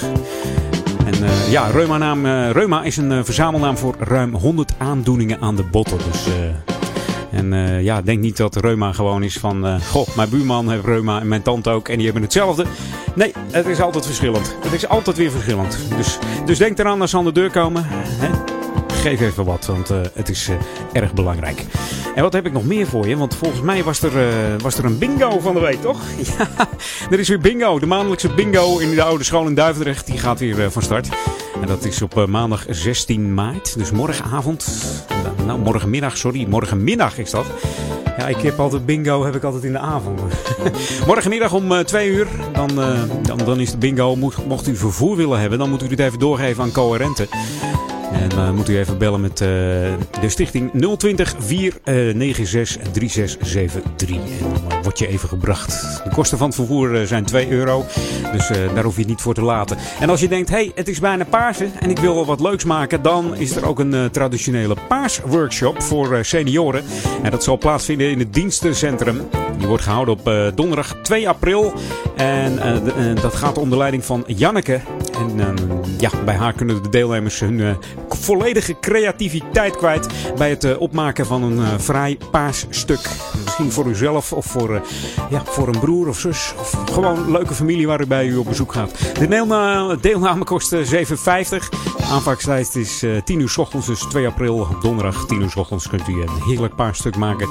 Ja, 1.52 1.68
Reuma, 1.68 1.98
naam, 1.98 2.26
uh, 2.26 2.49
Reuma 2.52 2.84
is 2.84 2.98
een 2.98 3.11
uh, 3.11 3.19
verzamelnaam 3.23 3.78
voor 3.78 3.95
ruim 3.99 4.36
100 4.36 4.73
aandoeningen 4.78 5.40
aan 5.41 5.56
de 5.56 5.64
botten. 5.64 5.98
Dus, 5.98 6.28
en 7.32 7.53
ja, 7.84 8.02
denk 8.02 8.19
niet 8.19 8.38
dat 8.38 8.56
reuma 8.56 8.91
gewoon 8.91 9.23
is 9.23 9.38
van... 9.38 9.82
goh, 9.82 10.07
mijn 10.15 10.30
buurman 10.30 10.69
heeft 10.69 10.86
reuma 10.86 11.19
en 11.19 11.28
mijn 11.28 11.41
tante 11.41 11.69
ook 11.69 11.88
en 11.88 11.95
die 11.95 12.06
hebben 12.06 12.23
hetzelfde. 12.23 12.65
Nee, 13.15 13.34
het 13.52 13.65
is 13.68 13.82
altijd 13.82 14.06
verschillend. 14.06 14.56
Het 14.64 14.73
is 14.73 14.88
altijd 14.88 15.18
weer 15.18 15.32
verschillend. 15.32 15.78
Dus, 15.98 16.18
dus 16.45 16.57
denk 16.57 16.80
eraan 16.80 17.02
als 17.02 17.10
ze 17.10 17.18
aan 17.18 17.23
de 17.23 17.32
deur 17.32 17.52
komen. 17.52 17.84
Hè? 17.88 18.51
Geef 19.02 19.22
even 19.22 19.45
wat, 19.45 19.65
want 19.65 19.91
uh, 19.91 19.98
het 20.14 20.30
is 20.30 20.49
uh, 20.49 20.56
erg 20.94 21.14
belangrijk. 21.14 21.65
En 22.15 22.23
wat 22.23 22.34
heb 22.34 22.45
ik 22.45 22.52
nog 22.52 22.65
meer 22.65 22.88
voor 22.88 23.07
je? 23.07 23.18
Want 23.18 23.36
volgens 23.36 23.61
mij 23.61 23.84
was 23.84 24.02
er, 24.02 24.15
uh, 24.15 24.61
was 24.61 24.78
er 24.78 24.86
een 24.86 24.98
bingo 24.98 25.40
van 25.40 25.53
de 25.53 25.60
week, 25.60 25.82
toch? 25.82 26.02
ja, 26.38 26.48
er 27.11 27.19
is 27.19 27.28
weer 27.28 27.40
bingo. 27.40 27.80
De 27.80 27.86
maandelijkse 27.86 28.34
bingo 28.34 28.78
in 28.78 28.95
de 28.95 29.03
oude 29.03 29.23
school 29.23 29.48
in 29.48 29.56
Duivendrecht. 29.56 30.06
Die 30.06 30.18
gaat 30.18 30.40
weer 30.40 30.72
van 30.72 30.82
start. 30.82 31.10
En 31.61 31.68
dat 31.68 31.86
is 31.86 32.02
op 32.02 32.26
maandag 32.26 32.65
16 32.69 33.34
maart. 33.34 33.78
Dus 33.78 33.91
morgenavond. 33.91 34.68
Nou, 35.45 35.60
morgenmiddag, 35.60 36.18
sorry. 36.18 36.45
Morgenmiddag 36.49 37.18
is 37.18 37.32
dat. 37.32 37.45
Ja, 38.18 38.28
ik 38.28 38.38
heb 38.38 38.60
altijd 38.60 38.86
bingo, 38.86 39.26
heb 39.26 39.36
ik 39.36 39.44
altijd 39.44 39.64
in 39.64 39.72
de 39.72 39.80
avond. 39.80 40.22
Morgenmiddag 41.07 41.53
om 41.53 41.72
uh, 41.72 41.80
twee 41.80 42.10
uur, 42.10 42.28
dan, 42.53 42.69
dan, 43.22 43.38
dan 43.38 43.60
is 43.60 43.72
de 43.72 43.78
bingo. 43.78 44.15
Mocht, 44.48 44.68
u 44.68 44.76
vervoer 44.76 45.15
willen 45.15 45.40
hebben, 45.40 45.60
dan 45.60 45.69
moet 45.69 45.84
u 45.84 45.88
dit 45.88 45.99
even 45.99 46.19
doorgeven 46.19 46.64
aan 46.64 46.72
Coherente. 46.72 47.28
En 48.11 48.29
uh, 48.38 48.51
moet 48.51 48.69
u 48.69 48.77
even 48.77 48.97
bellen 48.97 49.21
met 49.21 49.31
uh, 49.31 49.47
de 50.21 50.29
stichting 50.29 50.71
020 50.97 51.35
496 51.39 52.91
3673. 52.91 54.09
En 54.09 54.69
dan 54.69 54.83
word 54.83 54.99
je 54.99 55.07
even 55.07 55.29
gebracht. 55.29 56.01
De 56.03 56.09
kosten 56.13 56.38
van 56.38 56.47
het 56.47 56.55
vervoer 56.55 57.07
zijn 57.07 57.25
2 57.25 57.49
euro. 57.49 57.85
Dus 58.31 58.47
daar 58.47 58.83
hoef 58.83 58.93
je 58.93 58.99
het 58.99 59.09
niet 59.09 59.21
voor 59.21 59.33
te 59.33 59.41
laten. 59.41 59.77
En 59.99 60.09
als 60.09 60.19
je 60.19 60.27
denkt, 60.27 60.49
hey, 60.49 60.71
het 60.75 60.88
is 60.88 60.99
bijna 60.99 61.25
Pasen 61.25 61.71
en 61.79 61.89
ik 61.89 61.99
wil 61.99 62.15
wel 62.15 62.25
wat 62.25 62.39
leuks 62.39 62.63
maken. 62.63 63.01
Dan 63.01 63.35
is 63.35 63.55
er 63.55 63.65
ook 63.65 63.79
een 63.79 64.11
traditionele 64.11 64.75
paasworkshop 64.88 65.81
voor 65.81 66.25
senioren. 66.25 66.83
En 67.23 67.31
dat 67.31 67.43
zal 67.43 67.57
plaatsvinden 67.57 68.09
in 68.09 68.19
het 68.19 68.33
dienstencentrum. 68.33 69.21
Die 69.57 69.67
wordt 69.67 69.83
gehouden 69.83 70.13
op 70.13 70.53
donderdag 70.55 70.95
2 71.01 71.29
april. 71.29 71.73
En 72.15 72.59
dat 73.21 73.35
gaat 73.35 73.57
onder 73.57 73.77
leiding 73.77 74.05
van 74.05 74.23
Janneke. 74.27 74.79
En 75.19 75.39
ehm, 75.39 75.55
ja, 75.97 76.09
bij 76.25 76.35
haar 76.35 76.53
kunnen 76.53 76.83
de 76.83 76.89
deelnemers 76.89 77.39
hun 77.39 77.77
volledige 78.15 78.75
creativiteit 78.79 79.75
kwijt 79.75 80.07
bij 80.38 80.49
het 80.49 80.63
uh, 80.63 80.81
opmaken 80.81 81.25
van 81.25 81.43
een 81.43 81.57
uh, 81.57 81.67
fraai 81.79 82.17
paars 82.31 82.65
stuk. 82.69 83.09
Misschien 83.43 83.71
voor 83.71 83.85
uzelf 83.85 84.33
of 84.33 84.45
voor, 84.45 84.73
uh, 84.73 84.81
ja, 85.29 85.41
voor 85.45 85.67
een 85.67 85.79
broer 85.79 86.07
of 86.07 86.19
zus. 86.19 86.53
Of 86.59 86.83
gewoon 86.91 87.17
een 87.17 87.31
leuke 87.31 87.53
familie 87.53 87.88
waar 87.88 88.01
u 88.01 88.07
bij 88.07 88.25
u 88.25 88.35
op 88.35 88.45
bezoek 88.45 88.73
gaat. 88.73 89.15
De 89.19 89.27
deelname, 89.27 89.97
deelname 89.99 90.43
kost 90.43 90.75
7,50. 90.75 90.81
De 90.81 92.07
aanvangstijd 92.11 92.75
is 92.75 93.05
10 93.23 93.39
uur 93.39 93.49
s 93.49 93.57
ochtends, 93.57 93.88
dus 93.88 93.99
2 93.99 94.27
april 94.27 94.67
donderdag 94.81 95.25
10 95.25 95.41
uur 95.41 95.49
s 95.49 95.55
ochtends 95.55 95.88
kunt 95.88 96.07
u 96.07 96.21
een 96.21 96.41
heerlijk 96.47 96.75
paarstuk 96.75 97.15
maken. 97.15 97.49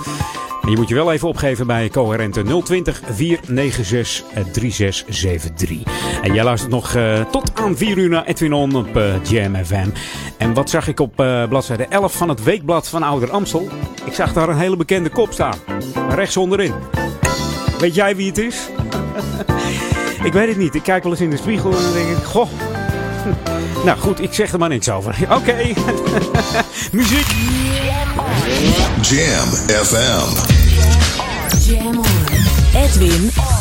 En 0.62 0.70
je 0.70 0.76
moet 0.76 0.88
je 0.88 0.94
wel 0.94 1.12
even 1.12 1.28
opgeven 1.28 1.66
bij 1.66 1.88
Coherente 1.88 2.42
020 2.62 3.02
496 3.10 4.24
3673. 4.52 6.22
En 6.22 6.34
jij 6.34 6.44
luistert 6.44 6.72
nog 6.72 6.96
tot 7.30 7.50
aan 7.54 7.76
4 7.76 7.98
uur 7.98 8.08
naar 8.08 8.24
Edwin 8.24 8.52
On 8.52 8.74
op 8.74 8.96
uh, 8.96 9.24
Jam 9.24 9.64
FM. 9.64 9.88
En 10.36 10.49
wat 10.55 10.70
zag 10.70 10.89
ik 10.89 11.01
op 11.01 11.20
uh, 11.20 11.48
bladzijde 11.48 11.85
11 11.85 12.12
van 12.12 12.28
het 12.28 12.43
weekblad 12.43 12.89
van 12.89 13.02
Ouder 13.02 13.31
Amstel? 13.31 13.68
Ik 14.05 14.14
zag 14.14 14.32
daar 14.32 14.48
een 14.48 14.59
hele 14.59 14.77
bekende 14.77 15.09
kop 15.09 15.32
staan. 15.32 15.55
Rechts 16.09 16.36
onderin. 16.36 16.74
Weet 17.78 17.94
jij 17.94 18.16
wie 18.16 18.27
het 18.27 18.39
is? 18.39 18.68
ik 20.28 20.32
weet 20.32 20.48
het 20.48 20.56
niet. 20.56 20.74
Ik 20.74 20.82
kijk 20.82 21.02
wel 21.02 21.12
eens 21.12 21.20
in 21.20 21.31
de 21.31 21.36
spiegel 21.36 21.70
en 21.77 21.82
dan 21.82 21.93
denk 21.93 22.09
ik, 22.09 22.24
goh. 22.24 22.48
Nou 23.85 23.98
goed, 23.98 24.20
ik 24.20 24.35
zeg 24.35 24.52
er 24.52 24.59
maar 24.59 24.68
niks 24.68 24.90
over. 24.90 25.16
Oké. 25.22 25.35
Okay. 25.35 25.74
Muziek. 26.93 27.27
Jam 29.02 29.48
FM. 29.85 30.35
Jam 31.59 31.98
on. 31.98 32.05
Edwin 32.74 33.31
on. 33.36 33.59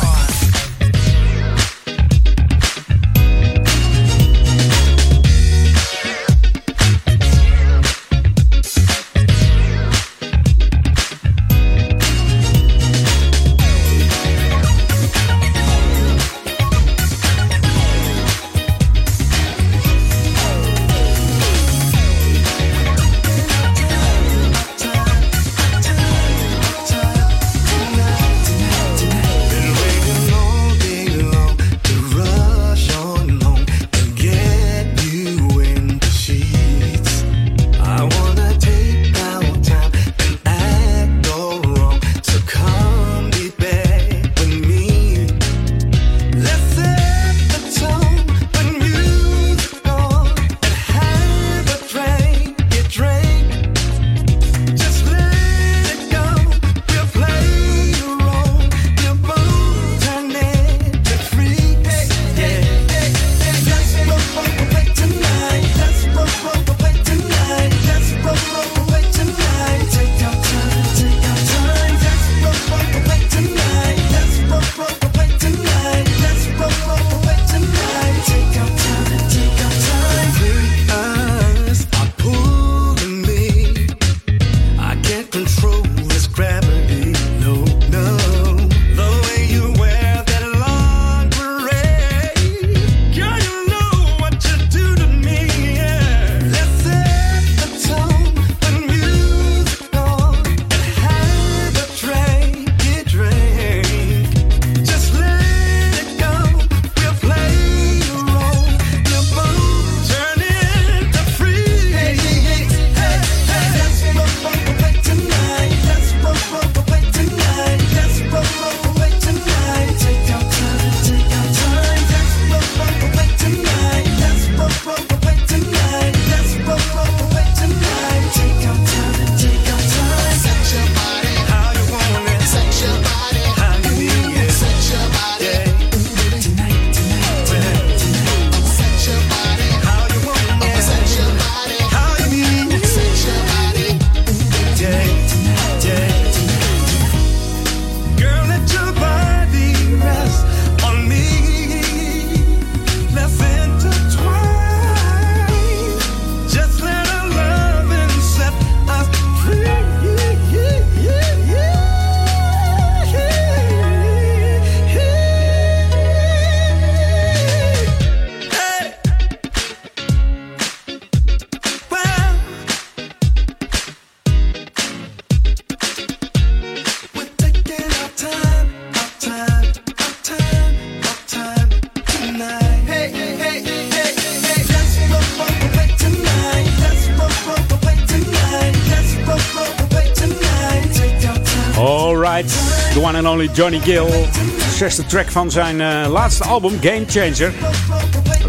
Johnny 193.52 193.80
Gill. 193.80 194.28
Zesde 194.74 195.06
track 195.06 195.30
van 195.30 195.50
zijn 195.50 195.80
eh, 195.80 196.10
laatste 196.10 196.44
album, 196.44 196.78
Game 196.80 197.04
Changer. 197.06 197.52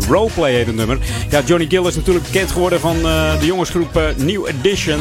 Roleplay 0.10 0.54
heet 0.54 0.66
het 0.66 0.76
nummer. 0.76 0.98
Ja, 1.30 1.42
Johnny 1.46 1.66
Gill 1.70 1.86
is 1.86 1.96
natuurlijk 1.96 2.26
bekend 2.26 2.52
geworden 2.52 2.80
van 2.80 2.96
eh, 2.96 3.40
de 3.40 3.46
jongensgroep 3.46 3.96
eh, 3.96 4.04
New 4.16 4.48
Edition. 4.48 5.00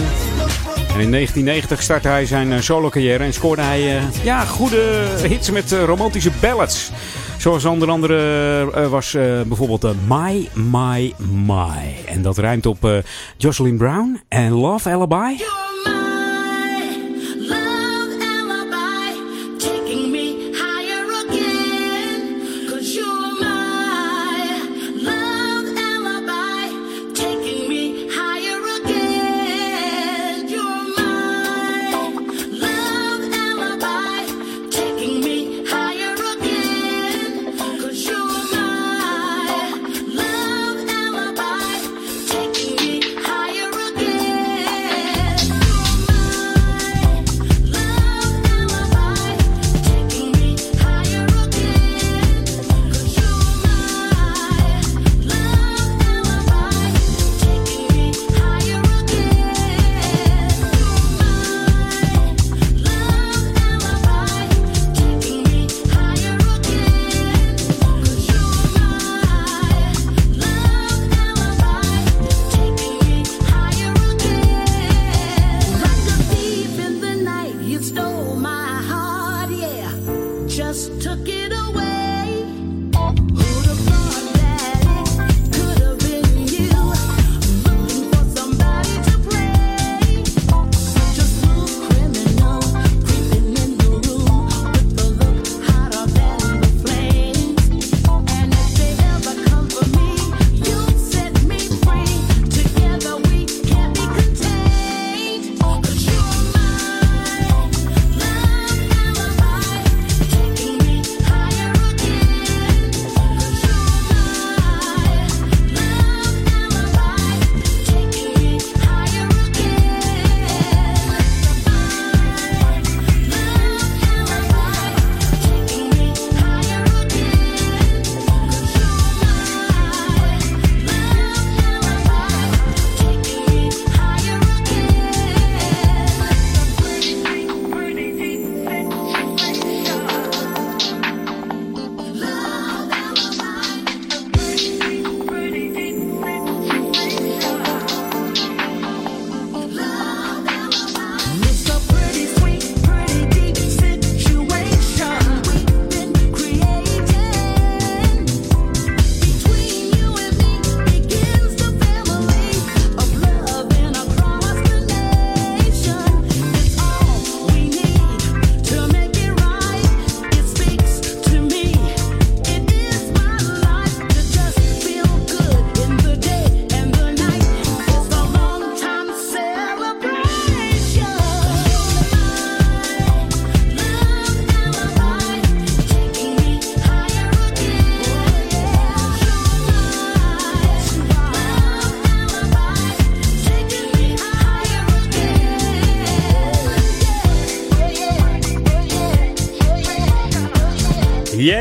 En 0.94 1.00
in 1.00 1.10
1990 1.10 1.82
startte 1.82 2.08
hij 2.08 2.26
zijn 2.26 2.62
solo-carrière 2.62 3.24
en 3.24 3.32
scoorde 3.32 3.62
hij 3.62 4.00
ja, 4.22 4.44
goede 4.44 5.06
hits 5.28 5.50
met 5.50 5.72
romantische 5.72 6.30
ballads. 6.40 6.90
Zoals 7.38 7.64
onder 7.64 7.90
andere 7.90 8.88
was 8.88 9.12
bijvoorbeeld 9.46 9.94
My, 10.08 10.48
My, 10.54 11.14
My. 11.46 11.96
En 12.06 12.22
dat 12.22 12.38
rijmt 12.38 12.66
op 12.66 13.02
Jocelyn 13.36 13.76
Brown 13.76 14.20
en 14.28 14.52
Love 14.52 14.90
Alibi. 14.90 15.44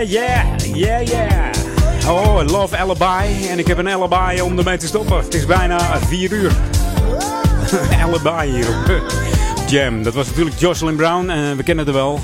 Yeah, 0.08 0.46
yeah, 0.74 0.76
yeah, 0.76 1.08
yeah. 1.08 2.10
Oh, 2.10 2.42
Love 2.48 2.78
Alibi. 2.78 3.48
En 3.50 3.60
ik 3.60 3.68
heb 3.68 3.78
een 3.78 3.90
alibi 3.90 4.42
om 4.42 4.58
ermee 4.58 4.78
te 4.78 4.88
stoppen. 4.88 5.18
Het 5.18 5.34
is 5.34 5.46
bijna 5.46 6.00
4 6.00 6.32
uur. 6.32 6.52
alibi 8.04 8.52
hier 8.52 8.68
op 8.70 9.02
Jam. 9.68 10.04
Dat 10.04 10.14
was 10.14 10.28
natuurlijk 10.28 10.60
Jocelyn 10.60 10.96
Brown. 10.96 11.30
en 11.30 11.58
we 11.58 11.64
kennen 11.64 11.86
haar 11.86 11.94
wel. 11.94 12.20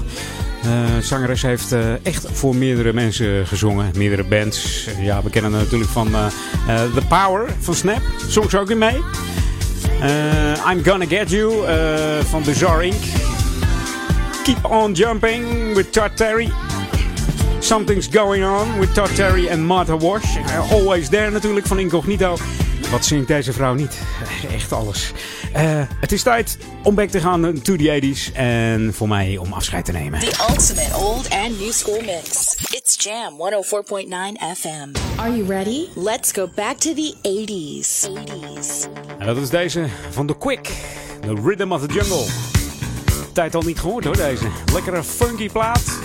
Eh 0.64 0.70
zangeres 1.02 1.42
heeft 1.42 1.72
eh, 1.72 2.06
echt 2.06 2.26
voor 2.32 2.56
meerdere 2.56 2.94
mensen 2.94 3.48
gezongen. 3.48 3.92
Meerdere 3.96 4.24
bands. 4.24 4.88
Ja, 5.00 5.24
we 5.24 5.30
kennen 5.30 5.52
haar 5.52 5.62
natuurlijk 5.62 5.92
van 5.92 6.16
eh, 6.16 6.26
eh, 6.68 6.94
The 6.94 7.02
Power 7.08 7.50
van 7.60 7.74
Snap. 7.76 8.02
Zong 8.28 8.50
ze 8.50 8.60
ook 8.60 8.70
in 8.70 8.78
mee. 8.78 9.02
Eh, 10.02 10.72
I'm 10.72 10.84
Gonna 10.84 11.06
Get 11.06 11.30
You 11.30 11.66
eh, 11.68 12.24
van 12.26 12.44
Bizarre 12.44 12.86
Inc. 12.86 13.04
Keep 14.44 14.66
On 14.66 14.92
Jumping 14.94 15.74
with 15.76 15.94
Todd 15.94 16.18
Terry. 16.18 16.52
Something's 17.66 18.08
Going 18.08 18.46
On 18.46 18.80
with 18.80 18.94
Todd 18.94 19.16
Terry 19.16 19.48
en 19.48 19.66
Martha 19.66 19.98
Wash. 19.98 20.38
Uh, 20.38 20.72
Always 20.72 21.10
There 21.10 21.30
natuurlijk 21.30 21.66
van 21.66 21.80
Incognito. 21.80 22.38
Wat 22.92 23.06
zingt 23.06 23.28
deze 23.28 23.54
vrouw 23.54 23.74
niet? 23.74 24.02
Echt 24.56 24.72
alles. 24.72 25.12
Eh, 25.54 25.82
het 26.00 26.12
is 26.12 26.24
tijd 26.24 26.58
om 26.84 26.96
back 26.96 27.10
te 27.10 27.20
gaan 27.20 27.62
to 27.62 27.76
the 27.76 28.02
80s. 28.02 28.36
En 28.36 28.94
voor 28.94 29.08
mij 29.08 29.38
om 29.38 29.54
afscheid 29.54 29.86
te 29.86 29.92
nemen. 29.92 30.20
The 30.20 30.46
ultimate 30.50 30.96
old 30.96 31.30
and 31.30 31.60
new 31.60 31.72
school 31.72 32.02
mix. 32.02 32.56
It's 32.70 33.04
Jam 33.04 33.34
104.9 33.34 34.58
FM. 34.58 35.20
Are 35.20 35.36
you 35.36 35.48
ready? 35.48 35.88
Let's 35.96 36.32
go 36.32 36.50
back 36.56 36.78
to 36.78 36.94
the 36.94 37.14
80s. 37.22 38.10
80s. 38.10 38.88
En 39.18 39.26
dat 39.26 39.38
is 39.38 39.50
deze 39.50 39.86
van 40.10 40.28
The 40.28 40.38
Quick. 40.38 40.72
The 41.22 41.34
Rhythm 41.44 41.72
of 41.72 41.82
the 41.82 41.94
Jungle. 41.94 42.26
Tijd 43.34 43.56
al 43.56 43.62
niet 43.62 43.80
gehoord 43.80 44.04
hoor 44.06 44.18
deze. 44.18 44.48
Lekkere 44.74 45.04
funky 45.04 45.50
plaat. 45.50 46.05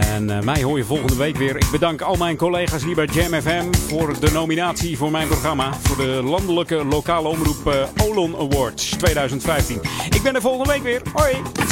En 0.00 0.30
eh, 0.30 0.42
mij 0.42 0.62
hoor 0.62 0.78
je 0.78 0.84
volgende 0.84 1.16
week 1.16 1.36
weer. 1.36 1.56
Ik 1.56 1.70
bedank 1.70 2.00
al 2.00 2.16
mijn 2.16 2.36
collega's 2.36 2.84
hier 2.84 2.94
bij 2.94 3.04
Jam 3.04 3.40
FM 3.40 3.72
voor 3.72 4.20
de 4.20 4.30
nominatie 4.30 4.96
voor 4.96 5.10
mijn 5.10 5.28
programma. 5.28 5.74
Voor 5.82 5.96
de 5.96 6.20
landelijke 6.24 6.84
lokale 6.84 7.28
omroep 7.28 7.66
eh, 7.66 8.06
Olon 8.06 8.36
Awards 8.36 8.90
2015. 8.90 9.80
Ik 10.10 10.22
ben 10.22 10.34
er 10.34 10.40
volgende 10.40 10.72
week 10.72 10.82
weer. 10.82 11.02
Hoi! 11.12 11.71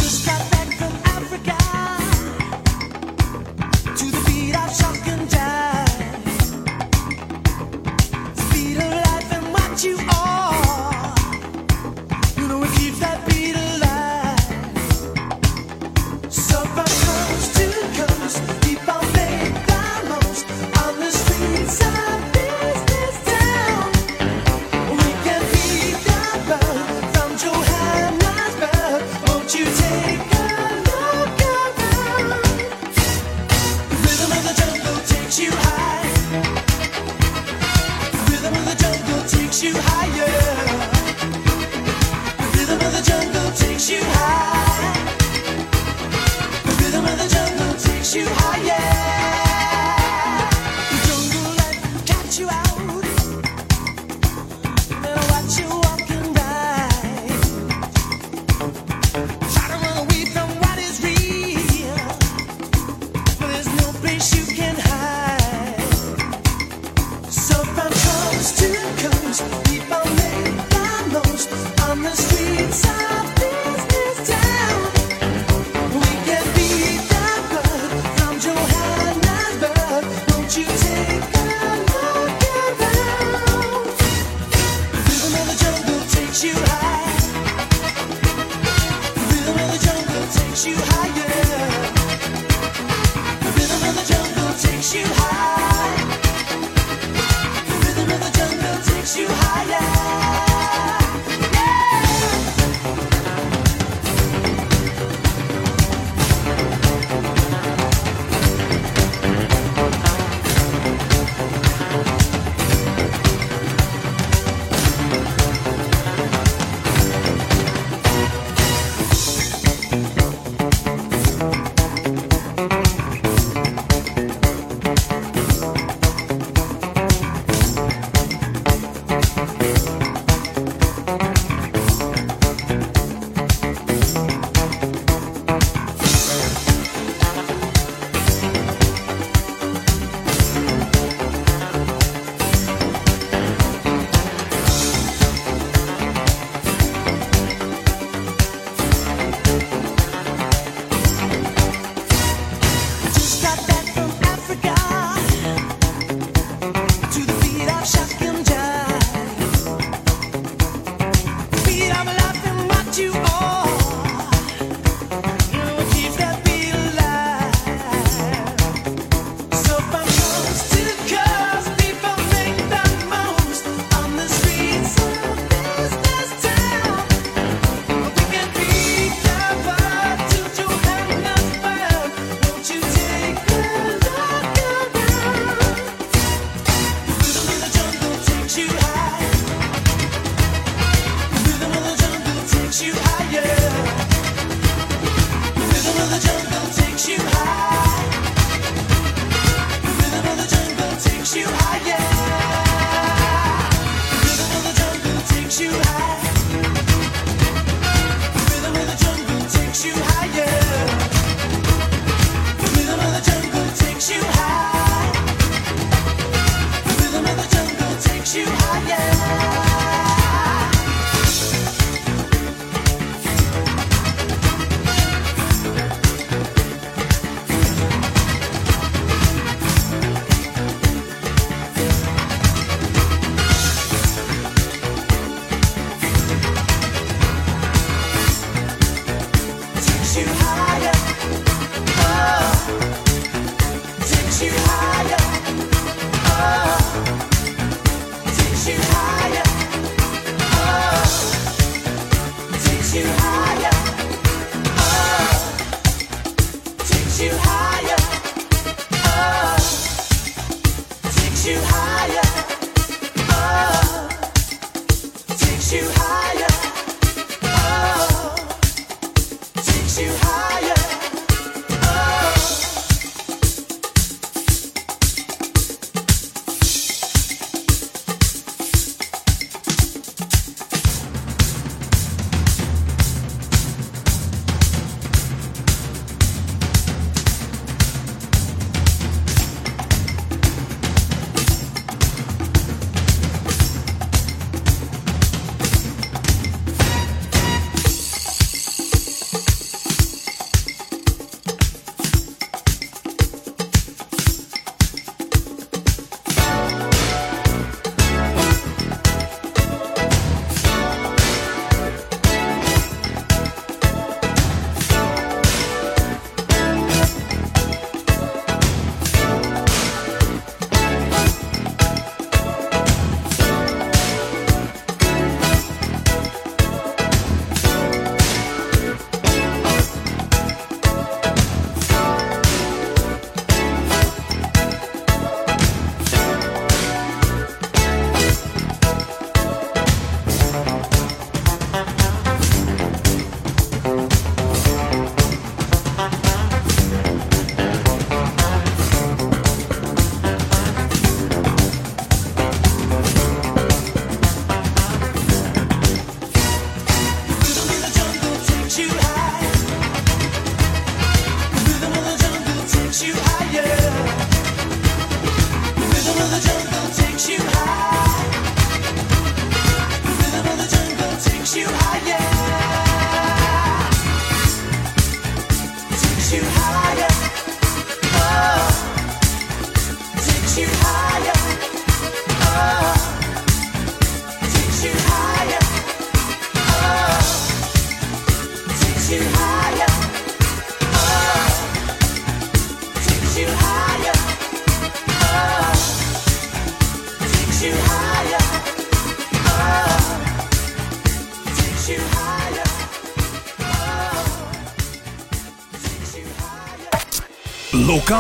You 39.63 39.75
higher. 39.75 40.11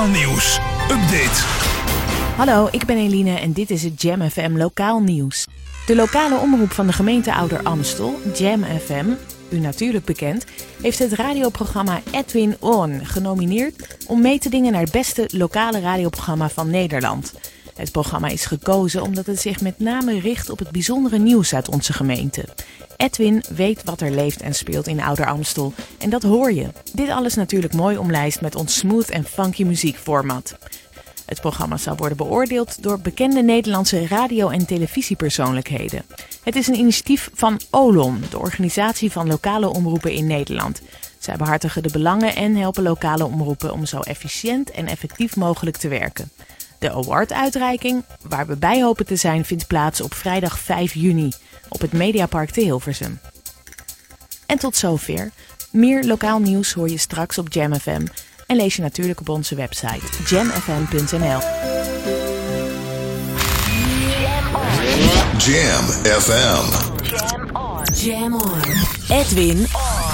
Nieuws. 0.08 0.58
Update. 0.82 1.42
Hallo, 2.36 2.68
ik 2.70 2.84
ben 2.84 2.96
Eline 2.96 3.38
en 3.38 3.52
dit 3.52 3.70
is 3.70 3.82
het 3.82 4.02
Jam 4.02 4.30
FM 4.30 4.56
lokaal 4.56 5.00
nieuws. 5.00 5.46
De 5.86 5.94
lokale 5.94 6.36
omroep 6.36 6.72
van 6.72 6.86
de 6.86 6.92
gemeente 6.92 7.34
Ouder 7.34 7.62
Amstel, 7.62 8.18
Jam 8.34 8.64
FM, 8.64 9.06
u 9.48 9.58
natuurlijk 9.58 10.04
bekend, 10.04 10.44
heeft 10.82 10.98
het 10.98 11.12
radioprogramma 11.12 12.00
Edwin 12.10 12.56
On 12.60 13.00
genomineerd 13.06 13.96
om 14.06 14.20
mee 14.20 14.38
te 14.38 14.48
dingen 14.48 14.72
naar 14.72 14.82
het 14.82 14.92
beste 14.92 15.28
lokale 15.32 15.80
radioprogramma 15.80 16.48
van 16.48 16.70
Nederland. 16.70 17.32
Het 17.74 17.92
programma 17.92 18.28
is 18.28 18.44
gekozen 18.44 19.02
omdat 19.02 19.26
het 19.26 19.40
zich 19.40 19.60
met 19.60 19.78
name 19.78 20.20
richt 20.20 20.50
op 20.50 20.58
het 20.58 20.70
bijzondere 20.70 21.18
nieuws 21.18 21.54
uit 21.54 21.68
onze 21.68 21.92
gemeente. 21.92 22.44
Edwin 22.96 23.42
weet 23.54 23.84
wat 23.84 24.00
er 24.00 24.10
leeft 24.10 24.40
en 24.40 24.54
speelt 24.54 24.86
in 24.86 25.00
Ouder 25.00 25.26
Amstel 25.26 25.72
en 25.98 26.10
dat 26.10 26.22
hoor 26.22 26.52
je. 26.52 26.66
Dit 26.92 27.08
alles 27.08 27.34
natuurlijk 27.34 27.74
mooi 27.74 27.96
omlijst 27.96 28.40
met 28.40 28.54
ons 28.54 28.78
smooth 28.78 29.10
en 29.10 29.24
funky 29.24 29.64
muziekformat. 29.64 30.58
Het 31.26 31.40
programma 31.40 31.76
zal 31.76 31.96
worden 31.96 32.16
beoordeeld 32.16 32.82
door 32.82 33.00
bekende 33.00 33.42
Nederlandse 33.42 34.06
radio- 34.06 34.48
en 34.48 34.66
televisiepersoonlijkheden. 34.66 36.02
Het 36.42 36.56
is 36.56 36.66
een 36.66 36.78
initiatief 36.78 37.30
van 37.34 37.60
OLON, 37.70 38.22
de 38.30 38.38
organisatie 38.38 39.12
van 39.12 39.26
lokale 39.26 39.68
omroepen 39.68 40.12
in 40.12 40.26
Nederland. 40.26 40.80
Zij 41.18 41.36
behartigen 41.36 41.82
de 41.82 41.90
belangen 41.92 42.36
en 42.36 42.56
helpen 42.56 42.82
lokale 42.82 43.24
omroepen 43.24 43.72
om 43.72 43.86
zo 43.86 44.00
efficiënt 44.00 44.70
en 44.70 44.86
effectief 44.86 45.36
mogelijk 45.36 45.76
te 45.76 45.88
werken. 45.88 46.30
De 46.78 46.92
awarduitreiking, 46.92 48.04
waar 48.22 48.46
we 48.46 48.56
bij 48.56 48.82
hopen 48.82 49.06
te 49.06 49.16
zijn, 49.16 49.44
vindt 49.44 49.66
plaats 49.66 50.00
op 50.00 50.14
vrijdag 50.14 50.58
5 50.58 50.94
juni 50.94 51.32
op 51.68 51.80
het 51.80 51.92
Mediapark 51.92 52.50
te 52.50 52.60
Hilversum. 52.60 53.20
En 54.46 54.58
tot 54.58 54.76
zover. 54.76 55.30
Meer 55.70 56.04
lokaal 56.04 56.38
nieuws 56.38 56.72
hoor 56.72 56.88
je 56.88 56.98
straks 56.98 57.38
op 57.38 57.52
Jam 57.52 57.74
FM 57.74 58.06
en 58.46 58.56
lees 58.56 58.76
je 58.76 58.82
natuurlijk 58.82 59.20
op 59.20 59.28
onze 59.28 59.54
website 59.54 60.24
jamfm.nl. 60.26 61.40
Jam 65.38 65.84
FM. 66.20 66.88
Jam 68.04 68.34
on. 68.34 68.62
Edwin 69.08 69.58
on. 69.58 70.09